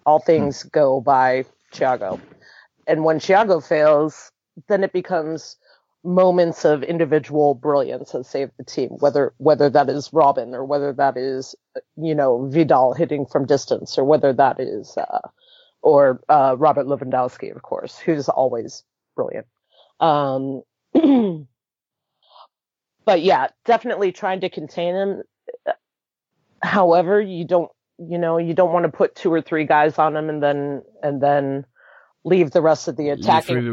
All 0.06 0.20
hmm. 0.20 0.26
things 0.26 0.64
go 0.64 1.02
by 1.02 1.46
Thiago, 1.74 2.20
and 2.88 3.04
when 3.04 3.20
Thiago 3.20 3.66
fails, 3.66 4.32
then 4.68 4.84
it 4.84 4.94
becomes 4.94 5.58
moments 6.04 6.66
of 6.66 6.82
individual 6.82 7.54
brilliance 7.54 8.12
that 8.12 8.26
save 8.26 8.50
the 8.58 8.64
team. 8.64 8.90
Whether 9.00 9.34
whether 9.38 9.70
that 9.70 9.90
is 9.90 10.10
Robben 10.10 10.54
or 10.54 10.66
whether 10.66 10.94
that 10.94 11.18
is 11.18 11.56
you 11.98 12.16
know 12.16 12.48
Vidal 12.48 12.94
hitting 12.94 13.26
from 13.26 13.46
distance 13.46 13.98
or 13.98 14.04
whether 14.04 14.34
that 14.34 14.60
is 14.60 14.98
uh, 14.98 15.28
or 15.82 16.22
uh, 16.30 16.56
Robert 16.58 16.86
Lewandowski, 16.86 17.56
of 17.56 17.62
course, 17.64 17.98
who's 17.98 18.30
always 18.30 18.84
brilliant. 19.16 19.48
Um, 20.02 20.64
but 23.06 23.22
yeah, 23.22 23.47
definitely 23.66 24.12
trying 24.12 24.41
to 24.41 24.49
contain 24.49 24.95
him. 24.95 25.24
However, 26.62 27.22
you 27.22 27.45
don't, 27.45 27.72
you 27.97 28.18
know, 28.18 28.38
you 28.38 28.54
don't 28.54 28.74
want 28.74 28.86
to 28.86 28.91
put 28.91 29.16
two 29.16 29.32
or 29.32 29.41
three 29.41 29.66
guys 29.66 29.97
on 29.97 30.16
him 30.16 30.30
and 30.30 30.43
then, 30.43 30.82
and 31.04 31.22
then 31.22 31.66
leave 32.24 32.52
the 32.52 32.62
rest 32.62 32.88
of 32.88 32.97
the 32.97 33.10
attacking. 33.10 33.58
And 33.58 33.66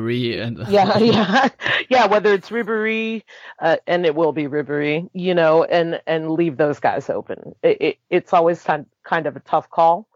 yeah, 0.68 0.99
yeah, 0.99 1.49
yeah. 1.89 2.07
Whether 2.07 2.33
it's 2.35 2.51
Ribéry, 2.51 3.22
uh, 3.61 3.76
and 3.87 4.07
it 4.07 4.14
will 4.14 4.33
be 4.33 4.45
Ribéry, 4.45 5.09
you 5.12 5.35
know, 5.35 5.64
and 5.64 6.01
and 6.07 6.31
leave 6.31 6.57
those 6.57 6.81
guys 6.81 7.11
open. 7.11 7.55
It, 7.62 7.81
it, 7.81 7.99
it's 8.11 8.33
always 8.33 8.62
kind 8.62 8.87
kind 9.05 9.26
of 9.26 9.37
a 9.37 9.41
tough 9.41 9.70
call 9.70 10.08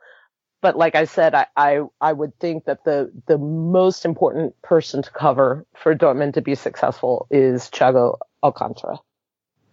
but 0.63 0.79
like 0.79 0.95
I 0.95 1.05
said, 1.05 1.35
I, 1.35 1.47
I, 1.57 1.81
I 2.01 2.13
would 2.13 2.39
think 2.39 2.65
that 2.65 2.85
the 2.85 3.13
the 3.27 3.37
most 3.37 4.07
important 4.07 4.55
person 4.63 5.03
to 5.03 5.11
cover 5.11 5.67
for 5.75 5.95
Dortmund 5.95 6.35
to 6.35 6.41
be 6.41 6.55
successful 6.55 7.27
is 7.31 7.69
Thiago 7.69 8.19
Alcantara. 8.43 9.01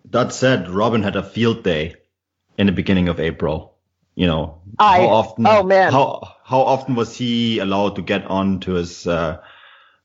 That 0.05 0.33
said, 0.33 0.65
Robben 0.65 1.03
had 1.03 1.15
a 1.15 1.23
field 1.23 1.63
day 1.63 1.95
in 2.57 2.65
the 2.65 2.73
beginning 2.73 3.07
of 3.07 3.19
April. 3.19 3.77
You 4.15 4.25
know, 4.25 4.61
I, 4.79 5.01
how 5.01 5.07
often? 5.07 5.47
Oh 5.47 5.63
man, 5.63 5.93
how 5.93 6.27
how 6.43 6.61
often 6.61 6.95
was 6.95 7.15
he 7.15 7.59
allowed 7.59 7.95
to 7.95 8.01
get 8.01 8.25
on 8.25 8.59
to 8.61 8.73
his 8.73 9.05
uh, 9.05 9.37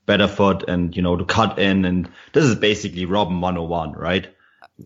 better 0.04 0.28
foot 0.28 0.64
and 0.68 0.94
you 0.94 1.02
know 1.02 1.16
to 1.16 1.24
cut 1.24 1.58
in? 1.58 1.86
And 1.86 2.10
this 2.34 2.44
is 2.44 2.54
basically 2.56 3.06
Robben 3.06 3.40
101, 3.40 3.92
right? 3.92 4.28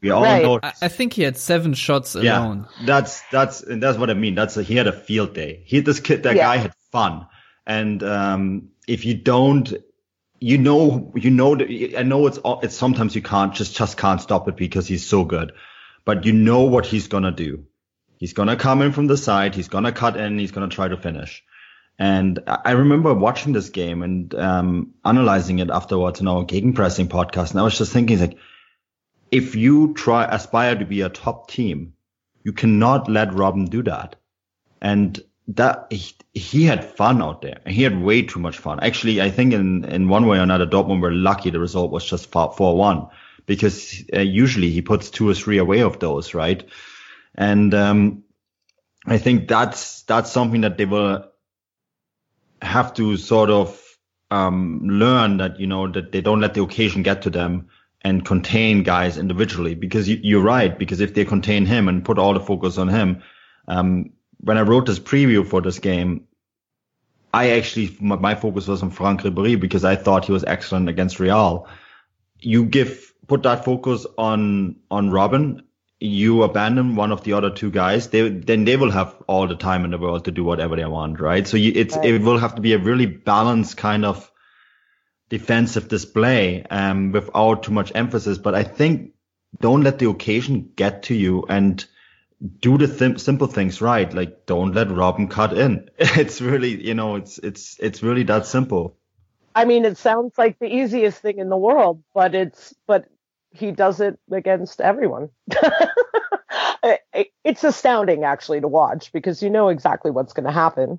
We 0.02 0.10
all 0.10 0.22
right. 0.22 0.42
know. 0.42 0.60
I 0.62 0.88
think 0.88 1.14
he 1.14 1.22
had 1.22 1.36
seven 1.36 1.72
shots 1.72 2.14
alone. 2.14 2.66
Yeah, 2.78 2.86
that's 2.86 3.22
that's 3.30 3.64
that's 3.66 3.96
what 3.96 4.10
I 4.10 4.14
mean. 4.14 4.34
That's 4.34 4.56
a, 4.56 4.62
he 4.62 4.76
had 4.76 4.86
a 4.86 4.92
field 4.92 5.34
day. 5.34 5.62
He 5.64 5.80
this 5.80 6.00
kid 6.00 6.24
that 6.24 6.36
yeah. 6.36 6.42
guy 6.42 6.56
had 6.58 6.74
fun, 6.92 7.26
and 7.66 8.02
um, 8.02 8.68
if 8.86 9.06
you 9.06 9.14
don't, 9.14 9.72
you 10.40 10.58
know, 10.58 11.10
you 11.14 11.30
know 11.30 11.58
I 11.96 12.02
know 12.02 12.26
it's 12.26 12.38
it's 12.62 12.76
sometimes 12.76 13.14
you 13.14 13.22
can't 13.22 13.54
just 13.54 13.76
just 13.76 13.96
can't 13.96 14.20
stop 14.20 14.46
it 14.48 14.56
because 14.56 14.86
he's 14.86 15.06
so 15.06 15.24
good, 15.24 15.52
but 16.04 16.26
you 16.26 16.32
know 16.34 16.64
what 16.64 16.84
he's 16.84 17.08
gonna 17.08 17.32
do. 17.32 17.64
He's 18.18 18.34
gonna 18.34 18.56
come 18.56 18.82
in 18.82 18.92
from 18.92 19.06
the 19.06 19.16
side. 19.16 19.54
He's 19.54 19.68
gonna 19.68 19.92
cut 19.92 20.18
in. 20.18 20.38
He's 20.38 20.52
gonna 20.52 20.68
try 20.68 20.88
to 20.88 20.98
finish. 20.98 21.42
And 21.98 22.40
I 22.46 22.72
remember 22.72 23.12
watching 23.12 23.52
this 23.52 23.70
game 23.70 24.02
and 24.02 24.32
um, 24.34 24.94
analyzing 25.04 25.58
it 25.58 25.70
afterwards 25.70 26.20
in 26.20 26.28
our 26.28 26.44
gegenpressing 26.44 27.08
podcast. 27.08 27.50
And 27.50 27.58
I 27.58 27.64
was 27.64 27.76
just 27.76 27.92
thinking, 27.92 28.20
like, 28.20 28.38
if 29.30 29.54
you 29.54 29.94
try 29.94 30.24
aspire 30.24 30.76
to 30.76 30.84
be 30.84 31.00
a 31.00 31.08
top 31.08 31.50
team, 31.50 31.94
you 32.44 32.52
cannot 32.52 33.08
let 33.08 33.30
Robben 33.30 33.68
do 33.68 33.82
that. 33.82 34.16
And 34.80 35.20
that 35.48 35.86
he, 35.90 36.14
he, 36.34 36.64
had 36.64 36.84
fun 36.84 37.22
out 37.22 37.42
there. 37.42 37.60
He 37.66 37.82
had 37.82 38.02
way 38.02 38.22
too 38.22 38.38
much 38.38 38.58
fun. 38.58 38.80
Actually, 38.80 39.20
I 39.20 39.30
think 39.30 39.54
in, 39.54 39.84
in 39.84 40.08
one 40.08 40.26
way 40.26 40.38
or 40.38 40.42
another, 40.42 40.66
Dortmund 40.66 41.00
were 41.00 41.12
lucky 41.12 41.50
the 41.50 41.58
result 41.58 41.90
was 41.90 42.04
just 42.04 42.30
4-1 42.30 43.10
because 43.46 44.04
uh, 44.14 44.20
usually 44.20 44.70
he 44.70 44.82
puts 44.82 45.10
two 45.10 45.28
or 45.28 45.34
three 45.34 45.58
away 45.58 45.80
of 45.80 45.98
those, 46.00 46.34
right? 46.34 46.68
And, 47.34 47.72
um, 47.72 48.24
I 49.06 49.16
think 49.16 49.48
that's, 49.48 50.02
that's 50.02 50.30
something 50.30 50.60
that 50.62 50.76
they 50.76 50.84
will 50.84 51.24
have 52.60 52.92
to 52.94 53.16
sort 53.16 53.48
of, 53.48 53.82
um, 54.30 54.80
learn 54.84 55.38
that, 55.38 55.58
you 55.58 55.66
know, 55.66 55.90
that 55.90 56.12
they 56.12 56.20
don't 56.20 56.40
let 56.40 56.52
the 56.52 56.62
occasion 56.62 57.02
get 57.02 57.22
to 57.22 57.30
them 57.30 57.70
and 58.02 58.24
contain 58.24 58.82
guys 58.82 59.18
individually 59.18 59.74
because 59.74 60.08
you, 60.08 60.38
are 60.38 60.42
right. 60.42 60.78
Because 60.78 61.00
if 61.00 61.14
they 61.14 61.24
contain 61.24 61.66
him 61.66 61.88
and 61.88 62.04
put 62.04 62.18
all 62.18 62.34
the 62.34 62.40
focus 62.40 62.78
on 62.78 62.88
him, 62.88 63.22
um, 63.66 64.10
when 64.40 64.56
I 64.56 64.62
wrote 64.62 64.86
this 64.86 65.00
preview 65.00 65.46
for 65.46 65.60
this 65.60 65.78
game, 65.78 66.26
I 67.34 67.50
actually 67.50 67.96
my 68.00 68.34
focus 68.34 68.66
was 68.66 68.82
on 68.82 68.90
Franck 68.90 69.22
Ribéry 69.22 69.60
because 69.60 69.84
I 69.84 69.96
thought 69.96 70.24
he 70.24 70.32
was 70.32 70.44
excellent 70.44 70.88
against 70.88 71.20
Real. 71.20 71.68
You 72.40 72.64
give 72.64 73.12
put 73.26 73.42
that 73.42 73.64
focus 73.64 74.06
on 74.16 74.76
on 74.90 75.10
Robben, 75.10 75.62
you 76.00 76.42
abandon 76.42 76.96
one 76.96 77.12
of 77.12 77.24
the 77.24 77.32
other 77.34 77.50
two 77.50 77.70
guys, 77.70 78.08
they 78.08 78.28
then 78.28 78.64
they 78.64 78.76
will 78.76 78.90
have 78.90 79.14
all 79.26 79.46
the 79.46 79.56
time 79.56 79.84
in 79.84 79.90
the 79.90 79.98
world 79.98 80.24
to 80.24 80.30
do 80.30 80.44
whatever 80.44 80.76
they 80.76 80.84
want, 80.86 81.20
right? 81.20 81.46
So 81.46 81.56
you, 81.56 81.72
it's 81.74 81.96
right. 81.96 82.06
it 82.06 82.22
will 82.22 82.38
have 82.38 82.54
to 82.54 82.62
be 82.62 82.72
a 82.72 82.78
really 82.78 83.06
balanced 83.06 83.76
kind 83.76 84.04
of 84.04 84.30
defensive 85.28 85.88
display 85.88 86.64
um, 86.64 87.12
without 87.12 87.62
too 87.62 87.72
much 87.72 87.92
emphasis. 87.94 88.38
But 88.38 88.54
I 88.54 88.64
think 88.64 89.12
don't 89.60 89.82
let 89.82 89.98
the 89.98 90.08
occasion 90.08 90.72
get 90.76 91.04
to 91.04 91.14
you 91.14 91.44
and 91.48 91.84
do 92.60 92.78
the 92.78 92.86
th- 92.86 93.18
simple 93.18 93.46
things 93.46 93.80
right. 93.80 94.12
Like 94.12 94.46
don't 94.46 94.74
let 94.74 94.88
Robben 94.88 95.30
cut 95.30 95.56
in. 95.56 95.90
It's 95.98 96.40
really, 96.40 96.84
you 96.86 96.94
know, 96.94 97.16
it's, 97.16 97.38
it's, 97.38 97.76
it's 97.80 98.02
really 98.02 98.22
that 98.24 98.46
simple. 98.46 98.96
I 99.54 99.64
mean, 99.64 99.84
it 99.84 99.98
sounds 99.98 100.38
like 100.38 100.58
the 100.58 100.72
easiest 100.72 101.20
thing 101.20 101.38
in 101.38 101.48
the 101.48 101.56
world, 101.56 102.02
but 102.14 102.34
it's, 102.34 102.74
but 102.86 103.06
he 103.50 103.72
does 103.72 104.00
it 104.00 104.18
against 104.30 104.80
everyone. 104.80 105.30
it's 107.44 107.64
astounding 107.64 108.24
actually 108.24 108.60
to 108.60 108.68
watch 108.68 109.12
because 109.12 109.42
you 109.42 109.50
know 109.50 109.68
exactly 109.68 110.10
what's 110.10 110.32
going 110.32 110.46
to 110.46 110.52
happen 110.52 110.98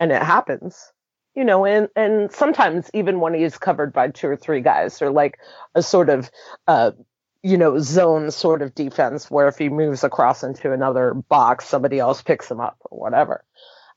and 0.00 0.10
it 0.10 0.22
happens 0.22 0.92
you 1.36 1.44
know 1.44 1.64
and 1.64 1.88
and 1.94 2.32
sometimes 2.32 2.90
even 2.94 3.20
when 3.20 3.34
he's 3.34 3.58
covered 3.58 3.92
by 3.92 4.08
two 4.08 4.26
or 4.26 4.36
three 4.36 4.60
guys 4.60 5.00
or 5.00 5.10
like 5.10 5.38
a 5.76 5.82
sort 5.82 6.08
of 6.08 6.30
uh 6.66 6.90
you 7.46 7.56
know, 7.56 7.78
zone 7.78 8.32
sort 8.32 8.60
of 8.60 8.74
defense 8.74 9.30
where 9.30 9.46
if 9.46 9.56
he 9.56 9.68
moves 9.68 10.02
across 10.02 10.42
into 10.42 10.72
another 10.72 11.14
box, 11.14 11.64
somebody 11.64 12.00
else 12.00 12.20
picks 12.20 12.50
him 12.50 12.60
up 12.60 12.76
or 12.90 12.98
whatever. 12.98 13.44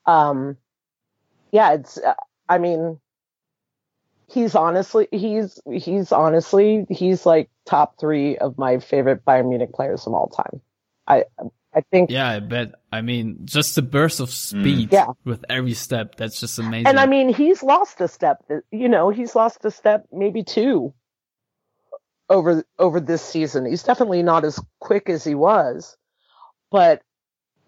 Um, 0.05 0.55
yeah, 1.51 1.73
it's, 1.73 1.97
uh, 1.97 2.13
I 2.47 2.59
mean, 2.59 2.99
he's 4.31 4.53
honestly, 4.53 5.07
he's, 5.11 5.59
he's 5.71 6.11
honestly, 6.11 6.85
he's 6.91 7.25
like 7.25 7.49
top 7.65 7.99
three 7.99 8.37
of 8.37 8.59
my 8.59 8.77
favorite 8.77 9.25
Bayern 9.25 9.49
Munich 9.49 9.73
players 9.73 10.05
of 10.05 10.13
all 10.13 10.27
time. 10.27 10.61
I, 11.07 11.23
I 11.73 11.81
think. 11.81 12.09
Yeah, 12.09 12.27
I 12.27 12.39
bet. 12.39 12.75
I 12.91 13.01
mean, 13.01 13.41
just 13.45 13.75
the 13.75 13.81
burst 13.81 14.19
of 14.19 14.31
speed 14.31 14.89
mm. 14.89 14.93
yeah. 14.93 15.07
with 15.23 15.45
every 15.49 15.73
step. 15.73 16.15
That's 16.15 16.39
just 16.39 16.57
amazing. 16.57 16.87
And 16.87 16.99
I 16.99 17.05
mean, 17.05 17.33
he's 17.33 17.61
lost 17.61 18.01
a 18.01 18.07
step, 18.07 18.43
you 18.71 18.89
know, 18.89 19.09
he's 19.09 19.35
lost 19.35 19.63
a 19.65 19.71
step, 19.71 20.07
maybe 20.11 20.43
two 20.43 20.93
over 22.29 22.63
over 22.79 22.99
this 22.99 23.21
season. 23.21 23.65
He's 23.65 23.83
definitely 23.83 24.23
not 24.23 24.45
as 24.45 24.59
quick 24.79 25.09
as 25.09 25.23
he 25.23 25.35
was, 25.35 25.95
but 26.71 27.03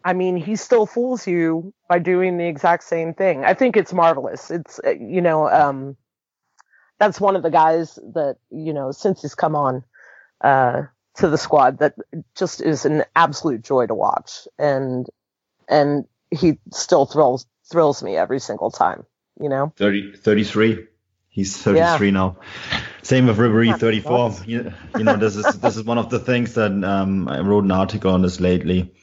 I 0.03 0.13
mean, 0.13 0.35
he 0.35 0.55
still 0.55 0.87
fools 0.87 1.27
you 1.27 1.73
by 1.87 1.99
doing 1.99 2.37
the 2.37 2.47
exact 2.47 2.83
same 2.83 3.13
thing. 3.13 3.45
I 3.45 3.53
think 3.53 3.77
it's 3.77 3.93
marvelous. 3.93 4.49
It's 4.49 4.79
uh, 4.85 4.91
you 4.91 5.21
know, 5.21 5.47
um, 5.47 5.95
that's 6.99 7.21
one 7.21 7.35
of 7.35 7.43
the 7.43 7.51
guys 7.51 7.99
that 8.13 8.37
you 8.49 8.73
know 8.73 8.91
since 8.91 9.21
he's 9.21 9.35
come 9.35 9.55
on 9.55 9.83
uh, 10.43 10.83
to 11.15 11.29
the 11.29 11.37
squad 11.37 11.79
that 11.79 11.95
just 12.35 12.61
is 12.61 12.85
an 12.85 13.03
absolute 13.15 13.63
joy 13.63 13.87
to 13.87 13.95
watch, 13.95 14.47
and 14.57 15.07
and 15.67 16.05
he 16.29 16.59
still 16.71 17.05
thrills 17.05 17.45
thrills 17.69 18.03
me 18.03 18.15
every 18.15 18.39
single 18.39 18.71
time. 18.71 19.05
You 19.39 19.49
know, 19.49 19.73
30, 19.77 20.17
33. 20.17 20.87
He's 21.29 21.55
33 21.55 22.07
yeah. 22.07 22.11
now. 22.11 22.37
Same 23.03 23.27
with 23.27 23.37
Ribéry, 23.37 23.77
34. 23.79 24.35
You, 24.45 24.73
you, 24.97 25.03
know, 25.03 25.15
this 25.15 25.37
is 25.37 25.45
this 25.59 25.77
is 25.77 25.83
one 25.83 25.97
of 25.97 26.09
the 26.09 26.19
things 26.19 26.55
that 26.55 26.71
um, 26.83 27.27
I 27.27 27.39
wrote 27.39 27.63
an 27.63 27.71
article 27.71 28.11
on 28.11 28.21
this 28.21 28.39
lately. 28.39 28.93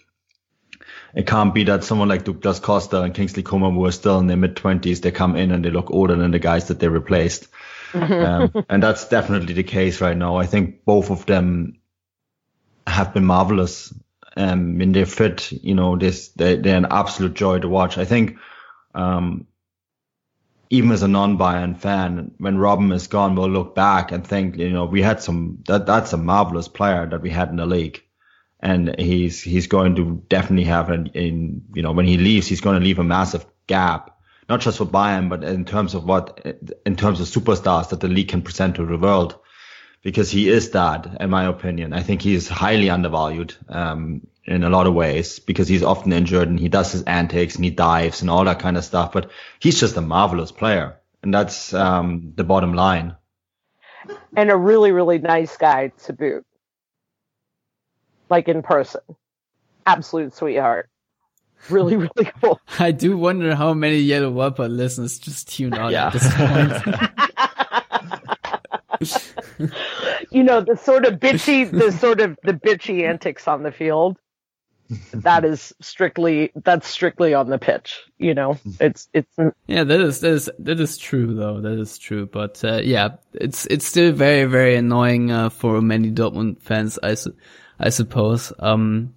It 1.14 1.26
can't 1.26 1.54
be 1.54 1.64
that 1.64 1.84
someone 1.84 2.08
like 2.08 2.24
Douglas 2.24 2.60
Costa 2.60 3.00
and 3.00 3.14
Kingsley 3.14 3.42
Coman 3.42 3.74
who 3.74 3.86
are 3.86 3.92
still 3.92 4.18
in 4.18 4.26
their 4.26 4.36
mid 4.36 4.56
20s, 4.56 5.00
they 5.00 5.10
come 5.10 5.36
in 5.36 5.50
and 5.50 5.64
they 5.64 5.70
look 5.70 5.90
older 5.90 6.14
than 6.14 6.30
the 6.30 6.38
guys 6.38 6.68
that 6.68 6.80
they 6.80 6.88
replaced. 6.88 7.48
um, 7.94 8.52
and 8.68 8.82
that's 8.82 9.08
definitely 9.08 9.54
the 9.54 9.62
case 9.62 10.02
right 10.02 10.16
now. 10.16 10.36
I 10.36 10.44
think 10.44 10.84
both 10.84 11.10
of 11.10 11.24
them 11.24 11.77
have 12.88 13.14
been 13.14 13.24
marvelous 13.24 13.92
um, 14.36 14.80
in 14.80 14.92
their 14.92 15.06
fit. 15.06 15.52
You 15.52 15.74
know, 15.74 15.96
this 15.96 16.28
they, 16.28 16.56
they're 16.56 16.76
an 16.76 16.86
absolute 16.90 17.34
joy 17.34 17.58
to 17.60 17.68
watch. 17.68 17.98
I 17.98 18.04
think 18.04 18.38
um, 18.94 19.46
even 20.70 20.92
as 20.92 21.02
a 21.02 21.08
non-Bayern 21.08 21.78
fan, 21.78 22.32
when 22.38 22.58
Robben 22.58 22.92
is 22.92 23.06
gone, 23.06 23.34
we'll 23.34 23.50
look 23.50 23.74
back 23.74 24.12
and 24.12 24.26
think, 24.26 24.58
you 24.58 24.70
know, 24.70 24.84
we 24.84 25.00
had 25.02 25.22
some, 25.22 25.62
that, 25.66 25.86
that's 25.86 26.12
a 26.12 26.18
marvelous 26.18 26.68
player 26.68 27.06
that 27.06 27.22
we 27.22 27.30
had 27.30 27.48
in 27.48 27.56
the 27.56 27.66
league. 27.66 28.02
And 28.60 28.94
he's, 28.98 29.40
he's 29.40 29.66
going 29.66 29.94
to 29.96 30.22
definitely 30.28 30.64
have 30.64 30.90
an, 30.90 31.06
in, 31.14 31.62
you 31.74 31.82
know, 31.82 31.92
when 31.92 32.06
he 32.06 32.18
leaves, 32.18 32.48
he's 32.48 32.60
going 32.60 32.78
to 32.78 32.84
leave 32.84 32.98
a 32.98 33.04
massive 33.04 33.46
gap, 33.66 34.18
not 34.48 34.60
just 34.60 34.78
for 34.78 34.84
Bayern, 34.84 35.28
but 35.28 35.44
in 35.44 35.64
terms 35.64 35.94
of 35.94 36.04
what, 36.04 36.44
in 36.84 36.96
terms 36.96 37.20
of 37.20 37.28
superstars 37.28 37.90
that 37.90 38.00
the 38.00 38.08
league 38.08 38.28
can 38.28 38.42
present 38.42 38.74
to 38.76 38.84
the 38.84 38.98
world. 38.98 39.38
Because 40.02 40.30
he 40.30 40.48
is 40.48 40.70
that, 40.70 41.20
in 41.20 41.30
my 41.30 41.46
opinion. 41.46 41.92
I 41.92 42.02
think 42.02 42.22
he's 42.22 42.48
highly 42.48 42.88
undervalued. 42.88 43.54
Um, 43.68 44.22
in 44.48 44.64
a 44.64 44.70
lot 44.70 44.86
of 44.86 44.94
ways 44.94 45.38
because 45.38 45.68
he's 45.68 45.82
often 45.82 46.12
injured 46.12 46.48
and 46.48 46.58
he 46.58 46.68
does 46.68 46.92
his 46.92 47.02
antics 47.02 47.56
and 47.56 47.64
he 47.64 47.70
dives 47.70 48.22
and 48.22 48.30
all 48.30 48.44
that 48.44 48.58
kind 48.58 48.76
of 48.76 48.84
stuff. 48.84 49.12
But 49.12 49.30
he's 49.58 49.78
just 49.78 49.96
a 49.96 50.00
marvelous 50.00 50.50
player. 50.50 50.96
And 51.22 51.34
that's 51.34 51.74
um, 51.74 52.32
the 52.34 52.44
bottom 52.44 52.72
line. 52.72 53.14
And 54.34 54.50
a 54.50 54.56
really, 54.56 54.90
really 54.90 55.18
nice 55.18 55.56
guy 55.56 55.88
to 56.04 56.12
boot. 56.12 56.46
Like 58.30 58.48
in 58.48 58.62
person. 58.62 59.02
Absolute 59.86 60.34
sweetheart. 60.34 60.88
Really, 61.68 61.96
really 61.96 62.30
cool. 62.40 62.60
I 62.78 62.92
do 62.92 63.18
wonder 63.18 63.54
how 63.54 63.74
many 63.74 63.98
Yellow 63.98 64.30
Whopper 64.30 64.68
listeners 64.68 65.18
just 65.18 65.48
tune 65.54 65.74
out 65.74 65.92
yeah. 65.92 66.06
at 66.06 66.12
this 66.12 66.34
point. 66.34 67.20
you 70.30 70.42
know, 70.42 70.60
the 70.60 70.76
sort 70.76 71.04
of 71.06 71.14
bitchy, 71.14 71.70
the 71.70 71.92
sort 71.92 72.20
of 72.20 72.38
the 72.42 72.52
bitchy 72.52 73.02
antics 73.08 73.48
on 73.48 73.62
the 73.62 73.72
field 73.72 74.18
that 75.12 75.44
is 75.44 75.74
strictly 75.80 76.50
that's 76.64 76.88
strictly 76.88 77.34
on 77.34 77.48
the 77.48 77.58
pitch. 77.58 78.00
You 78.18 78.34
know, 78.34 78.58
it's 78.80 79.08
it's. 79.12 79.36
Yeah, 79.66 79.84
that 79.84 80.00
is 80.00 80.20
that 80.20 80.30
is 80.32 80.50
that 80.58 80.80
is 80.80 80.96
true 80.96 81.34
though. 81.34 81.60
That 81.60 81.78
is 81.78 81.98
true, 81.98 82.26
but 82.26 82.62
uh, 82.64 82.80
yeah, 82.82 83.16
it's 83.34 83.66
it's 83.66 83.86
still 83.86 84.12
very 84.12 84.44
very 84.44 84.76
annoying 84.76 85.30
uh, 85.30 85.50
for 85.50 85.80
many 85.82 86.10
Dortmund 86.10 86.62
fans. 86.62 86.98
I 87.02 87.14
su- 87.14 87.36
I 87.78 87.90
suppose. 87.90 88.52
Um, 88.58 89.14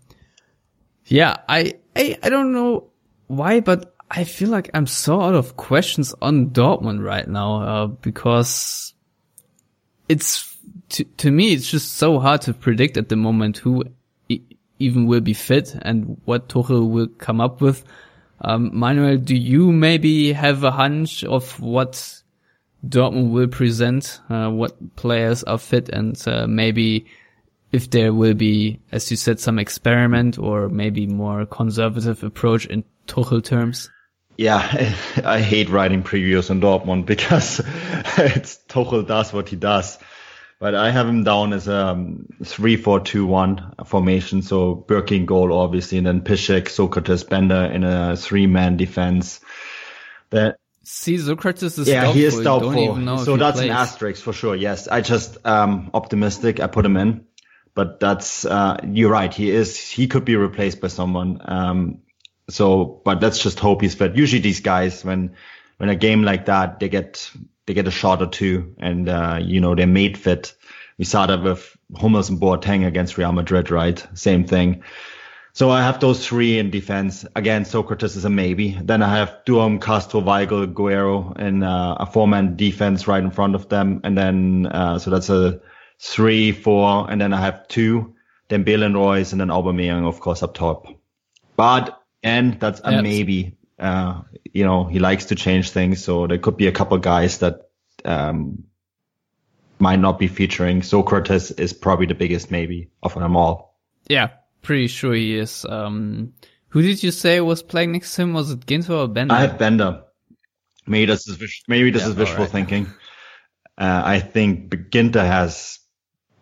yeah, 1.05 1.37
I 1.47 1.73
I 1.95 2.17
I 2.21 2.29
don't 2.29 2.51
know 2.51 2.89
why, 3.27 3.61
but 3.61 3.95
I 4.09 4.25
feel 4.25 4.49
like 4.49 4.69
I'm 4.73 4.87
so 4.87 5.21
out 5.21 5.35
of 5.35 5.55
questions 5.55 6.13
on 6.21 6.49
Dortmund 6.49 7.03
right 7.03 7.27
now 7.27 7.61
uh, 7.61 7.87
because 7.87 8.93
it's 10.11 10.57
to 10.89 11.03
to 11.23 11.31
me 11.31 11.53
it's 11.53 11.71
just 11.71 11.93
so 11.93 12.19
hard 12.19 12.41
to 12.41 12.53
predict 12.53 12.97
at 12.97 13.07
the 13.09 13.15
moment 13.15 13.57
who 13.57 13.83
even 14.79 15.05
will 15.05 15.21
be 15.21 15.33
fit 15.33 15.75
and 15.83 16.19
what 16.25 16.49
Tuchel 16.49 16.89
will 16.89 17.07
come 17.07 17.39
up 17.39 17.61
with. 17.61 17.83
Um, 18.41 18.71
Manuel, 18.73 19.17
do 19.17 19.35
you 19.35 19.71
maybe 19.71 20.33
have 20.33 20.63
a 20.63 20.71
hunch 20.71 21.23
of 21.23 21.59
what 21.59 22.21
Dortmund 22.85 23.29
will 23.29 23.47
present, 23.47 24.19
uh, 24.29 24.49
what 24.49 24.95
players 24.95 25.43
are 25.43 25.59
fit 25.59 25.89
and 25.89 26.19
uh, 26.27 26.47
maybe 26.47 27.05
if 27.71 27.91
there 27.91 28.11
will 28.11 28.33
be, 28.33 28.79
as 28.91 29.11
you 29.11 29.17
said, 29.17 29.39
some 29.39 29.59
experiment 29.59 30.39
or 30.39 30.67
maybe 30.67 31.05
more 31.05 31.45
conservative 31.45 32.23
approach 32.23 32.65
in 32.65 32.83
Tuchel 33.07 33.43
terms? 33.43 33.89
Yeah, 34.37 34.57
I 35.23 35.39
hate 35.39 35.69
writing 35.69 36.03
previews 36.03 36.49
on 36.49 36.61
Dortmund 36.61 37.05
because 37.05 37.59
it's 38.17 38.59
Tuchel 38.67 39.05
does 39.07 39.33
what 39.33 39.49
he 39.49 39.55
does. 39.55 39.97
But 40.59 40.75
I 40.75 40.91
have 40.91 41.07
him 41.07 41.23
down 41.23 41.53
as 41.53 41.67
a 41.67 41.87
um, 41.87 42.27
three-four-two-one 42.43 43.73
formation. 43.85 44.43
So 44.43 44.75
Birkin 44.75 45.25
goal, 45.25 45.51
obviously, 45.53 45.97
and 45.97 46.05
then 46.05 46.21
Piszczek, 46.21 46.65
Sokratis, 46.65 47.27
Bender 47.27 47.65
in 47.65 47.83
a 47.83 48.15
three-man 48.15 48.77
defense. 48.77 49.39
That 50.29 50.57
See, 50.83 51.15
Sokratis 51.15 51.79
is 51.79 51.87
yeah, 51.87 52.01
doubtful. 52.03 52.13
he 52.13 52.25
is 52.25 52.37
You 52.37 52.43
don't 52.43 52.77
even 52.77 53.05
doubtful. 53.05 53.25
So 53.25 53.37
that's 53.37 53.57
plays. 53.57 53.69
an 53.69 53.75
asterisk 53.75 54.23
for 54.23 54.33
sure. 54.33 54.55
Yes, 54.55 54.87
I 54.87 55.01
just 55.01 55.37
um 55.45 55.89
optimistic. 55.93 56.59
I 56.59 56.67
put 56.67 56.85
him 56.85 56.97
in, 56.97 57.25
but 57.73 57.99
that's 57.99 58.45
uh 58.45 58.77
you're 58.87 59.11
right. 59.11 59.33
He 59.33 59.49
is. 59.51 59.79
He 59.79 60.07
could 60.07 60.25
be 60.25 60.35
replaced 60.35 60.81
by 60.81 60.89
someone. 60.89 61.39
Um, 61.43 61.99
so 62.49 63.01
but 63.05 63.21
let's 63.21 63.41
just 63.41 63.59
hope 63.59 63.81
he's 63.81 63.95
fit. 63.95 64.15
Usually 64.15 64.41
these 64.41 64.61
guys, 64.61 65.03
when 65.03 65.35
when 65.77 65.89
a 65.89 65.95
game 65.95 66.23
like 66.23 66.45
that, 66.45 66.79
they 66.79 66.89
get 66.89 67.31
they 67.65 67.73
get 67.73 67.87
a 67.87 67.91
shot 67.91 68.21
or 68.21 68.27
two, 68.27 68.75
and 68.79 69.09
uh 69.09 69.39
you 69.41 69.59
know 69.61 69.75
they're 69.75 69.87
made 69.87 70.17
fit. 70.17 70.53
We 70.97 71.05
saw 71.05 71.25
that 71.25 71.41
with 71.41 71.75
Hummels 71.95 72.29
and 72.29 72.39
Boateng 72.39 72.85
against 72.85 73.17
Real 73.17 73.31
Madrid, 73.31 73.71
right? 73.71 74.05
Same 74.13 74.45
thing. 74.45 74.83
So 75.53 75.69
I 75.69 75.81
have 75.81 75.99
those 75.99 76.25
three 76.25 76.59
in 76.59 76.69
defense. 76.69 77.25
Again, 77.35 77.65
Sokratis 77.65 78.15
is 78.15 78.23
a 78.23 78.29
maybe. 78.29 78.77
Then 78.81 79.03
I 79.03 79.17
have 79.17 79.39
Durm, 79.45 79.81
Castro, 79.81 80.21
Weigl, 80.21 80.73
Guerreiro 80.73 81.37
in 81.37 81.61
uh, 81.61 81.95
a 81.99 82.05
four-man 82.05 82.55
defense 82.55 83.07
right 83.07 83.21
in 83.21 83.31
front 83.31 83.55
of 83.55 83.67
them. 83.67 83.99
And 84.05 84.17
then, 84.17 84.67
uh, 84.67 84.97
so 84.99 85.09
that's 85.11 85.29
a 85.29 85.59
three, 85.99 86.53
four. 86.53 87.11
And 87.11 87.19
then 87.19 87.33
I 87.33 87.41
have 87.41 87.67
two, 87.67 88.15
then 88.47 88.63
Bale 88.63 88.83
and 88.83 88.95
Reus, 88.95 89.33
and 89.33 89.41
then 89.41 89.49
Aubameyang, 89.49 90.07
of 90.07 90.21
course, 90.21 90.41
up 90.41 90.53
top. 90.53 90.87
But, 91.57 92.00
and 92.23 92.59
that's 92.59 92.81
a 92.83 92.91
Yeah. 92.91 93.01
maybe. 93.01 93.57
Uh, 93.79 94.21
you 94.53 94.63
know, 94.63 94.85
he 94.85 94.99
likes 94.99 95.25
to 95.25 95.35
change 95.35 95.71
things. 95.71 96.03
So 96.03 96.27
there 96.27 96.37
could 96.37 96.55
be 96.57 96.67
a 96.67 96.71
couple 96.71 96.97
guys 96.99 97.39
that, 97.39 97.69
um, 98.05 98.63
might 99.79 99.99
not 99.99 100.19
be 100.19 100.27
featuring. 100.27 100.81
Sokratis 100.81 101.59
is 101.59 101.73
probably 101.73 102.05
the 102.05 102.13
biggest 102.13 102.51
maybe 102.51 102.89
of 103.01 103.15
them 103.15 103.35
all. 103.35 103.79
Yeah, 104.07 104.29
pretty 104.61 104.87
sure 104.87 105.13
he 105.15 105.35
is. 105.37 105.65
Um, 105.67 106.33
who 106.69 106.83
did 106.83 107.01
you 107.01 107.09
say 107.11 107.41
was 107.41 107.63
playing 107.63 107.93
next 107.93 108.13
to 108.15 108.21
him? 108.21 108.33
Was 108.33 108.51
it 108.51 108.65
Ginter 108.67 108.91
or 108.91 109.07
Bender? 109.07 109.33
I 109.33 109.41
have 109.41 109.57
Bender. 109.57 110.03
Maybe 110.85 111.05
this 111.07 111.27
is 111.27 111.37
maybe 111.67 111.89
this 111.91 112.03
Yeah, 112.03 112.09
is 112.09 112.13
visual 112.15 112.37
alright. 112.39 112.51
thinking. 112.51 112.85
Uh, 113.77 114.01
I 114.05 114.19
think 114.19 114.69
Ginter 114.91 115.25
has 115.25 115.79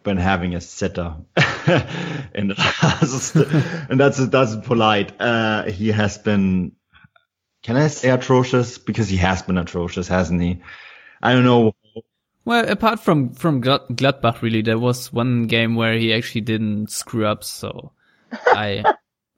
been 0.09 0.17
having 0.17 0.55
a 0.55 0.61
sitter 0.61 1.13
in 2.33 2.47
the 2.47 3.87
and 3.91 3.99
that's 3.99 4.17
that's 4.29 4.55
polite. 4.55 5.13
Uh, 5.21 5.65
he 5.65 5.89
has 5.89 6.17
been. 6.17 6.71
Can 7.61 7.75
I 7.75 7.87
say 7.89 8.09
atrocious? 8.09 8.79
Because 8.79 9.07
he 9.07 9.17
has 9.17 9.43
been 9.43 9.59
atrocious, 9.59 10.07
hasn't 10.07 10.41
he? 10.41 10.63
I 11.21 11.33
don't 11.33 11.43
know. 11.43 11.75
Well, 12.43 12.67
apart 12.67 12.99
from 12.99 13.33
from 13.33 13.61
Gladbach, 13.61 14.41
really, 14.41 14.63
there 14.63 14.79
was 14.79 15.13
one 15.13 15.45
game 15.45 15.75
where 15.75 15.93
he 15.93 16.11
actually 16.11 16.41
didn't 16.41 16.89
screw 16.89 17.27
up. 17.27 17.43
So, 17.43 17.91
I 18.31 18.83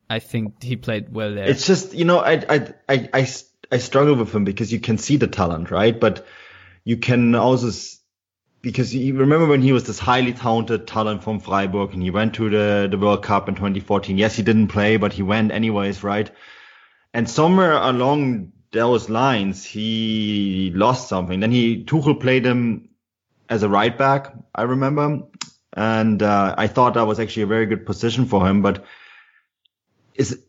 I 0.09 0.19
think 0.19 0.63
he 0.63 0.77
played 0.77 1.11
well 1.11 1.35
there. 1.35 1.49
It's 1.49 1.67
just 1.67 1.93
you 1.93 2.05
know 2.05 2.19
I 2.19 2.33
I 2.47 2.73
I 2.87 3.09
I, 3.13 3.27
I 3.73 3.77
struggle 3.79 4.15
with 4.15 4.33
him 4.33 4.45
because 4.45 4.71
you 4.71 4.79
can 4.79 4.97
see 4.97 5.17
the 5.17 5.27
talent, 5.27 5.69
right? 5.69 5.99
But 5.99 6.25
you 6.85 6.95
can 6.95 7.35
also 7.35 7.71
because 8.61 8.93
you 8.93 9.17
remember 9.17 9.47
when 9.47 9.61
he 9.61 9.71
was 9.71 9.85
this 9.85 9.99
highly 9.99 10.33
talented 10.33 10.87
talent 10.87 11.23
from 11.23 11.39
Freiburg 11.39 11.93
and 11.93 12.03
he 12.03 12.11
went 12.11 12.35
to 12.35 12.49
the 12.49 12.87
the 12.89 12.97
World 12.97 13.23
Cup 13.23 13.49
in 13.49 13.55
2014. 13.55 14.17
Yes, 14.17 14.35
he 14.35 14.43
didn't 14.43 14.67
play, 14.67 14.97
but 14.97 15.13
he 15.13 15.23
went 15.23 15.51
anyways, 15.51 16.03
right? 16.03 16.29
And 17.13 17.29
somewhere 17.29 17.73
along 17.73 18.53
those 18.71 19.09
lines, 19.09 19.65
he 19.65 20.71
lost 20.73 21.09
something. 21.09 21.39
Then 21.39 21.51
he 21.51 21.83
Tuchel 21.83 22.19
played 22.19 22.45
him 22.45 22.89
as 23.49 23.63
a 23.63 23.69
right 23.69 23.97
back, 23.97 24.33
I 24.55 24.63
remember, 24.63 25.23
and 25.73 26.23
uh, 26.23 26.55
I 26.57 26.67
thought 26.67 26.93
that 26.93 27.07
was 27.07 27.19
actually 27.19 27.43
a 27.43 27.47
very 27.47 27.65
good 27.65 27.85
position 27.85 28.25
for 28.25 28.47
him, 28.47 28.61
but 28.61 28.85
is 30.15 30.41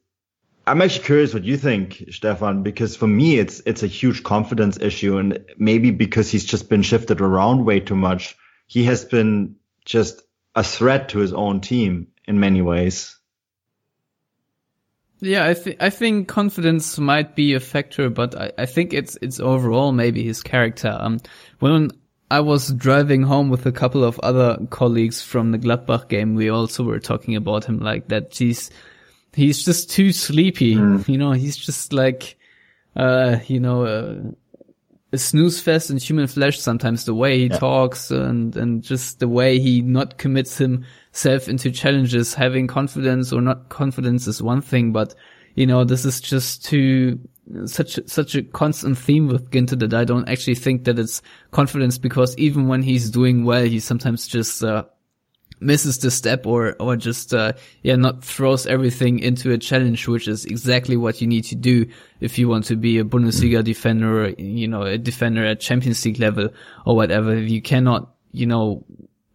I'm 0.67 0.81
actually 0.81 1.05
curious 1.05 1.35
what 1.35 1.45
you 1.45 1.57
think, 1.57 2.05
Stefan, 2.11 2.63
because 2.63 2.95
for 2.97 3.07
me 3.07 3.39
it's 3.39 3.61
it's 3.67 3.83
a 3.83 3.89
huge 3.89 4.23
confidence 4.23 4.79
issue, 4.79 5.19
and 5.19 5.45
maybe 5.59 5.91
because 5.91 6.31
he's 6.31 6.45
just 6.45 6.69
been 6.69 6.83
shifted 6.83 7.21
around 7.21 7.65
way 7.65 7.81
too 7.81 7.97
much, 7.97 8.37
he 8.67 8.85
has 8.85 9.05
been 9.05 9.57
just 9.85 10.23
a 10.55 10.63
threat 10.63 11.09
to 11.11 11.19
his 11.19 11.33
own 11.33 11.61
team 11.61 12.09
in 12.27 12.39
many 12.39 12.63
ways. 12.63 13.19
Yeah, 15.21 15.47
I 15.47 15.55
think 15.55 15.77
I 15.81 15.91
think 15.91 16.29
confidence 16.29 16.99
might 16.99 17.35
be 17.35 17.55
a 17.55 17.61
factor, 17.61 18.11
but 18.11 18.35
I, 18.37 18.53
I 18.59 18.67
think 18.67 18.93
it's 18.93 19.17
it's 19.23 19.41
overall 19.41 19.93
maybe 19.93 20.23
his 20.23 20.43
character. 20.43 20.97
Um, 20.99 21.19
when 21.59 21.91
I 22.31 22.41
was 22.41 22.73
driving 22.73 23.23
home 23.23 23.51
with 23.51 23.67
a 23.67 23.73
couple 23.73 24.05
of 24.05 24.19
other 24.21 24.59
colleagues 24.71 25.23
from 25.23 25.53
the 25.53 25.59
Gladbach 25.59 26.09
game, 26.09 26.35
we 26.35 26.49
also 26.49 26.83
were 26.83 26.99
talking 26.99 27.37
about 27.37 27.65
him 27.65 27.79
like 27.79 28.09
that. 28.09 28.37
He's 28.37 28.71
he's 29.35 29.65
just 29.65 29.91
too 29.91 30.13
sleepy. 30.13 30.75
You 31.09 31.19
know, 31.19 31.33
he's 31.33 31.57
just 31.57 31.93
like, 31.93 32.37
uh, 32.97 33.39
you 33.47 33.61
know, 33.61 33.85
uh, 33.87 34.15
a 35.13 35.19
snooze 35.19 35.61
fest 35.61 35.91
in 35.91 35.99
human 35.99 36.27
flesh. 36.27 36.59
Sometimes 36.59 37.05
the 37.05 37.15
way 37.15 37.39
he 37.39 37.49
talks 37.49 38.11
and 38.11 38.57
and 38.57 38.83
just 38.83 39.21
the 39.21 39.29
way 39.29 39.59
he 39.59 39.83
not 39.83 40.19
commits 40.19 40.57
himself 40.59 41.49
into 41.49 41.71
challenges. 41.71 42.35
Having 42.35 42.69
confidence 42.69 43.33
or 43.33 43.41
not 43.41 43.69
confidence 43.69 44.27
is 44.27 44.43
one 44.43 44.63
thing, 44.63 44.93
but 44.93 45.15
you 45.55 45.67
know, 45.67 45.85
this 45.85 46.05
is 46.05 46.21
just 46.21 46.65
too 46.65 47.19
such 47.67 47.99
such 48.07 48.35
a 48.35 48.43
constant 48.43 48.97
theme 48.97 49.29
with 49.29 49.51
Ginter 49.51 49.79
that 49.81 49.93
I 49.93 50.05
don't 50.05 50.29
actually 50.29 50.55
think 50.55 50.85
that 50.85 50.99
it's 50.99 51.21
confidence 51.51 51.99
because 51.99 52.37
even 52.39 52.69
when 52.69 52.83
he's 52.83 53.11
doing 53.11 53.45
well, 53.45 53.65
he 53.65 53.81
sometimes 53.81 54.27
just 54.27 54.65
uh, 54.65 54.85
misses 55.63 55.99
the 55.99 56.11
step 56.11 56.47
or 56.47 56.75
or 56.81 56.97
just 56.97 57.33
uh, 57.33 57.53
yeah 57.83 57.97
not 57.97 58.25
throws 58.25 58.67
everything 58.67 59.19
into 59.19 59.53
a 59.53 59.59
challenge 59.59 60.07
which 60.09 60.29
is 60.29 60.45
exactly 60.45 60.97
what 60.97 61.21
you 61.21 61.27
need 61.27 61.45
to 61.45 61.55
do 61.55 61.87
if 62.21 62.39
you 62.39 62.49
want 62.49 62.65
to 62.65 62.77
be 62.77 62.99
a 62.99 63.05
Bundesliga 63.05 63.63
defender 63.63 64.25
or 64.25 64.29
you 64.39 64.69
know 64.69 64.83
a 64.83 64.99
defender 64.99 65.45
at 65.45 65.61
Champions 65.61 66.05
League 66.05 66.19
level 66.19 66.49
or 66.85 66.97
whatever. 66.97 67.37
You 67.37 67.63
cannot 67.63 68.15
you 68.33 68.47
know 68.47 68.85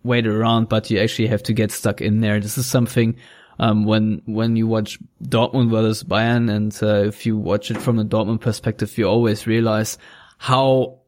wait 0.04 0.28
around 0.28 0.70
but 0.70 0.90
you 0.90 1.00
actually 1.00 1.28
have 1.28 1.44
to 1.44 1.54
get 1.54 1.72
stuck 1.72 2.02
in 2.02 2.22
there. 2.22 2.40
This 2.40 2.58
is 2.58 2.66
something 2.66 3.16
um, 3.60 3.86
when 3.86 4.22
when 4.26 4.56
you 4.56 4.68
watch 4.68 5.00
Dortmund 5.24 5.72
versus 5.72 6.04
Bayern 6.04 6.50
and 6.50 6.78
uh, 6.82 7.08
if 7.08 7.26
you 7.26 7.38
watch 7.38 7.72
it 7.72 7.78
from 7.78 8.00
a 8.00 8.06
Dortmund 8.06 8.42
perspective 8.42 8.98
you 8.98 9.06
always 9.08 9.48
realize 9.48 9.98
how 10.38 11.00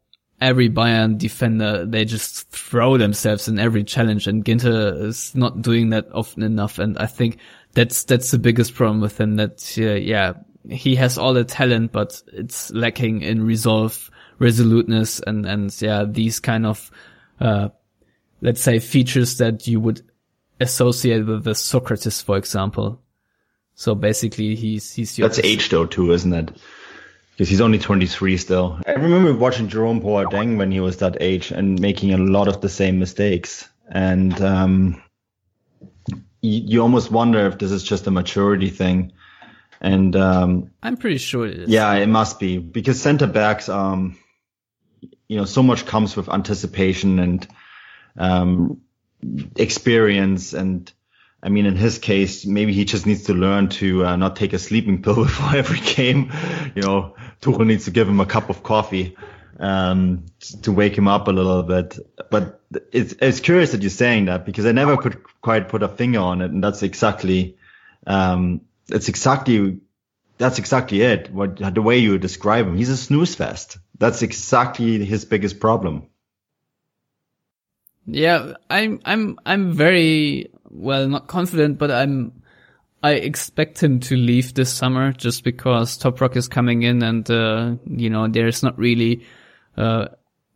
every 0.42 0.70
Bayern 0.70 1.18
defender, 1.18 1.86
they 1.86 2.06
just 2.06 2.50
throw 2.50 2.98
themselves 2.98 3.48
in 3.48 3.60
every 3.60 3.84
challenge 3.84 4.28
and 4.28 4.46
Ginter 4.46 5.04
is 5.04 5.36
not 5.36 5.62
doing 5.62 5.90
that 5.90 6.08
often 6.14 6.44
enough. 6.44 6.80
And 6.80 6.98
I 6.98 7.06
think 7.06 7.38
that's, 7.74 8.04
that's 8.04 8.32
the 8.32 8.40
biggest 8.40 8.74
problem 8.74 9.02
with 9.02 9.20
him 9.20 9.36
that, 9.36 9.74
uh, 9.78 9.96
yeah, 9.96 10.34
he 10.70 10.96
has 10.96 11.18
all 11.18 11.34
the 11.34 11.44
talent, 11.44 11.92
but 11.92 12.22
it's 12.34 12.72
lacking 12.72 13.22
in 13.22 13.44
resolve, 13.44 14.10
resoluteness 14.40 15.20
and, 15.20 15.46
and 15.46 15.82
yeah, 15.82 16.06
these 16.08 16.40
kind 16.40 16.66
of, 16.66 16.90
uh, 17.40 17.70
let's 18.42 18.62
say 18.62 18.80
features 18.80 19.38
that 19.38 19.68
you 19.68 19.80
would 19.80 20.02
associate 20.62 21.26
with 21.26 21.44
the 21.44 21.52
Sokratis, 21.52 22.24
for 22.24 22.38
example. 22.38 23.02
So 23.76 23.96
basically 23.96 24.56
he's, 24.56 24.94
he's 24.94 25.18
your, 25.18 25.28
That's 25.28 25.40
age 25.40 25.70
though 25.70 25.86
too, 25.86 26.12
isn't 26.12 26.34
it? 26.34 26.52
Because 27.40 27.48
he's 27.48 27.62
only 27.62 27.80
23 27.80 28.36
still. 28.36 28.82
I 28.86 28.92
remember 28.92 29.34
watching 29.34 29.70
Jerome 29.70 30.02
Boateng 30.02 30.58
when 30.58 30.74
he 30.74 30.82
was 30.82 30.98
that 30.98 31.22
age 31.22 31.52
and 31.52 31.80
making 31.80 32.14
a 32.14 32.18
lot 32.18 32.50
of 32.50 32.60
the 32.60 32.68
same 32.68 33.00
mistakes. 33.00 33.66
And 33.88 34.42
um, 34.42 35.02
you, 36.42 36.62
you 36.66 36.82
almost 36.82 37.10
wonder 37.10 37.48
if 37.48 37.58
this 37.58 37.72
is 37.72 37.82
just 37.82 38.08
a 38.08 38.12
maturity 38.12 38.70
thing. 38.70 39.14
And 39.80 40.18
um, 40.18 40.72
I'm 40.84 40.98
pretty 40.98 41.18
sure 41.18 41.48
it 41.48 41.60
is. 41.60 41.70
yeah, 41.70 41.94
it 41.94 42.08
must 42.08 42.42
be 42.42 42.58
because 42.58 43.02
center 43.02 43.28
backs, 43.28 43.70
um, 43.70 44.18
you 45.30 45.38
know, 45.38 45.46
so 45.46 45.64
much 45.64 45.86
comes 45.86 46.18
with 46.18 46.28
anticipation 46.28 47.20
and 47.20 47.48
um, 48.18 48.82
experience. 49.56 50.52
And 50.52 50.92
I 51.42 51.50
mean, 51.50 51.66
in 51.66 51.76
his 51.76 52.00
case, 52.00 52.46
maybe 52.46 52.74
he 52.74 52.84
just 52.84 53.06
needs 53.06 53.24
to 53.24 53.34
learn 53.34 53.70
to 53.70 54.06
uh, 54.06 54.16
not 54.18 54.36
take 54.36 54.54
a 54.54 54.60
sleeping 54.60 55.02
pill 55.02 55.16
before 55.24 55.56
every 55.56 55.80
game. 55.80 56.32
You 56.76 56.82
know, 56.82 57.16
Tuchel 57.42 57.66
needs 57.66 57.86
to 57.86 57.92
give 57.92 58.08
him 58.08 58.20
a 58.20 58.26
cup 58.26 58.50
of 58.50 58.62
coffee 58.62 59.16
um, 59.60 60.26
to 60.64 60.72
wake 60.72 60.98
him 60.98 61.08
up 61.08 61.28
a 61.28 61.32
little 61.32 61.64
bit. 61.64 61.98
But 62.30 62.62
it's 62.92 63.16
it's 63.22 63.40
curious 63.40 63.72
that 63.72 63.82
you're 63.82 63.90
saying 63.90 64.26
that 64.26 64.46
because 64.46 64.66
I 64.66 64.74
never 64.74 64.98
could 64.98 65.24
quite 65.42 65.70
put 65.70 65.84
a 65.84 65.88
finger 65.88 66.20
on 66.20 66.42
it, 66.42 66.52
and 66.52 66.64
that's 66.64 66.84
exactly 66.84 67.58
um, 68.06 68.62
it's 68.90 69.08
exactly 69.08 69.80
that's 70.38 70.60
exactly 70.60 71.02
it. 71.02 71.32
What 71.32 71.58
the 71.58 71.82
way 71.82 72.00
you 72.00 72.18
describe 72.18 72.68
him, 72.68 72.76
he's 72.76 72.90
a 72.90 72.98
snooze 72.98 73.36
fest. 73.36 73.78
That's 73.98 74.22
exactly 74.22 75.04
his 75.06 75.26
biggest 75.26 75.60
problem. 75.60 76.08
Yeah, 78.06 78.54
I'm 78.70 79.02
I'm 79.06 79.40
I'm 79.46 79.74
very 79.74 80.52
well 80.70 81.08
not 81.08 81.28
confident, 81.28 81.78
but 81.78 81.92
I'm 81.92 82.44
I 83.02 83.14
expect 83.14 83.82
him 83.82 84.00
to 84.02 84.16
leave 84.16 84.54
this 84.54 84.72
summer 84.74 85.14
just 85.14 85.44
because 85.44 85.98
Toprak 85.98 86.36
is 86.36 86.48
coming 86.48 86.84
in 86.84 87.02
and 87.02 87.30
uh 87.30 87.76
you 87.86 88.10
know 88.10 88.28
there's 88.28 88.62
not 88.62 88.78
really 88.78 89.26
uh 89.78 90.08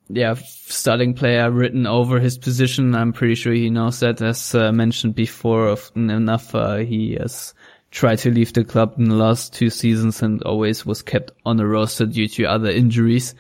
yeah 0.10 0.36
starting 0.36 1.14
player 1.14 1.50
written 1.50 1.88
over 1.88 2.20
his 2.20 2.38
position. 2.38 2.96
I'm 2.96 3.14
pretty 3.14 3.36
sure 3.36 3.54
he 3.54 3.70
knows 3.70 4.02
that 4.02 4.22
as 4.22 4.54
uh, 4.54 4.72
mentioned 4.72 5.16
before 5.16 5.70
often 5.70 6.10
enough 6.10 6.54
uh, 6.54 6.78
he 6.78 7.14
has 7.20 7.54
tried 7.92 8.18
to 8.18 8.32
leave 8.32 8.52
the 8.54 8.64
club 8.64 8.96
in 8.98 9.06
the 9.06 9.16
last 9.16 9.54
two 9.54 9.70
seasons 9.70 10.22
and 10.24 10.42
always 10.44 10.86
was 10.86 11.04
kept 11.04 11.32
on 11.46 11.58
the 11.58 11.68
roster 11.68 12.08
due 12.08 12.28
to 12.28 12.46
other 12.46 12.70
injuries. 12.70 13.36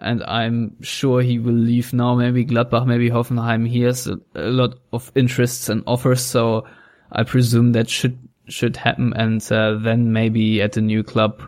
And 0.00 0.22
I'm 0.24 0.82
sure 0.82 1.20
he 1.22 1.38
will 1.38 1.52
leave 1.52 1.92
now. 1.92 2.14
Maybe 2.14 2.44
Gladbach, 2.44 2.86
maybe 2.86 3.10
Hoffenheim. 3.10 3.68
He 3.68 3.82
has 3.82 4.06
a, 4.06 4.18
a 4.34 4.50
lot 4.50 4.78
of 4.92 5.12
interests 5.14 5.68
and 5.68 5.82
offers. 5.86 6.22
So 6.22 6.66
I 7.12 7.24
presume 7.24 7.72
that 7.72 7.88
should, 7.88 8.18
should 8.46 8.76
happen. 8.76 9.12
And 9.14 9.40
uh, 9.50 9.78
then 9.78 10.12
maybe 10.12 10.62
at 10.62 10.76
a 10.76 10.80
new 10.80 11.02
club 11.02 11.42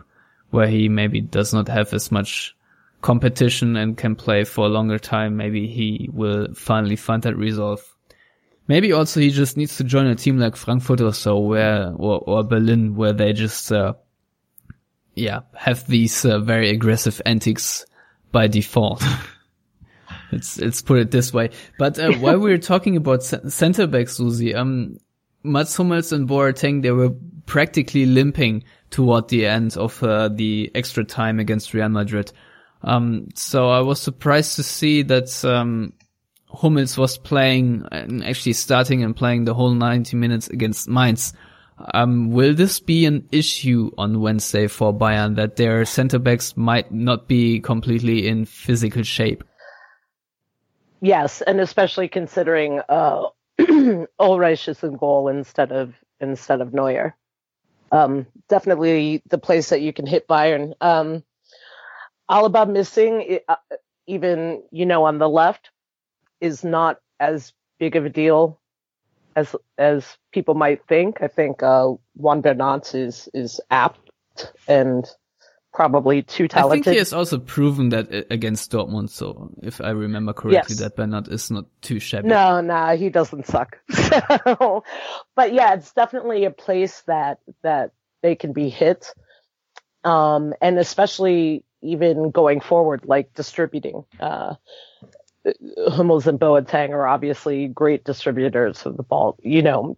where 0.51 0.67
he 0.67 0.89
maybe 0.89 1.21
does 1.21 1.53
not 1.53 1.67
have 1.67 1.93
as 1.93 2.11
much 2.11 2.55
competition 3.01 3.75
and 3.75 3.97
can 3.97 4.15
play 4.15 4.43
for 4.43 4.65
a 4.65 4.69
longer 4.69 4.99
time, 4.99 5.37
maybe 5.37 5.67
he 5.67 6.09
will 6.13 6.53
finally 6.53 6.95
find 6.95 7.23
that 7.23 7.35
resolve. 7.35 7.81
Maybe 8.67 8.93
also 8.93 9.19
he 9.19 9.31
just 9.31 9.57
needs 9.57 9.77
to 9.77 9.83
join 9.83 10.07
a 10.07 10.15
team 10.15 10.37
like 10.37 10.55
Frankfurt 10.55 11.01
or 11.01 11.13
so, 11.13 11.39
where 11.39 11.91
or, 11.95 12.19
or 12.19 12.43
Berlin, 12.43 12.95
where 12.95 13.13
they 13.13 13.33
just 13.33 13.71
uh, 13.71 13.93
yeah 15.15 15.41
have 15.55 15.85
these 15.87 16.23
uh, 16.23 16.39
very 16.39 16.69
aggressive 16.69 17.21
antics 17.25 17.85
by 18.31 18.47
default. 18.47 19.03
let's 20.31 20.59
let's 20.59 20.81
put 20.81 20.99
it 20.99 21.11
this 21.11 21.33
way. 21.33 21.49
But 21.77 21.99
uh, 21.99 22.13
while 22.13 22.39
we 22.39 22.53
are 22.53 22.57
talking 22.57 22.95
about 22.95 23.23
center 23.23 23.87
backs, 23.87 24.17
Susi, 24.17 24.55
um, 24.55 24.97
Mats 25.43 25.75
Hummels 25.75 26.11
and 26.11 26.27
Boateng, 26.27 26.81
they 26.81 26.91
were 26.91 27.11
practically 27.45 28.05
limping 28.05 28.63
toward 28.89 29.29
the 29.29 29.45
end 29.45 29.77
of 29.77 30.01
uh, 30.03 30.29
the 30.29 30.71
extra 30.75 31.03
time 31.03 31.39
against 31.39 31.73
Real 31.73 31.89
Madrid. 31.89 32.31
Um, 32.83 33.29
so 33.35 33.69
I 33.69 33.79
was 33.81 34.01
surprised 34.01 34.55
to 34.55 34.63
see 34.63 35.03
that 35.03 35.43
um, 35.45 35.93
Hummels 36.49 36.97
was 36.97 37.17
playing 37.17 37.85
and 37.91 38.23
actually 38.23 38.53
starting 38.53 39.03
and 39.03 39.15
playing 39.15 39.45
the 39.45 39.53
whole 39.53 39.73
90 39.73 40.17
minutes 40.17 40.47
against 40.49 40.87
Mainz. 40.87 41.33
Um, 41.93 42.31
will 42.31 42.53
this 42.53 42.79
be 42.79 43.05
an 43.05 43.27
issue 43.31 43.91
on 43.97 44.21
Wednesday 44.21 44.67
for 44.67 44.93
Bayern 44.93 45.35
that 45.35 45.55
their 45.55 45.85
center 45.85 46.19
backs 46.19 46.55
might 46.55 46.91
not 46.91 47.27
be 47.27 47.59
completely 47.59 48.27
in 48.27 48.45
physical 48.45 49.03
shape? 49.03 49.43
Yes, 51.01 51.41
and 51.41 51.59
especially 51.59 52.07
considering 52.07 52.81
uh, 52.87 53.23
Ulreich 53.59 54.67
is 54.67 54.83
in 54.83 54.97
goal 54.97 55.27
instead 55.27 55.71
of 55.71 55.93
instead 56.19 56.61
of 56.61 56.73
Neuer. 56.73 57.15
Um, 57.91 58.27
definitely 58.47 59.21
the 59.27 59.39
place 59.39 59.69
that 59.69 59.81
you 59.81 59.91
can 59.91 60.05
hit 60.05 60.27
Bayern. 60.27 60.73
Um, 60.79 61.23
Alaba 62.29 62.69
missing, 62.69 63.39
uh, 63.47 63.55
even 64.07 64.63
you 64.71 64.85
know 64.85 65.05
on 65.05 65.17
the 65.17 65.27
left, 65.27 65.71
is 66.39 66.63
not 66.63 66.99
as 67.19 67.51
big 67.79 67.95
of 67.95 68.05
a 68.05 68.09
deal 68.09 68.60
as 69.35 69.55
as 69.77 70.17
people 70.31 70.53
might 70.53 70.85
think. 70.87 71.21
I 71.21 71.27
think 71.27 71.63
uh, 71.63 71.93
Juan 72.15 72.41
Bernat 72.41 72.95
is 72.95 73.29
is 73.33 73.61
apt 73.69 74.11
and 74.67 75.05
probably 75.73 76.21
too 76.21 76.47
talented. 76.47 76.81
I 76.81 76.83
think 76.83 76.93
he 76.93 76.99
has 76.99 77.13
also 77.13 77.39
proven 77.39 77.89
that 77.89 78.27
against 78.29 78.71
Dortmund. 78.71 79.09
So 79.09 79.51
if 79.61 79.81
I 79.81 79.91
remember 79.91 80.33
correctly, 80.33 80.75
yes. 80.75 80.79
that 80.79 80.95
Bernat 80.95 81.27
is 81.29 81.49
not 81.49 81.65
too 81.81 81.99
shabby. 81.99 82.27
No, 82.27 82.61
no, 82.61 82.95
he 82.97 83.09
doesn't 83.09 83.47
suck. 83.47 83.79
so, 83.89 84.83
but 85.35 85.53
yeah, 85.53 85.75
it's 85.75 85.93
definitely 85.93 86.45
a 86.45 86.51
place 86.51 87.01
that 87.07 87.39
that 87.63 87.91
they 88.21 88.35
can 88.35 88.53
be 88.53 88.69
hit, 88.69 89.13
um, 90.03 90.53
and 90.61 90.77
especially 90.77 91.63
even 91.81 92.31
going 92.31 92.61
forward, 92.61 93.05
like 93.05 93.33
distributing. 93.33 94.03
Uh, 94.19 94.55
Hummels 95.89 96.27
and 96.27 96.39
Boateng 96.39 96.89
are 96.91 97.07
obviously 97.07 97.67
great 97.67 98.03
distributors 98.03 98.85
of 98.85 98.97
the 98.97 99.03
ball, 99.03 99.37
you 99.41 99.61
know, 99.61 99.97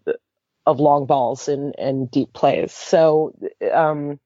of 0.66 0.80
long 0.80 1.06
balls 1.06 1.48
and, 1.48 1.76
and 1.78 2.10
deep 2.10 2.32
plays. 2.34 2.72
So, 2.72 3.36
um, 3.74 4.20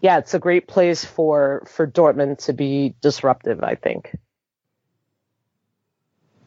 yeah, 0.00 0.18
it's 0.18 0.34
a 0.34 0.38
great 0.38 0.66
place 0.66 1.04
for, 1.04 1.66
for 1.68 1.86
Dortmund 1.86 2.44
to 2.46 2.52
be 2.52 2.94
disruptive, 3.00 3.62
I 3.62 3.74
think. 3.74 4.16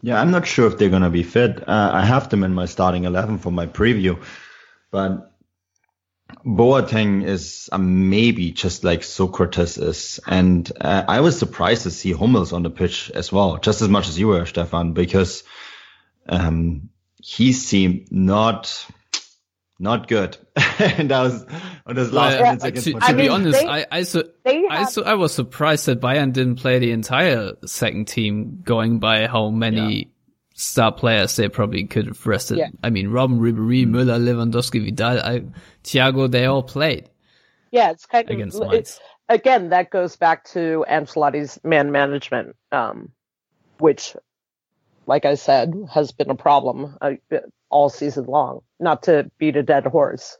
Yeah, 0.02 0.20
I'm 0.20 0.32
not 0.32 0.46
sure 0.46 0.68
if 0.68 0.78
they're 0.78 0.90
going 0.90 1.04
to 1.04 1.10
be 1.10 1.24
fit. 1.24 1.68
Uh, 1.68 1.92
I 1.94 2.06
have 2.06 2.30
them 2.30 2.44
in 2.44 2.54
my 2.54 2.66
starting 2.66 3.06
11 3.06 3.38
for 3.38 3.52
my 3.52 3.68
preview, 3.68 4.22
but 4.92 5.33
Boateng 6.46 7.26
is 7.26 7.70
uh, 7.72 7.78
maybe 7.78 8.52
just 8.52 8.84
like 8.84 9.02
Sokratis 9.02 9.82
is. 9.82 10.20
And 10.28 10.72
uh, 10.80 11.04
I 11.08 11.22
was 11.22 11.38
surprised 11.38 11.84
to 11.84 11.92
see 11.92 12.12
Hummels 12.12 12.54
on 12.54 12.64
the 12.64 12.70
pitch 12.70 13.12
as 13.14 13.32
well, 13.32 13.58
just 13.58 13.82
as 13.82 13.90
much 13.90 14.08
as 14.08 14.20
you 14.20 14.28
were, 14.28 14.46
Stefan, 14.46 14.94
because 14.94 15.44
um, 16.28 16.90
he 17.22 17.54
seemed 17.54 18.12
not 18.12 18.86
not 19.80 20.08
good. 20.08 20.38
and 20.80 21.10
that 21.10 21.22
was 21.22 21.46
on 21.86 21.96
his 21.96 22.14
last 22.14 22.40
yeah, 22.40 22.56
to, 22.56 22.72
to 22.72 22.98
I 23.02 23.14
be 23.14 23.24
mean, 23.24 23.32
honest, 23.32 23.60
they, 23.60 23.68
I 23.68 23.86
I, 23.92 24.04
su- 24.04 24.30
I, 24.46 24.86
su- 24.86 25.04
I 25.04 25.16
was 25.16 25.34
surprised 25.34 25.88
that 25.88 26.00
Bayern 26.00 26.32
didn't 26.32 26.58
play 26.58 26.80
the 26.80 26.92
entire 26.92 27.54
second 27.66 28.08
team, 28.08 28.62
going 28.64 29.00
by 29.00 29.28
how 29.28 29.50
many 29.50 29.98
yeah 29.98 30.06
star 30.54 30.92
players 30.92 31.36
they 31.36 31.50
probably 31.50 31.84
could 31.86 32.08
have 32.08 32.26
rested. 32.26 32.60
Yeah. 32.60 32.70
I 32.84 32.90
mean, 32.90 33.08
Robben, 33.08 33.40
Ribery, 33.40 33.86
mm-hmm. 33.86 33.96
Müller, 33.96 34.20
Lewandowski, 34.20 34.84
Vidal, 34.84 35.20
I, 35.20 35.44
Thiago, 35.84 36.30
they 36.30 36.46
all 36.46 36.64
played. 36.64 37.10
Yeah, 37.72 37.92
it's 37.92 38.06
kind 38.06 38.30
of 38.30 38.36
against 38.36 38.62
it, 38.62 39.00
again 39.30 39.70
that 39.70 39.90
goes 39.90 40.16
back 40.16 40.46
to 40.46 40.86
Ancelotti's 40.88 41.60
man 41.64 41.92
management, 41.92 42.56
um, 42.72 43.12
which, 43.80 44.16
like 45.08 45.26
I 45.26 45.36
said, 45.36 45.74
has 45.92 46.12
been 46.12 46.30
a 46.30 46.36
problem 46.36 46.98
uh, 47.02 47.14
all 47.70 47.90
season 47.90 48.26
long. 48.26 48.62
Not 48.80 49.04
to 49.04 49.32
beat 49.40 49.56
a 49.56 49.64
dead 49.64 49.88
horse, 49.88 50.38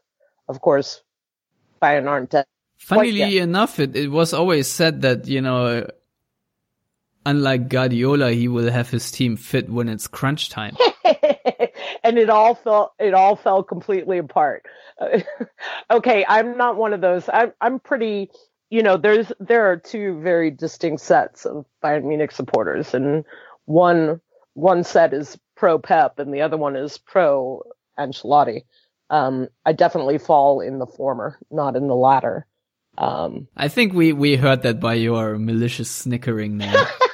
of 0.48 0.62
course, 0.62 1.02
Bayern 1.82 2.08
aren't 2.08 2.30
dead. 2.30 2.46
Funnily 2.78 3.40
enough, 3.40 3.80
it, 3.80 3.96
it 3.96 4.12
was 4.12 4.34
always 4.34 4.68
said 4.68 5.02
that 5.02 5.28
you 5.28 5.42
know 5.42 5.88
unlike 7.26 7.70
Guardiola, 7.70 8.32
he 8.32 8.48
will 8.48 8.72
have 8.72 8.90
his 8.90 9.12
team 9.12 9.36
fit 9.38 9.70
when 9.70 9.90
it's 9.90 10.08
crunch 10.08 10.50
time. 10.50 10.76
and 12.04 12.18
it 12.18 12.30
all 12.30 12.56
fell 12.56 12.94
it 13.00 13.14
all 13.14 13.36
fell 13.36 13.64
completely 13.64 14.18
apart. 14.18 14.66
okay, 15.92 16.26
I'm 16.28 16.58
not 16.58 16.78
one 16.78 16.94
of 16.94 17.02
those. 17.02 17.30
I'm 17.32 17.54
I'm 17.60 17.80
pretty 17.80 18.30
you 18.70 18.82
know, 18.82 18.98
there's 18.98 19.32
there 19.40 19.72
are 19.72 19.78
two 19.78 20.20
very 20.22 20.50
distinct 20.50 21.02
sets 21.02 21.46
of 21.46 21.66
Bayern 21.84 22.06
Munich 22.06 22.32
supporters 22.32 22.94
and 22.94 23.24
one 23.66 24.20
one 24.54 24.84
set 24.84 25.14
is 25.14 25.38
pro 25.56 25.80
Pep 25.80 26.20
and 26.20 26.34
the 26.34 26.42
other 26.42 26.58
one 26.58 26.76
is 26.76 26.98
pro 26.98 27.62
Ancelotti. 28.00 28.64
Um, 29.10 29.48
I 29.66 29.74
definitely 29.74 30.18
fall 30.18 30.60
in 30.60 30.80
the 30.80 30.88
former, 30.88 31.38
not 31.52 31.76
in 31.76 31.88
the 31.88 31.96
latter. 31.96 32.48
Um, 32.98 33.48
I 33.56 33.68
think 33.68 33.94
we, 33.94 34.14
we 34.14 34.36
heard 34.36 34.64
that 34.64 34.80
by 34.80 34.96
your 34.96 35.38
malicious 35.38 35.90
snickering 35.90 36.58
now. 36.58 36.88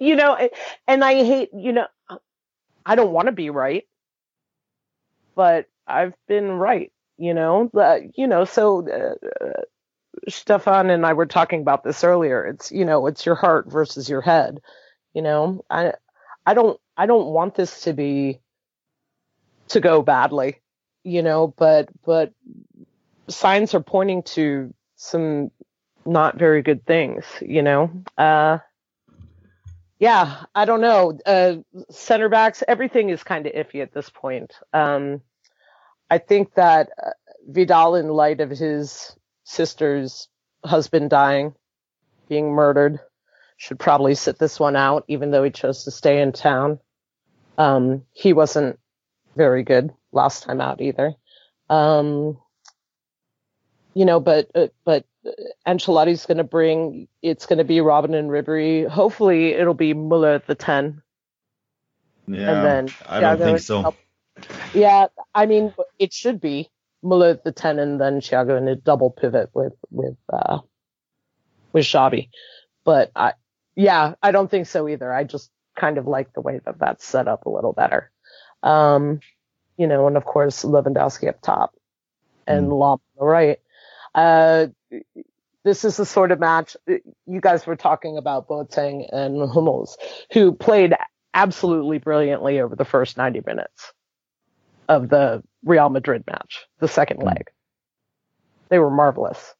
you 0.00 0.16
know, 0.16 0.48
and 0.88 1.04
I 1.04 1.22
hate, 1.22 1.50
you 1.54 1.72
know, 1.72 1.86
I 2.84 2.96
don't 2.96 3.12
want 3.12 3.26
to 3.26 3.32
be 3.32 3.50
right, 3.50 3.86
but 5.36 5.66
I've 5.86 6.14
been 6.26 6.50
right, 6.52 6.90
you 7.18 7.34
know, 7.34 7.70
uh, 7.78 7.98
you 8.16 8.26
know, 8.26 8.44
so 8.44 8.88
uh, 8.88 9.62
Stefan 10.28 10.90
and 10.90 11.04
I 11.04 11.12
were 11.12 11.26
talking 11.26 11.60
about 11.60 11.84
this 11.84 12.02
earlier. 12.02 12.46
It's, 12.46 12.72
you 12.72 12.84
know, 12.84 13.06
it's 13.06 13.26
your 13.26 13.34
heart 13.34 13.70
versus 13.70 14.08
your 14.08 14.22
head, 14.22 14.60
you 15.14 15.22
know, 15.22 15.64
I, 15.70 15.92
I 16.46 16.54
don't, 16.54 16.80
I 16.96 17.06
don't 17.06 17.28
want 17.28 17.54
this 17.54 17.82
to 17.82 17.92
be, 17.92 18.40
to 19.68 19.80
go 19.80 20.02
badly, 20.02 20.60
you 21.04 21.22
know, 21.22 21.54
but, 21.58 21.90
but 22.04 22.32
signs 23.28 23.74
are 23.74 23.82
pointing 23.82 24.22
to 24.22 24.72
some 24.96 25.50
not 26.06 26.38
very 26.38 26.62
good 26.62 26.86
things, 26.86 27.24
you 27.42 27.62
know. 27.62 27.90
Uh, 28.16 28.58
yeah, 30.00 30.44
I 30.54 30.64
don't 30.64 30.80
know. 30.80 31.18
Uh, 31.26 31.56
center 31.90 32.30
backs, 32.30 32.64
everything 32.66 33.10
is 33.10 33.22
kind 33.22 33.46
of 33.46 33.52
iffy 33.52 33.82
at 33.82 33.92
this 33.92 34.08
point. 34.08 34.54
Um, 34.72 35.20
I 36.10 36.16
think 36.16 36.54
that 36.54 36.88
uh, 37.00 37.10
Vidal, 37.46 37.94
in 37.96 38.08
light 38.08 38.40
of 38.40 38.48
his 38.48 39.14
sister's 39.44 40.28
husband 40.64 41.10
dying, 41.10 41.54
being 42.30 42.50
murdered, 42.50 42.98
should 43.58 43.78
probably 43.78 44.14
sit 44.14 44.38
this 44.38 44.58
one 44.58 44.74
out, 44.74 45.04
even 45.06 45.30
though 45.30 45.44
he 45.44 45.50
chose 45.50 45.84
to 45.84 45.90
stay 45.90 46.22
in 46.22 46.32
town. 46.32 46.80
Um, 47.58 48.06
he 48.12 48.32
wasn't 48.32 48.78
very 49.36 49.62
good 49.62 49.92
last 50.12 50.44
time 50.44 50.62
out 50.62 50.80
either. 50.80 51.12
Um, 51.68 52.38
you 53.92 54.06
know, 54.06 54.18
but 54.18 54.50
uh, 54.54 54.68
but 54.84 55.04
Ancelotti's 55.66 56.26
going 56.26 56.38
to 56.38 56.44
bring 56.44 57.08
it's 57.22 57.46
going 57.46 57.58
to 57.58 57.64
be 57.64 57.76
Robben 57.76 58.14
and 58.14 58.30
Ribery. 58.30 58.88
Hopefully, 58.88 59.52
it'll 59.52 59.74
be 59.74 59.94
Muller 59.94 60.34
at 60.34 60.46
the 60.46 60.54
ten. 60.54 61.02
Yeah, 62.26 62.50
and 62.50 62.64
then 62.64 62.94
I 63.06 63.20
don't 63.20 63.38
think 63.38 63.58
so. 63.60 63.94
Yeah, 64.72 65.08
I 65.34 65.46
mean, 65.46 65.74
it 65.98 66.12
should 66.12 66.40
be 66.40 66.70
Muller 67.02 67.30
at 67.30 67.44
the 67.44 67.52
ten, 67.52 67.78
and 67.78 68.00
then 68.00 68.20
Thiago 68.20 68.56
in 68.56 68.68
a 68.68 68.76
double 68.76 69.10
pivot 69.10 69.50
with 69.52 69.74
with 69.90 70.16
uh, 70.32 70.60
with 71.72 71.84
Xabi. 71.84 72.30
But 72.84 73.10
I, 73.14 73.34
yeah, 73.76 74.14
I 74.22 74.32
don't 74.32 74.50
think 74.50 74.66
so 74.66 74.88
either. 74.88 75.12
I 75.12 75.24
just 75.24 75.50
kind 75.76 75.98
of 75.98 76.06
like 76.06 76.32
the 76.32 76.40
way 76.40 76.60
that 76.64 76.78
that's 76.78 77.04
set 77.04 77.28
up 77.28 77.44
a 77.46 77.50
little 77.50 77.72
better. 77.72 78.10
Um, 78.62 79.20
you 79.76 79.86
know, 79.86 80.06
and 80.06 80.16
of 80.16 80.24
course 80.24 80.62
Lewandowski 80.64 81.28
up 81.28 81.40
top 81.42 81.74
and 82.46 82.68
mm. 82.68 82.82
On 82.82 83.00
the 83.18 83.24
right. 83.24 83.58
Uh, 84.14 84.68
this 85.64 85.84
is 85.84 85.96
the 85.96 86.06
sort 86.06 86.32
of 86.32 86.40
match 86.40 86.76
you 86.86 87.40
guys 87.40 87.66
were 87.66 87.76
talking 87.76 88.16
about 88.16 88.48
Boateng 88.48 89.06
and 89.12 89.50
Hummels, 89.50 89.96
who 90.32 90.52
played 90.52 90.94
absolutely 91.34 91.98
brilliantly 91.98 92.60
over 92.60 92.74
the 92.74 92.84
first 92.84 93.16
90 93.16 93.42
minutes 93.46 93.92
of 94.88 95.08
the 95.08 95.42
Real 95.64 95.88
Madrid 95.88 96.24
match, 96.26 96.66
the 96.80 96.88
second 96.88 97.22
leg. 97.22 97.50
They 98.68 98.78
were 98.78 98.90
marvelous. 98.90 99.54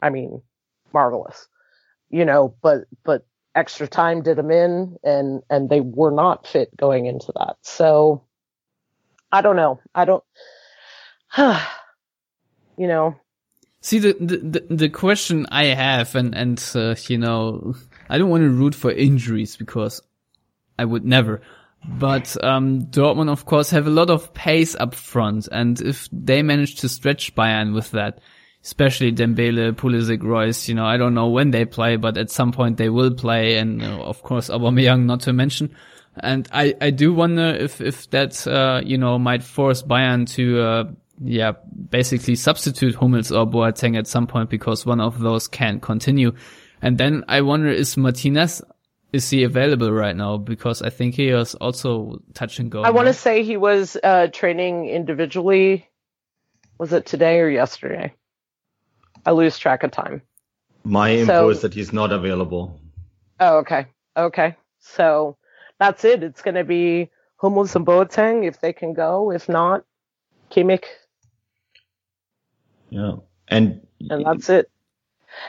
I 0.00 0.10
mean, 0.10 0.42
marvelous. 0.92 1.46
You 2.10 2.24
know, 2.24 2.54
but 2.62 2.84
but 3.04 3.26
extra 3.54 3.86
time 3.86 4.22
did 4.22 4.36
them 4.36 4.50
in, 4.50 4.96
and 5.04 5.42
and 5.48 5.70
they 5.70 5.80
were 5.80 6.10
not 6.10 6.46
fit 6.46 6.76
going 6.76 7.06
into 7.06 7.32
that. 7.36 7.56
So 7.62 8.24
I 9.30 9.40
don't 9.40 9.56
know. 9.56 9.80
I 9.94 10.04
don't. 10.04 10.24
you 12.76 12.86
know. 12.86 13.16
See 13.84 13.98
the, 13.98 14.12
the 14.12 14.64
the 14.74 14.88
question 14.88 15.46
I 15.50 15.64
have, 15.66 16.14
and 16.14 16.36
and 16.36 16.70
uh, 16.72 16.94
you 17.08 17.18
know, 17.18 17.74
I 18.08 18.16
don't 18.16 18.30
want 18.30 18.44
to 18.44 18.48
root 18.48 18.76
for 18.76 18.92
injuries 18.92 19.56
because 19.56 20.00
I 20.78 20.84
would 20.84 21.04
never. 21.04 21.42
But 21.84 22.36
um, 22.44 22.82
Dortmund, 22.86 23.28
of 23.28 23.44
course, 23.44 23.70
have 23.70 23.88
a 23.88 23.90
lot 23.90 24.08
of 24.08 24.32
pace 24.34 24.76
up 24.76 24.94
front, 24.94 25.48
and 25.50 25.80
if 25.80 26.08
they 26.12 26.42
manage 26.42 26.76
to 26.76 26.88
stretch 26.88 27.34
Bayern 27.34 27.74
with 27.74 27.90
that, 27.90 28.20
especially 28.62 29.10
Dembele, 29.10 29.72
Pulisic, 29.72 30.22
Reus. 30.22 30.68
You 30.68 30.76
know, 30.76 30.86
I 30.86 30.96
don't 30.96 31.14
know 31.14 31.28
when 31.28 31.50
they 31.50 31.64
play, 31.64 31.96
but 31.96 32.16
at 32.16 32.30
some 32.30 32.52
point 32.52 32.76
they 32.76 32.88
will 32.88 33.12
play, 33.12 33.56
and 33.56 33.82
uh, 33.82 33.98
of 34.00 34.22
course 34.22 34.48
Aubameyang, 34.48 35.06
not 35.06 35.22
to 35.22 35.32
mention. 35.32 35.74
And 36.16 36.48
I, 36.52 36.74
I 36.80 36.90
do 36.90 37.12
wonder 37.12 37.46
if 37.46 37.80
if 37.80 38.08
that 38.10 38.46
uh, 38.46 38.80
you 38.84 38.96
know 38.96 39.18
might 39.18 39.42
force 39.42 39.82
Bayern 39.82 40.30
to 40.34 40.60
uh, 40.60 40.84
yeah 41.20 41.52
basically 41.90 42.34
substitute 42.34 42.94
Hummels 42.94 43.30
or 43.30 43.46
Boateng 43.46 43.98
at 43.98 44.06
some 44.06 44.26
point 44.26 44.50
because 44.50 44.86
one 44.86 45.00
of 45.00 45.20
those 45.20 45.48
can 45.48 45.80
continue. 45.80 46.32
And 46.80 46.98
then 46.98 47.24
I 47.28 47.42
wonder 47.42 47.68
is 47.68 47.96
Martinez 47.96 48.62
is 49.12 49.28
he 49.28 49.44
available 49.44 49.92
right 49.92 50.16
now? 50.16 50.38
Because 50.38 50.80
I 50.80 50.90
think 50.90 51.14
he 51.14 51.28
is 51.28 51.54
also 51.56 52.22
touch 52.34 52.58
and 52.58 52.70
go. 52.70 52.82
I 52.82 52.90
want 52.90 53.08
to 53.08 53.14
say 53.14 53.42
he 53.42 53.56
was 53.56 53.96
uh, 54.02 54.28
training 54.28 54.88
individually. 54.88 55.88
Was 56.78 56.92
it 56.92 57.04
today 57.04 57.40
or 57.40 57.48
yesterday? 57.48 58.14
I 59.24 59.32
lose 59.32 59.58
track 59.58 59.82
of 59.82 59.90
time. 59.90 60.22
My 60.84 61.12
info 61.12 61.26
so, 61.26 61.48
is 61.50 61.60
that 61.60 61.74
he's 61.74 61.92
not 61.92 62.10
available. 62.10 62.80
Oh, 63.38 63.58
okay. 63.58 63.86
Okay. 64.16 64.56
So 64.80 65.36
that's 65.78 66.04
it. 66.04 66.22
It's 66.22 66.42
going 66.42 66.56
to 66.56 66.64
be 66.64 67.10
Hummels 67.36 67.76
and 67.76 67.86
Boateng 67.86 68.46
if 68.46 68.60
they 68.60 68.72
can 68.72 68.94
go. 68.94 69.30
If 69.30 69.48
not, 69.48 69.84
Kimmich. 70.50 70.84
Yeah. 72.92 73.16
And 73.48 73.86
and 74.10 74.26
that's 74.26 74.50
it. 74.50 74.70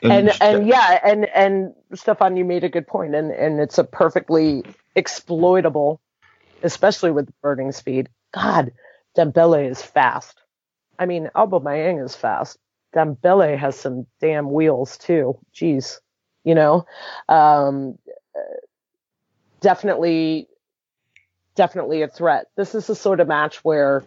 And 0.01 0.29
and, 0.29 0.41
and 0.41 0.67
yeah, 0.67 0.99
and 1.03 1.25
and 1.25 1.73
Stefan, 1.93 2.37
you 2.37 2.45
made 2.45 2.63
a 2.63 2.69
good 2.69 2.87
point, 2.87 3.15
and 3.15 3.31
and 3.31 3.59
it's 3.59 3.77
a 3.77 3.83
perfectly 3.83 4.63
exploitable, 4.95 5.99
especially 6.63 7.11
with 7.11 7.27
the 7.27 7.33
burning 7.41 7.73
speed. 7.73 8.07
God, 8.33 8.71
Dembele 9.17 9.69
is 9.69 9.81
fast. 9.81 10.39
I 10.97 11.05
mean, 11.05 11.29
Aubameyang 11.35 12.03
is 12.03 12.15
fast, 12.15 12.57
Dembele 12.95 13.57
has 13.57 13.77
some 13.77 14.07
damn 14.21 14.51
wheels 14.51 14.97
too. 14.97 15.37
Jeez, 15.53 15.99
you 16.45 16.55
know, 16.55 16.85
um, 17.27 17.97
definitely, 19.59 20.47
definitely 21.55 22.03
a 22.03 22.07
threat. 22.07 22.47
This 22.55 22.73
is 22.73 22.87
the 22.87 22.95
sort 22.95 23.19
of 23.19 23.27
match 23.27 23.57
where 23.65 24.05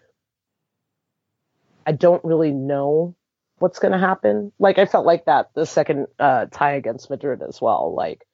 I 1.87 1.93
don't 1.93 2.25
really 2.25 2.53
know 2.53 3.15
what's 3.59 3.79
going 3.79 3.93
to 3.93 3.99
happen. 3.99 4.53
Like 4.59 4.79
I 4.79 4.87
felt 4.87 5.07
like 5.07 5.27
that 5.27 5.51
the 5.55 5.67
second 5.67 6.07
uh, 6.19 6.47
tie 6.51 6.73
against 6.75 7.11
Madrid 7.11 7.43
as 7.43 7.61
well. 7.61 7.95
Like 7.95 8.27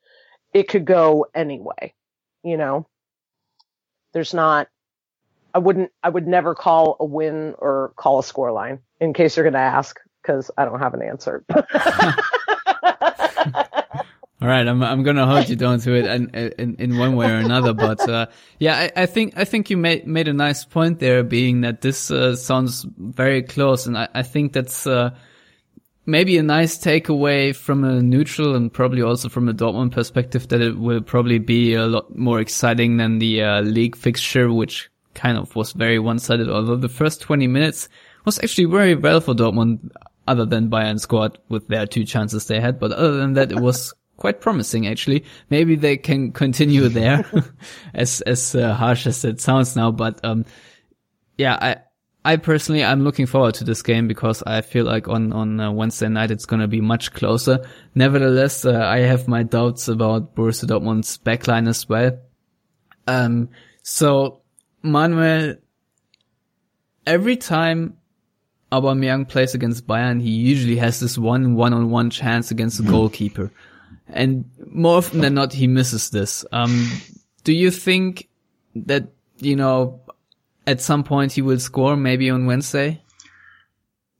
it 0.52 0.68
could 0.68 0.84
go 0.84 1.26
anyway, 1.34 1.94
you 2.42 2.56
know. 2.56 2.86
There's 4.12 4.34
not. 4.34 4.68
I 5.54 5.58
wouldn't. 5.58 5.90
I 6.02 6.08
would 6.08 6.26
never 6.26 6.54
call 6.54 6.96
a 7.00 7.04
win 7.04 7.54
or 7.58 7.92
call 7.96 8.18
a 8.18 8.24
score 8.24 8.52
line 8.52 8.80
in 9.00 9.12
case 9.14 9.36
you're 9.36 9.44
going 9.44 9.54
to 9.54 9.58
ask 9.58 9.98
because 10.22 10.50
I 10.56 10.64
don't 10.64 10.80
have 10.80 10.94
an 10.94 11.02
answer. 11.02 11.44
All 14.42 14.48
right, 14.48 14.66
I'm 14.66 14.82
I'm 14.82 15.04
gonna 15.04 15.24
hold 15.24 15.48
you 15.48 15.54
down 15.54 15.78
to 15.78 15.94
it 15.94 16.04
in 16.04 16.28
in, 16.34 16.74
in 16.74 16.98
one 16.98 17.14
way 17.14 17.30
or 17.30 17.36
another, 17.36 17.72
but 17.72 18.00
uh, 18.08 18.26
yeah, 18.58 18.74
I, 18.74 19.02
I, 19.02 19.06
think 19.06 19.34
I 19.36 19.44
think 19.44 19.70
you 19.70 19.76
made 19.76 20.04
made 20.04 20.26
a 20.26 20.32
nice 20.32 20.64
point 20.64 20.98
there, 20.98 21.22
being 21.22 21.60
that 21.60 21.80
this 21.80 22.10
uh, 22.10 22.34
sounds 22.34 22.84
very 22.98 23.44
close, 23.44 23.86
and 23.86 23.96
I, 23.96 24.08
I 24.12 24.24
think 24.24 24.52
that's 24.52 24.84
uh, 24.84 25.10
maybe 26.06 26.38
a 26.38 26.42
nice 26.42 26.76
takeaway 26.76 27.54
from 27.54 27.84
a 27.84 28.02
neutral 28.02 28.56
and 28.56 28.72
probably 28.72 29.00
also 29.00 29.28
from 29.28 29.48
a 29.48 29.54
Dortmund 29.54 29.92
perspective 29.92 30.48
that 30.48 30.60
it 30.60 30.76
will 30.76 31.02
probably 31.02 31.38
be 31.38 31.74
a 31.74 31.86
lot 31.86 32.12
more 32.16 32.40
exciting 32.40 32.96
than 32.96 33.20
the 33.20 33.44
uh, 33.44 33.60
league 33.60 33.94
fixture, 33.94 34.52
which 34.52 34.90
kind 35.14 35.38
of 35.38 35.54
was 35.54 35.70
very 35.70 36.00
one 36.00 36.18
sided. 36.18 36.48
Although 36.48 36.74
the 36.74 36.88
first 36.88 37.20
20 37.20 37.46
minutes 37.46 37.88
was 38.24 38.40
actually 38.40 38.64
very 38.64 38.96
well 38.96 39.20
for 39.20 39.34
Dortmund 39.34 39.92
other 40.26 40.46
than 40.46 40.68
Bayern 40.68 40.98
scored 40.98 41.38
with 41.48 41.68
their 41.68 41.86
two 41.86 42.04
chances 42.04 42.48
they 42.48 42.60
had. 42.60 42.80
But 42.80 42.90
other 42.90 43.18
than 43.18 43.34
that, 43.34 43.52
it 43.52 43.60
was 43.60 43.94
quite 44.22 44.40
promising 44.40 44.86
actually. 44.86 45.24
Maybe 45.50 45.74
they 45.74 45.96
can 45.96 46.30
continue 46.32 46.88
there, 47.00 47.26
as 47.92 48.20
as 48.22 48.54
uh, 48.54 48.72
harsh 48.72 49.06
as 49.06 49.24
it 49.24 49.40
sounds 49.40 49.76
now. 49.76 49.90
But 49.90 50.24
um, 50.24 50.46
yeah, 51.36 51.58
I. 51.60 51.76
I 52.24 52.36
personally, 52.36 52.84
I'm 52.84 53.02
looking 53.02 53.26
forward 53.26 53.54
to 53.54 53.64
this 53.64 53.82
game 53.82 54.06
because 54.06 54.44
I 54.46 54.60
feel 54.60 54.84
like 54.84 55.08
on 55.08 55.32
on 55.32 55.58
uh, 55.58 55.72
Wednesday 55.72 56.08
night 56.08 56.30
it's 56.30 56.46
going 56.46 56.60
to 56.60 56.68
be 56.68 56.80
much 56.80 57.12
closer. 57.12 57.66
Nevertheless, 57.96 58.64
uh, 58.64 58.78
I 58.78 58.98
have 58.98 59.26
my 59.26 59.42
doubts 59.42 59.88
about 59.88 60.36
Borussia 60.36 60.68
Dortmund's 60.68 61.18
backline 61.18 61.68
as 61.68 61.88
well. 61.88 62.16
Um, 63.08 63.48
so 63.82 64.42
Manuel, 64.84 65.56
every 67.04 67.36
time 67.36 67.96
Aubameyang 68.70 69.28
plays 69.28 69.56
against 69.56 69.88
Bayern, 69.88 70.22
he 70.22 70.30
usually 70.30 70.76
has 70.76 71.00
this 71.00 71.18
one 71.18 71.56
one-on-one 71.56 72.10
chance 72.10 72.52
against 72.52 72.78
the 72.78 72.88
goalkeeper. 72.88 73.50
And 74.08 74.44
more 74.66 74.98
often 74.98 75.20
than 75.20 75.34
not, 75.34 75.52
he 75.52 75.66
misses 75.66 76.10
this. 76.10 76.44
Um, 76.52 76.90
do 77.44 77.52
you 77.52 77.70
think 77.70 78.28
that, 78.74 79.08
you 79.38 79.56
know, 79.56 80.00
at 80.66 80.80
some 80.80 81.04
point 81.04 81.32
he 81.32 81.42
will 81.42 81.58
score 81.58 81.96
maybe 81.96 82.30
on 82.30 82.46
Wednesday? 82.46 83.02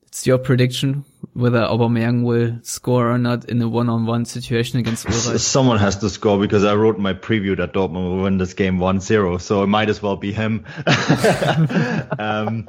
It's 0.07 0.27
your 0.27 0.39
prediction 0.39 1.05
whether 1.35 1.61
Aubameyang 1.61 2.25
will 2.25 2.59
score 2.63 3.11
or 3.11 3.19
not 3.19 3.47
in 3.47 3.61
a 3.63 3.69
one-on-one 3.69 4.25
situation 4.25 4.79
against 4.79 5.07
Ulreich? 5.07 5.39
Someone 5.41 5.79
has 5.79 5.97
to 5.99 6.11
score 6.11 6.39
because 6.39 6.65
I 6.65 6.75
wrote 6.75 6.99
my 6.99 7.15
preview 7.15 7.57
that 7.57 7.73
Dortmund 7.73 8.11
will 8.11 8.23
win 8.23 8.39
this 8.39 8.55
game 8.55 8.79
1-0, 8.79 9.41
so 9.41 9.63
it 9.63 9.67
might 9.67 9.89
as 9.89 10.03
well 10.03 10.17
be 10.17 10.33
him. 10.33 10.67
um, 12.19 12.69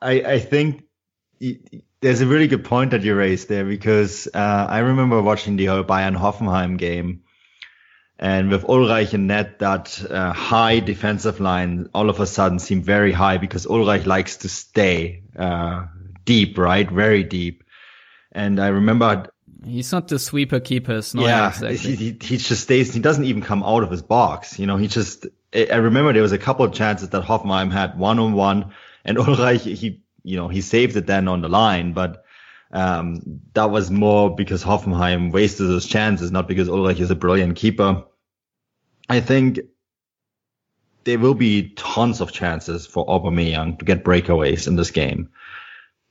I, 0.00 0.12
I 0.22 0.38
think 0.38 0.84
there's 2.04 2.20
a 2.20 2.26
really 2.26 2.46
good 2.46 2.64
point 2.64 2.90
that 2.90 3.02
you 3.02 3.14
raised 3.14 3.48
there 3.48 3.64
because 3.64 4.28
uh, 4.34 4.66
I 4.68 4.80
remember 4.80 5.22
watching 5.22 5.56
the 5.56 5.64
whole 5.64 5.82
Bayern 5.82 6.14
Hoffenheim 6.14 6.76
game. 6.76 7.22
And 8.18 8.50
with 8.50 8.62
Ulreich 8.64 9.14
and 9.14 9.26
net, 9.26 9.58
that 9.60 10.04
uh, 10.10 10.34
high 10.34 10.80
defensive 10.80 11.40
line 11.40 11.88
all 11.94 12.10
of 12.10 12.20
a 12.20 12.26
sudden 12.26 12.58
seemed 12.58 12.84
very 12.84 13.10
high 13.10 13.38
because 13.38 13.64
Ulreich 13.64 14.04
likes 14.04 14.36
to 14.38 14.50
stay 14.50 15.22
uh, 15.34 15.86
deep, 16.26 16.58
right? 16.58 16.88
Very 16.88 17.24
deep. 17.24 17.64
And 18.32 18.60
I 18.60 18.68
remember 18.68 19.30
He's 19.64 19.90
not 19.90 20.08
the 20.08 20.18
sweeper 20.18 20.60
keeper. 20.60 21.00
yeah, 21.14 21.48
exactly. 21.48 21.76
he, 21.76 21.94
he, 21.96 22.18
he 22.20 22.36
just 22.36 22.64
stays. 22.64 22.92
He 22.92 23.00
doesn't 23.00 23.24
even 23.24 23.40
come 23.40 23.62
out 23.62 23.82
of 23.82 23.90
his 23.90 24.02
box. 24.02 24.58
You 24.58 24.66
know, 24.66 24.76
he 24.76 24.88
just. 24.88 25.26
I 25.54 25.76
remember 25.76 26.12
there 26.12 26.20
was 26.20 26.32
a 26.32 26.38
couple 26.38 26.66
of 26.66 26.74
chances 26.74 27.08
that 27.10 27.24
Hoffenheim 27.24 27.72
had 27.72 27.98
one 27.98 28.18
on 28.18 28.34
one, 28.34 28.74
and 29.06 29.16
Ulreich 29.16 29.60
he 29.60 30.03
you 30.24 30.36
know, 30.36 30.48
he 30.48 30.60
saved 30.60 30.96
it 30.96 31.06
then 31.06 31.28
on 31.28 31.42
the 31.42 31.48
line, 31.48 31.92
but 31.92 32.24
um, 32.72 33.40
that 33.52 33.70
was 33.70 33.90
more 33.90 34.34
because 34.34 34.64
Hoffenheim 34.64 35.30
wasted 35.30 35.68
those 35.68 35.86
chances, 35.86 36.32
not 36.32 36.48
because 36.48 36.68
Ulreich 36.68 36.98
is 36.98 37.10
a 37.10 37.14
brilliant 37.14 37.56
keeper. 37.56 38.04
I 39.08 39.20
think 39.20 39.60
there 41.04 41.18
will 41.18 41.34
be 41.34 41.68
tons 41.76 42.20
of 42.20 42.32
chances 42.32 42.86
for 42.86 43.06
Aubameyang 43.06 43.78
to 43.78 43.84
get 43.84 44.02
breakaways 44.02 44.66
in 44.66 44.76
this 44.76 44.90
game. 44.90 45.28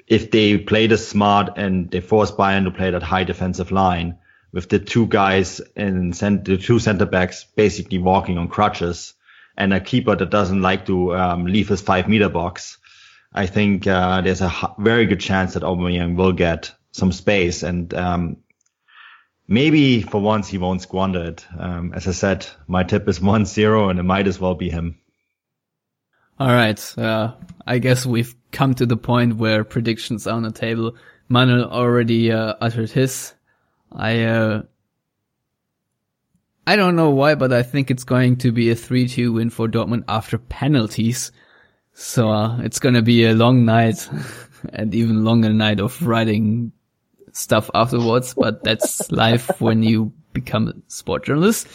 If 0.07 0.31
they 0.31 0.57
play 0.57 0.87
this 0.87 1.07
smart 1.07 1.57
and 1.57 1.89
they 1.89 1.99
force 1.99 2.31
Bayern 2.31 2.65
to 2.65 2.71
play 2.71 2.91
that 2.91 3.03
high 3.03 3.23
defensive 3.23 3.71
line 3.71 4.17
with 4.51 4.69
the 4.69 4.79
two 4.79 5.07
guys 5.07 5.59
and 5.75 6.13
the 6.13 6.57
two 6.57 6.79
center 6.79 7.05
backs 7.05 7.45
basically 7.55 7.97
walking 7.97 8.37
on 8.37 8.47
crutches 8.47 9.15
and 9.57 9.73
a 9.73 9.79
keeper 9.79 10.15
that 10.15 10.29
doesn't 10.29 10.61
like 10.61 10.85
to 10.85 11.15
um, 11.15 11.45
leave 11.45 11.69
his 11.69 11.81
five 11.81 12.07
meter 12.07 12.29
box, 12.29 12.77
I 13.33 13.47
think 13.47 13.87
uh, 13.87 14.21
there's 14.21 14.41
a 14.41 14.51
very 14.77 15.05
good 15.05 15.19
chance 15.19 15.53
that 15.53 15.63
Aubameyang 15.63 16.15
will 16.15 16.33
get 16.33 16.71
some 16.91 17.11
space, 17.11 17.63
and 17.63 17.93
um, 17.93 18.37
maybe 19.47 20.01
for 20.01 20.21
once 20.21 20.47
he 20.47 20.57
won't 20.57 20.81
squander 20.81 21.23
it. 21.23 21.45
Um, 21.57 21.93
as 21.93 22.07
I 22.07 22.11
said, 22.11 22.45
my 22.67 22.83
tip 22.83 23.07
is 23.07 23.19
1-0, 23.21 23.89
and 23.89 23.99
it 23.99 24.03
might 24.03 24.27
as 24.27 24.39
well 24.39 24.55
be 24.55 24.69
him. 24.69 24.99
All 26.39 26.47
right. 26.47 26.97
Uh, 26.97 27.33
I 27.65 27.77
guess 27.77 28.05
we've 28.05 28.35
come 28.51 28.73
to 28.75 28.85
the 28.85 28.97
point 28.97 29.37
where 29.37 29.63
predictions 29.63 30.27
are 30.27 30.35
on 30.35 30.43
the 30.43 30.51
table. 30.51 30.95
Manuel 31.29 31.69
already 31.69 32.31
uh, 32.31 32.55
uttered 32.59 32.89
his. 32.89 33.33
I 33.91 34.23
uh, 34.23 34.63
I 36.65 36.75
don't 36.75 36.95
know 36.95 37.11
why, 37.11 37.35
but 37.35 37.51
I 37.51 37.61
think 37.63 37.91
it's 37.91 38.03
going 38.03 38.37
to 38.37 38.51
be 38.51 38.69
a 38.69 38.75
3-2 38.75 39.33
win 39.33 39.49
for 39.49 39.67
Dortmund 39.67 40.05
after 40.07 40.37
penalties. 40.37 41.31
So 41.93 42.29
uh, 42.31 42.59
it's 42.61 42.79
to 42.79 43.01
be 43.01 43.25
a 43.25 43.33
long 43.33 43.65
night 43.65 44.09
and 44.73 44.93
even 44.93 45.23
longer 45.23 45.49
night 45.49 45.79
of 45.79 46.01
writing 46.05 46.71
stuff 47.33 47.69
afterwards, 47.73 48.33
but 48.33 48.63
that's 48.63 49.11
life 49.11 49.61
when 49.61 49.83
you 49.83 50.13
become 50.33 50.67
a 50.67 50.73
sport 50.87 51.25
journalist. 51.25 51.67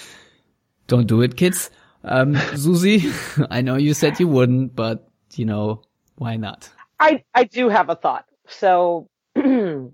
Don't 0.86 1.06
do 1.06 1.22
it, 1.22 1.36
kids. 1.36 1.70
Um, 2.04 2.36
Susie, 2.56 3.12
I 3.50 3.60
know 3.60 3.76
you 3.76 3.94
said 3.94 4.18
you 4.18 4.28
wouldn't, 4.28 4.74
but 4.74 5.08
you 5.34 5.44
know, 5.44 5.82
why 6.16 6.36
not? 6.36 6.70
I, 7.00 7.22
I 7.34 7.44
do 7.44 7.68
have 7.68 7.90
a 7.90 7.94
thought. 7.94 8.24
So 8.46 9.08
it 9.34 9.92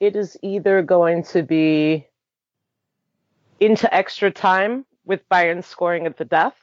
is 0.00 0.36
either 0.42 0.82
going 0.82 1.24
to 1.24 1.42
be 1.42 2.06
into 3.60 3.92
extra 3.92 4.30
time 4.30 4.86
with 5.04 5.28
Bayern 5.28 5.64
scoring 5.64 6.06
at 6.06 6.16
the 6.16 6.24
death, 6.24 6.54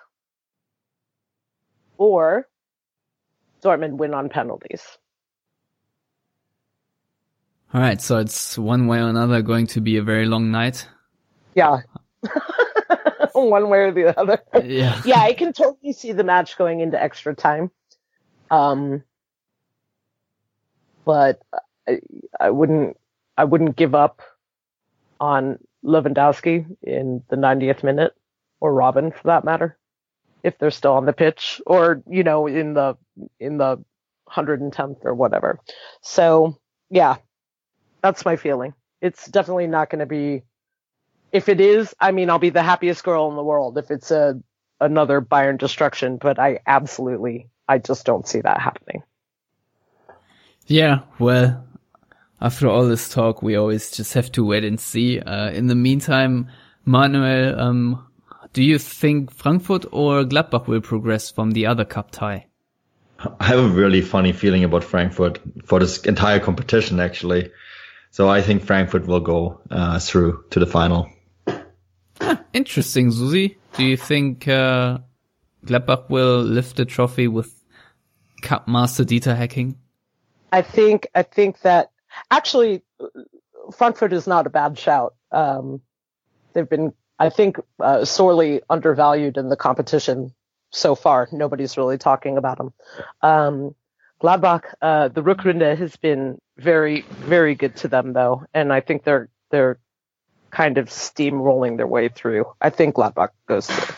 or 1.98 2.48
Dortmund 3.66 3.98
win 3.98 4.14
on 4.14 4.30
penalties. 4.30 4.98
All 7.74 7.82
right, 7.82 8.00
so 8.02 8.20
it's 8.20 8.58
one 8.58 8.88
way 8.88 9.00
or 9.00 9.10
another 9.10 9.42
going 9.42 9.68
to 9.68 9.82
be 9.82 9.98
a 9.98 10.04
very 10.04 10.26
long 10.26 10.52
night. 10.52 10.88
Yeah. 11.56 11.80
one 13.34 13.70
way 13.70 13.80
or 13.80 13.92
the 13.92 14.18
other. 14.18 14.40
Yeah. 14.64 15.02
yeah, 15.06 15.20
I 15.20 15.34
can 15.34 15.52
totally 15.52 15.92
see 15.92 16.12
the 16.12 16.24
match 16.24 16.58
going 16.58 16.80
into 16.80 17.02
extra 17.02 17.36
time. 17.36 17.72
Um, 18.50 19.04
but 21.04 21.42
I, 21.88 22.00
I 22.40 22.52
wouldn't, 22.52 22.98
I 23.38 23.44
wouldn't 23.44 23.76
give 23.76 23.96
up 23.96 24.22
on 25.20 25.60
Lewandowski 25.84 26.66
in 26.82 27.24
the 27.30 27.36
90th 27.36 27.84
minute 27.84 28.14
or 28.60 28.74
Robben 28.74 29.14
for 29.14 29.24
that 29.26 29.44
matter, 29.44 29.78
if 30.46 30.58
they're 30.60 30.72
still 30.72 30.94
on 30.94 31.06
the 31.06 31.14
pitch 31.14 31.60
or, 31.66 32.04
you 32.08 32.24
know, 32.24 32.46
in 32.46 32.76
the, 32.76 32.96
in 33.40 33.58
the 33.58 33.84
110th 34.30 35.04
or 35.04 35.16
whatever. 35.16 35.60
So 36.02 36.58
yeah, 36.90 37.16
that's 38.02 38.24
my 38.26 38.36
feeling. 38.36 38.74
It's 39.02 39.26
definitely 39.26 39.68
not 39.68 39.90
going 39.90 40.00
to 40.00 40.06
be, 40.06 40.44
if 41.32 41.50
it 41.50 41.60
is, 41.60 41.94
I 42.00 42.12
mean, 42.12 42.30
I'll 42.30 42.40
be 42.40 42.52
the 42.52 42.64
happiest 42.64 43.04
girl 43.04 43.30
in 43.30 43.36
the 43.36 43.44
world 43.44 43.78
if 43.78 43.90
it's 43.90 44.12
a, 44.12 44.40
another 44.80 45.20
Bayern 45.20 45.58
destruction, 45.58 46.18
but 46.18 46.40
I 46.40 46.60
absolutely, 46.68 47.50
I 47.68 47.80
just 47.80 48.06
don't 48.06 48.28
see 48.28 48.42
that 48.42 48.62
happening. 48.62 49.02
Yeah, 50.68 51.02
well, 51.20 51.66
after 52.40 52.68
all 52.68 52.88
this 52.88 53.10
talk, 53.10 53.42
we 53.42 53.56
always 53.56 53.92
just 53.92 54.14
have 54.14 54.32
to 54.34 54.46
wait 54.46 54.64
and 54.64 54.80
see. 54.80 55.20
Uh, 55.20 55.50
in 55.50 55.68
the 55.68 55.76
meantime, 55.76 56.50
Manuel, 56.86 57.60
um, 57.60 58.08
do 58.56 58.64
you 58.64 58.80
think 58.80 59.32
Frankfurt 59.32 59.86
or 59.92 60.24
Gladbach 60.24 60.66
will 60.66 60.80
progress 60.80 61.30
from 61.30 61.52
the 61.52 61.66
other 61.66 61.84
cup 61.84 62.12
tie? 62.12 62.48
I 63.20 63.44
have 63.44 63.60
a 63.60 63.68
really 63.68 64.02
funny 64.02 64.32
feeling 64.32 64.64
about 64.64 64.86
Frankfurt 64.86 65.40
for 65.66 65.82
this 65.82 66.06
entire 66.06 66.40
competition, 66.40 67.02
actually. 67.02 67.52
So 68.12 68.30
I 68.30 68.42
think 68.42 68.64
Frankfurt 68.64 69.08
will 69.08 69.20
go 69.20 69.60
uh, 69.70 70.00
through 70.00 70.46
to 70.52 70.60
the 70.62 70.66
final. 70.66 71.10
Ah, 72.22 72.42
interesting, 72.54 73.12
Susie. 73.12 73.58
Do 73.74 73.84
you 73.84 73.98
think 73.98 74.48
uh, 74.48 75.00
Gladbach 75.66 76.10
will 76.10 76.42
lift 76.42 76.78
the 76.78 76.86
trophy 76.86 77.28
with 77.28 77.62
Cup 78.42 78.70
Master 78.70 79.04
Dieter 79.04 79.36
Hecking? 79.36 79.76
I 80.54 80.62
think 80.62 81.08
I 81.14 81.24
think 81.24 81.60
that 81.62 81.92
actually 82.32 82.84
Frankfurt 83.76 84.14
is 84.14 84.28
not 84.28 84.48
a 84.48 84.50
bad 84.50 84.80
shout. 84.80 85.14
Um, 85.34 85.82
they've 86.54 86.70
been, 86.70 86.94
I 87.20 87.30
think, 87.30 87.58
uh, 87.80 88.06
sorely 88.06 88.62
undervalued 88.70 89.38
in 89.38 89.50
the 89.50 89.56
competition 89.56 90.34
so 90.72 90.96
far. 90.96 91.28
Nobody's 91.32 91.78
really 91.78 91.98
talking 91.98 92.38
about 92.38 92.58
them. 92.58 92.74
Um, 93.22 93.76
Gladbach, 94.22 94.64
uh, 94.82 95.10
the 95.10 95.22
Rückrunde 95.22 95.78
has 95.78 95.96
been 95.98 96.40
very, 96.58 97.02
very 97.02 97.56
good 97.56 97.76
to 97.78 97.88
them 97.88 98.14
though, 98.14 98.46
and 98.54 98.72
I 98.72 98.82
think 98.82 99.04
they're 99.04 99.30
they're 99.52 99.78
kind 100.52 100.78
of 100.78 100.88
steamrolling 100.88 101.78
their 101.78 101.88
way 101.88 102.08
through. 102.08 102.46
I 102.62 102.70
think 102.70 102.96
Gladbach 102.96 103.30
goes 103.48 103.68
through. 103.68 103.96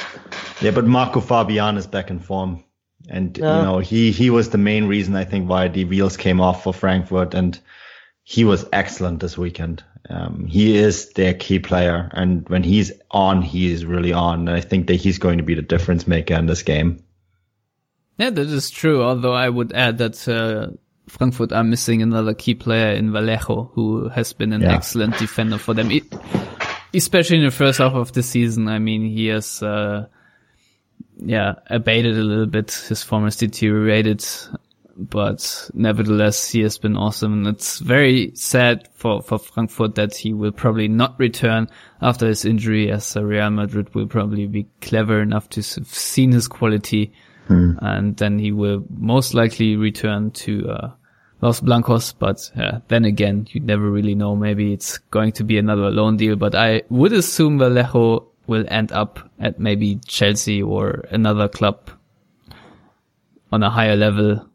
Yeah, 0.60 0.72
but 0.72 0.86
Marco 0.86 1.22
Fabian 1.22 1.78
is 1.78 1.86
back 1.86 2.10
in 2.10 2.20
form. 2.20 2.64
And, 3.10 3.38
yeah. 3.38 3.58
you 3.58 3.64
know, 3.64 3.80
he, 3.80 4.12
he 4.12 4.30
was 4.30 4.50
the 4.50 4.58
main 4.58 4.88
reason 4.88 5.16
I 5.16 5.24
think 5.24 5.48
why 5.48 5.68
the 5.68 5.86
wheels 5.86 6.18
came 6.18 6.42
off 6.42 6.64
for 6.64 6.74
Frankfurt 6.74 7.34
and 7.36 7.58
he 8.24 8.44
was 8.44 8.66
excellent 8.74 9.22
this 9.22 9.38
weekend. 9.38 9.84
Um, 10.10 10.46
he 10.46 10.78
is 10.78 11.10
their 11.14 11.34
key 11.34 11.60
player. 11.60 12.10
And 12.14 12.48
when 12.50 12.64
he's 12.64 12.92
on, 13.12 13.42
he 13.42 13.72
is 13.72 13.86
really 13.86 14.14
on. 14.14 14.48
And 14.48 14.50
I 14.50 14.62
think 14.62 14.88
that 14.88 14.96
he's 14.96 15.18
going 15.18 15.38
to 15.38 15.44
be 15.44 15.56
the 15.56 15.62
difference 15.62 16.08
maker 16.08 16.36
in 16.36 16.46
this 16.46 16.64
game. 16.64 17.04
Yeah, 18.18 18.32
that 18.32 18.48
is 18.48 18.70
true. 18.70 19.04
Although 19.04 19.34
I 19.34 19.50
would 19.50 19.74
add 19.74 19.98
that, 20.00 20.28
uh, 20.28 20.76
Frankfurt 21.08 21.54
are 21.54 21.64
missing 21.64 22.02
another 22.02 22.34
key 22.34 22.54
player 22.54 22.92
in 22.92 23.14
Vallejo, 23.14 23.72
who 23.74 24.10
has 24.10 24.34
been 24.34 24.54
an 24.54 24.62
yeah. 24.62 24.76
excellent 24.76 25.18
defender 25.18 25.58
for 25.58 25.74
them, 25.74 25.90
especially 26.94 27.38
in 27.38 27.46
the 27.46 27.52
first 27.52 27.80
half 27.80 27.94
of 27.94 28.12
the 28.12 28.24
season. 28.24 28.68
I 28.68 28.80
mean, 28.80 29.06
he 29.06 29.28
has, 29.28 29.64
uh, 29.64 30.08
yeah, 31.18 31.56
abated 31.68 32.18
a 32.18 32.24
little 32.24 32.46
bit. 32.46 32.72
His 32.72 33.04
form 33.04 33.24
has 33.24 33.38
deteriorated, 33.38 34.26
but 34.98 35.70
nevertheless, 35.74 36.50
he 36.50 36.62
has 36.62 36.78
been 36.78 36.98
awesome. 36.98 37.34
And 37.34 37.48
it's 37.48 37.80
very 37.80 38.32
sad 38.36 38.90
for, 38.96 39.22
for 39.22 39.40
Frankfurt 39.40 39.96
that 39.96 40.16
he 40.16 40.34
will 40.34 40.52
probably 40.52 40.88
not 40.88 41.20
return 41.20 41.68
after 42.02 42.28
his 42.28 42.46
injury 42.46 42.92
as 42.92 43.16
Real 43.16 43.50
Madrid 43.50 43.94
will 43.96 44.08
probably 44.08 44.48
be 44.48 44.68
clever 44.82 45.22
enough 45.22 45.50
to 45.50 45.62
have 45.62 45.88
seen 45.88 46.32
his 46.32 46.48
quality. 46.48 47.14
Hmm. 47.48 47.74
And 47.80 48.18
then 48.18 48.40
he 48.40 48.52
will 48.52 48.84
most 48.90 49.34
likely 49.34 49.76
return 49.76 50.32
to, 50.32 50.70
uh, 50.70 50.92
Los 51.40 51.60
Blancos, 51.60 52.14
but 52.14 52.52
uh, 52.58 52.80
then 52.88 53.06
again, 53.06 53.48
you 53.52 53.62
never 53.62 53.92
really 53.92 54.16
know. 54.16 54.36
Maybe 54.36 54.74
it's 54.74 54.98
going 54.98 55.34
to 55.34 55.44
be 55.44 55.60
another 55.60 55.92
loan 55.92 56.18
deal, 56.18 56.36
but 56.36 56.56
I 56.56 56.82
would 56.90 57.14
assume 57.14 57.60
Vallejo 57.60 58.28
will 58.48 58.66
end 58.70 58.92
up 58.92 59.20
at 59.40 59.60
maybe 59.60 60.00
Chelsea 60.08 60.64
or 60.64 61.06
another 61.12 61.48
club 61.48 61.92
on 63.52 63.62
a 63.62 63.70
higher 63.70 63.96
level, 63.96 64.46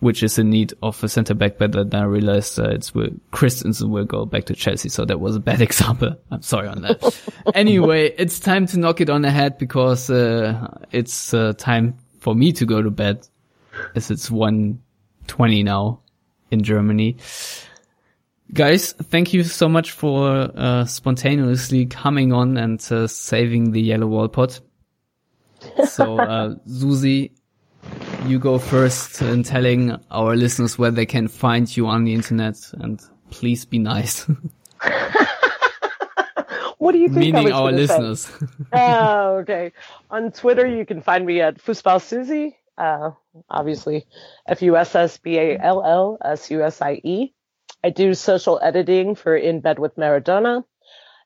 which 0.00 0.22
is 0.22 0.38
in 0.38 0.50
need 0.50 0.74
of 0.82 1.02
a 1.02 1.08
centre 1.08 1.34
back. 1.34 1.58
But 1.58 1.72
then 1.72 1.94
I 1.94 2.04
realized 2.04 2.58
uh, 2.58 2.68
it's 2.70 2.94
will, 2.94 3.10
Christensen 3.30 3.90
will 3.90 4.04
go 4.04 4.26
back 4.26 4.44
to 4.46 4.54
Chelsea. 4.54 4.88
So 4.88 5.04
that 5.04 5.20
was 5.20 5.36
a 5.36 5.40
bad 5.40 5.60
example. 5.68 6.14
I'm 6.30 6.42
sorry 6.42 6.68
on 6.68 6.82
that. 6.82 7.20
anyway, 7.54 8.14
it's 8.18 8.38
time 8.38 8.66
to 8.66 8.78
knock 8.78 9.00
it 9.00 9.10
on 9.10 9.22
the 9.22 9.30
head 9.30 9.58
because, 9.58 10.10
uh, 10.10 10.84
it's 10.92 11.32
uh, 11.32 11.54
time 11.56 11.96
for 12.20 12.34
me 12.34 12.52
to 12.52 12.66
go 12.66 12.82
to 12.82 12.90
bed 12.90 13.26
as 13.94 14.10
it's 14.10 14.30
1.20 14.30 15.64
now 15.64 16.00
in 16.50 16.62
Germany. 16.62 17.16
Guys, 18.52 18.92
thank 18.92 19.32
you 19.32 19.42
so 19.42 19.68
much 19.68 19.90
for 19.90 20.50
uh, 20.54 20.84
spontaneously 20.84 21.86
coming 21.86 22.32
on 22.32 22.56
and 22.56 22.80
uh, 22.92 23.08
saving 23.08 23.72
the 23.72 23.80
yellow 23.80 24.06
wall 24.06 24.28
pot. 24.28 24.60
So, 25.88 26.18
uh, 26.18 26.54
Susie, 26.66 27.32
you 28.26 28.38
go 28.38 28.58
first 28.58 29.22
in 29.22 29.42
telling 29.42 29.96
our 30.10 30.34
listeners 30.36 30.78
where 30.78 30.90
they 30.90 31.06
can 31.06 31.28
find 31.28 31.74
you 31.76 31.86
on 31.86 32.04
the 32.04 32.14
internet, 32.14 32.56
and 32.74 33.00
please 33.30 33.64
be 33.64 33.78
nice. 33.78 34.24
what 36.78 36.92
do 36.92 36.98
you 36.98 37.08
think? 37.08 37.34
Meaning 37.34 37.52
our 37.52 37.72
listeners. 37.72 38.30
oh, 38.72 39.36
okay. 39.38 39.72
On 40.10 40.32
Twitter, 40.32 40.66
you 40.66 40.84
can 40.84 41.00
find 41.02 41.24
me 41.26 41.40
at 41.40 41.58
Fussball 41.58 42.02
Susie. 42.02 42.56
Uh, 42.76 43.12
obviously, 43.48 44.06
F 44.46 44.60
U 44.62 44.76
S 44.76 44.94
S 44.94 45.16
B 45.18 45.38
A 45.38 45.58
L 45.58 45.82
L 45.84 46.18
S 46.24 46.50
U 46.50 46.62
S 46.62 46.82
I 46.82 47.00
E. 47.04 47.32
I 47.84 47.90
do 47.90 48.14
social 48.14 48.58
editing 48.62 49.14
for 49.14 49.36
In 49.36 49.60
Bed 49.60 49.78
with 49.78 49.96
Maradona, 49.96 50.64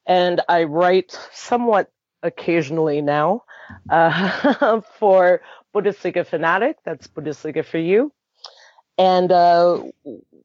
and 0.07 0.41
I 0.49 0.65
write 0.65 1.19
somewhat 1.32 1.91
occasionally 2.23 3.01
now 3.01 3.45
uh, 3.89 4.81
for 4.99 5.41
Bundesliga 5.75 6.27
Fanatic. 6.27 6.77
That's 6.85 7.09
Bundesliga 7.09 7.65
for 7.65 7.79
you, 7.79 8.13
and 8.99 9.31
uh, 9.31 9.83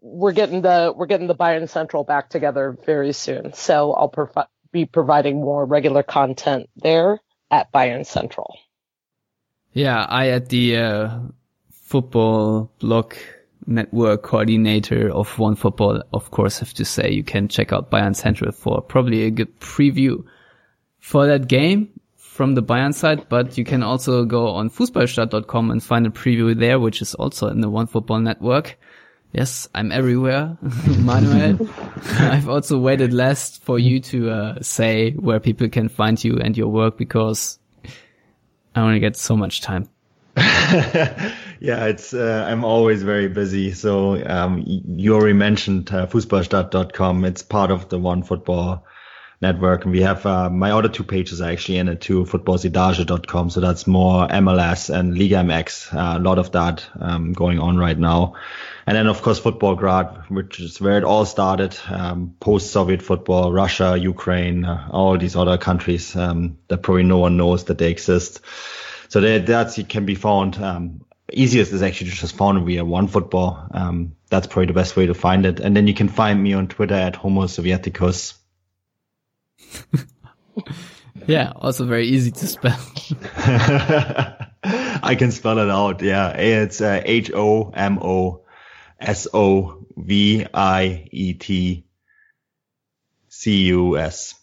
we're 0.01 0.33
getting 0.33 0.61
the 0.61 0.93
we're 0.95 1.07
getting 1.07 1.27
the 1.27 1.35
Bayern 1.35 1.69
Central 1.69 2.03
back 2.03 2.29
together 2.29 2.77
very 2.85 3.13
soon. 3.13 3.53
So 3.53 3.93
I'll 3.93 4.09
provi- 4.09 4.47
be 4.71 4.85
providing 4.85 5.41
more 5.41 5.65
regular 5.65 6.03
content 6.03 6.69
there 6.75 7.19
at 7.49 7.71
Bayern 7.71 8.05
Central. 8.05 8.57
Yeah, 9.73 10.05
I 10.07 10.29
at 10.29 10.49
the 10.49 10.77
uh, 10.77 11.19
football 11.71 12.71
blog 12.79 13.15
network 13.67 14.23
coordinator 14.23 15.11
of 15.11 15.37
One 15.39 15.55
Football, 15.55 16.03
of 16.13 16.31
course, 16.31 16.59
have 16.59 16.73
to 16.75 16.85
say 16.85 17.11
you 17.11 17.23
can 17.23 17.47
check 17.47 17.73
out 17.73 17.91
Bayern 17.91 18.15
Central 18.15 18.51
for 18.51 18.81
probably 18.81 19.23
a 19.23 19.31
good 19.31 19.59
preview 19.59 20.23
for 20.99 21.27
that 21.27 21.47
game 21.47 21.89
from 22.35 22.53
the 22.53 22.61
Bayern 22.61 22.93
side, 22.93 23.29
but 23.29 23.57
you 23.57 23.63
can 23.63 23.81
also 23.81 24.25
go 24.25 24.49
on 24.49 24.69
fußballstadt.com 24.69 25.71
and 25.71 25.81
find 25.81 26.05
a 26.05 26.09
preview 26.09 26.53
there, 26.53 26.81
which 26.81 27.01
is 27.01 27.15
also 27.15 27.47
in 27.47 27.61
the 27.61 27.69
One 27.69 27.87
Football 27.87 28.19
Network. 28.19 28.77
Yes, 29.31 29.69
I'm 29.73 29.89
everywhere, 29.93 30.57
Manuel. 30.99 31.57
I've 32.19 32.49
also 32.49 32.77
waited 32.77 33.13
last 33.13 33.63
for 33.63 33.79
you 33.79 34.01
to 34.01 34.29
uh, 34.31 34.61
say 34.61 35.11
where 35.11 35.39
people 35.39 35.69
can 35.69 35.87
find 35.87 36.21
you 36.21 36.37
and 36.37 36.57
your 36.57 36.67
work 36.67 36.97
because 36.97 37.57
I 38.75 38.81
only 38.81 38.99
get 38.99 39.15
so 39.15 39.37
much 39.37 39.61
time. 39.61 39.87
yeah, 40.35 41.85
it's 41.85 42.13
uh, 42.13 42.45
I'm 42.49 42.65
always 42.65 43.03
very 43.03 43.29
busy. 43.29 43.71
So 43.71 44.21
um, 44.27 44.61
you 44.65 45.15
already 45.15 45.33
mentioned 45.33 45.89
uh, 45.89 46.05
Fußballstadt.com. 46.07 47.23
It's 47.23 47.43
part 47.43 47.71
of 47.71 47.87
the 47.87 47.97
One 47.97 48.23
Football 48.23 48.85
Network, 49.41 49.83
and 49.83 49.91
we 49.91 50.01
have 50.01 50.25
uh, 50.25 50.49
my 50.49 50.71
other 50.71 50.89
two 50.89 51.03
pages 51.03 51.41
are 51.41 51.51
actually 51.51 51.77
in 51.77 51.89
it 51.89 52.01
too. 52.01 52.23
Futbolciudad.com. 52.25 53.49
So 53.49 53.59
that's 53.59 53.85
more 53.85 54.27
MLS 54.27 54.93
and 54.93 55.17
Liga 55.17 55.35
MX. 55.35 55.93
Uh, 55.93 56.17
a 56.17 56.21
lot 56.21 56.39
of 56.39 56.51
that 56.53 56.87
um, 56.99 57.33
going 57.33 57.59
on 57.59 57.77
right 57.77 57.97
now. 57.97 58.35
And 58.87 58.95
then 58.95 59.07
of 59.07 59.21
course 59.21 59.39
Futbolgrad, 59.39 60.29
which 60.29 60.59
is 60.59 60.79
where 60.79 60.97
it 60.97 61.03
all 61.03 61.25
started. 61.25 61.77
Um, 61.89 62.35
Post-Soviet 62.39 63.01
football, 63.01 63.51
Russia, 63.51 63.97
Ukraine, 63.97 64.63
uh, 64.63 64.87
all 64.91 65.17
these 65.17 65.35
other 65.35 65.57
countries 65.57 66.15
um, 66.15 66.57
that 66.67 66.79
probably 66.79 67.03
no 67.03 67.17
one 67.17 67.35
knows 67.35 67.65
that 67.65 67.77
they 67.77 67.89
exist. 67.89 68.41
So 69.09 69.21
that 69.21 69.45
that's 69.45 69.77
it 69.77 69.89
can 69.89 70.05
be 70.05 70.15
found. 70.15 70.57
Um, 70.61 71.05
easiest 71.31 71.73
is 71.73 71.81
actually 71.81 72.11
just 72.11 72.35
found 72.35 72.65
via 72.65 72.85
One 72.85 73.07
Football. 73.07 73.67
Um, 73.71 74.15
that's 74.29 74.47
probably 74.47 74.67
the 74.67 74.73
best 74.73 74.95
way 74.95 75.07
to 75.07 75.13
find 75.13 75.45
it. 75.45 75.59
And 75.59 75.75
then 75.75 75.87
you 75.87 75.93
can 75.93 76.09
find 76.09 76.41
me 76.41 76.53
on 76.53 76.67
Twitter 76.67 76.95
at 76.95 77.15
Homo 77.15 77.43
Sovieticus. 77.43 78.35
yeah, 81.27 81.51
also 81.55 81.85
very 81.85 82.07
easy 82.07 82.31
to 82.31 82.47
spell. 82.47 82.79
I 84.63 85.15
can 85.17 85.31
spell 85.31 85.59
it 85.59 85.69
out. 85.69 86.01
Yeah, 86.01 86.29
it's 86.29 86.81
uh, 86.81 87.01
H 87.03 87.31
O 87.33 87.71
M 87.71 87.99
O 88.01 88.45
S 88.99 89.27
O 89.33 89.85
V 89.95 90.45
I 90.53 91.07
E 91.11 91.33
T 91.33 91.85
C 93.29 93.63
U 93.65 93.97
S. 93.97 94.35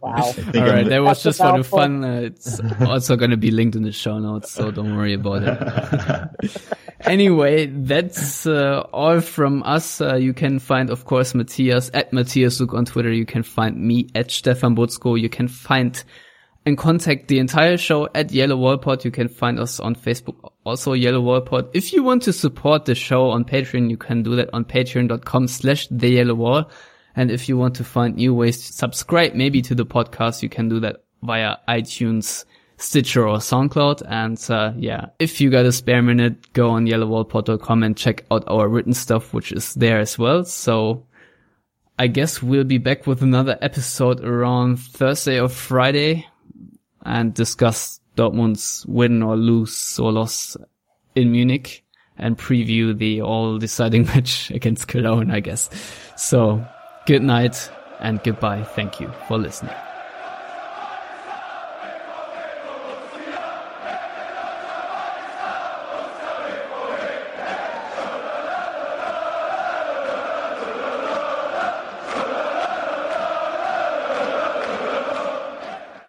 Wow. 0.00 0.16
All 0.16 0.34
right, 0.52 0.86
that 0.86 1.02
was 1.02 1.22
just 1.22 1.38
for 1.38 1.56
the 1.56 1.64
fun. 1.64 2.04
Uh, 2.04 2.20
it's 2.24 2.60
also 2.80 3.16
going 3.16 3.30
to 3.30 3.36
be 3.36 3.50
linked 3.50 3.74
in 3.74 3.82
the 3.82 3.92
show 3.92 4.18
notes, 4.18 4.50
so 4.50 4.70
don't 4.70 4.96
worry 4.96 5.14
about 5.14 5.42
it. 5.42 6.62
anyway, 7.00 7.66
that's 7.66 8.46
uh, 8.46 8.80
all 8.92 9.20
from 9.20 9.62
us. 9.62 10.00
Uh, 10.00 10.16
you 10.16 10.34
can 10.34 10.58
find, 10.58 10.90
of 10.90 11.06
course, 11.06 11.34
Matthias 11.34 11.90
at 11.94 12.12
Matthias 12.12 12.60
Luke 12.60 12.74
on 12.74 12.84
Twitter. 12.84 13.12
You 13.12 13.24
can 13.24 13.42
find 13.42 13.76
me 13.78 14.08
at 14.14 14.30
Stefan 14.30 14.76
Buczko. 14.76 15.18
You 15.18 15.28
can 15.28 15.48
find 15.48 16.02
and 16.66 16.76
contact 16.76 17.28
the 17.28 17.38
entire 17.38 17.76
show 17.76 18.08
at 18.14 18.32
Yellow 18.32 18.56
Wall 18.56 18.78
Pod. 18.78 19.04
You 19.04 19.10
can 19.10 19.28
find 19.28 19.58
us 19.58 19.80
on 19.80 19.94
Facebook, 19.94 20.52
also 20.64 20.92
Yellow 20.92 21.20
Wall 21.20 21.40
Pod. 21.40 21.70
If 21.72 21.92
you 21.92 22.02
want 22.02 22.22
to 22.24 22.32
support 22.32 22.84
the 22.84 22.94
show 22.94 23.30
on 23.30 23.44
Patreon, 23.44 23.88
you 23.90 23.96
can 23.96 24.22
do 24.22 24.36
that 24.36 24.50
on 24.52 24.64
patreon.com 24.64 25.48
slash 25.48 25.88
the 25.90 26.08
yellow 26.08 26.34
wall. 26.34 26.70
And 27.16 27.30
if 27.30 27.48
you 27.48 27.56
want 27.56 27.74
to 27.76 27.84
find 27.84 28.16
new 28.16 28.34
ways 28.34 28.66
to 28.66 28.72
subscribe 28.72 29.34
maybe 29.34 29.62
to 29.62 29.74
the 29.74 29.86
podcast, 29.86 30.42
you 30.42 30.48
can 30.48 30.68
do 30.68 30.80
that 30.80 31.04
via 31.22 31.56
iTunes, 31.68 32.44
Stitcher 32.76 33.28
or 33.28 33.38
SoundCloud. 33.38 34.02
And, 34.08 34.42
uh, 34.48 34.72
yeah, 34.76 35.06
if 35.18 35.40
you 35.40 35.50
got 35.50 35.66
a 35.66 35.72
spare 35.72 36.02
minute, 36.02 36.52
go 36.52 36.70
on 36.70 36.86
yellowwallpod.com 36.86 37.82
and 37.82 37.96
check 37.96 38.24
out 38.30 38.44
our 38.46 38.68
written 38.68 38.94
stuff, 38.94 39.34
which 39.34 39.52
is 39.52 39.74
there 39.74 39.98
as 40.00 40.18
well. 40.18 40.44
So 40.44 41.06
I 41.98 42.06
guess 42.06 42.42
we'll 42.42 42.64
be 42.64 42.78
back 42.78 43.06
with 43.06 43.22
another 43.22 43.58
episode 43.60 44.24
around 44.24 44.78
Thursday 44.78 45.38
or 45.38 45.48
Friday 45.48 46.26
and 47.04 47.34
discuss 47.34 48.00
Dortmund's 48.16 48.86
win 48.86 49.22
or 49.22 49.36
lose 49.36 49.98
or 49.98 50.10
loss 50.12 50.56
in 51.14 51.32
Munich 51.32 51.84
and 52.16 52.38
preview 52.38 52.96
the 52.96 53.20
all 53.20 53.58
deciding 53.58 54.06
match 54.06 54.50
against 54.50 54.88
Cologne, 54.88 55.30
I 55.30 55.40
guess. 55.40 55.68
So 56.16 56.64
good 57.10 57.24
night 57.24 57.68
and 57.98 58.22
goodbye. 58.22 58.62
Thank 58.62 59.00
you 59.00 59.12
for 59.26 59.36
listening. 59.36 59.74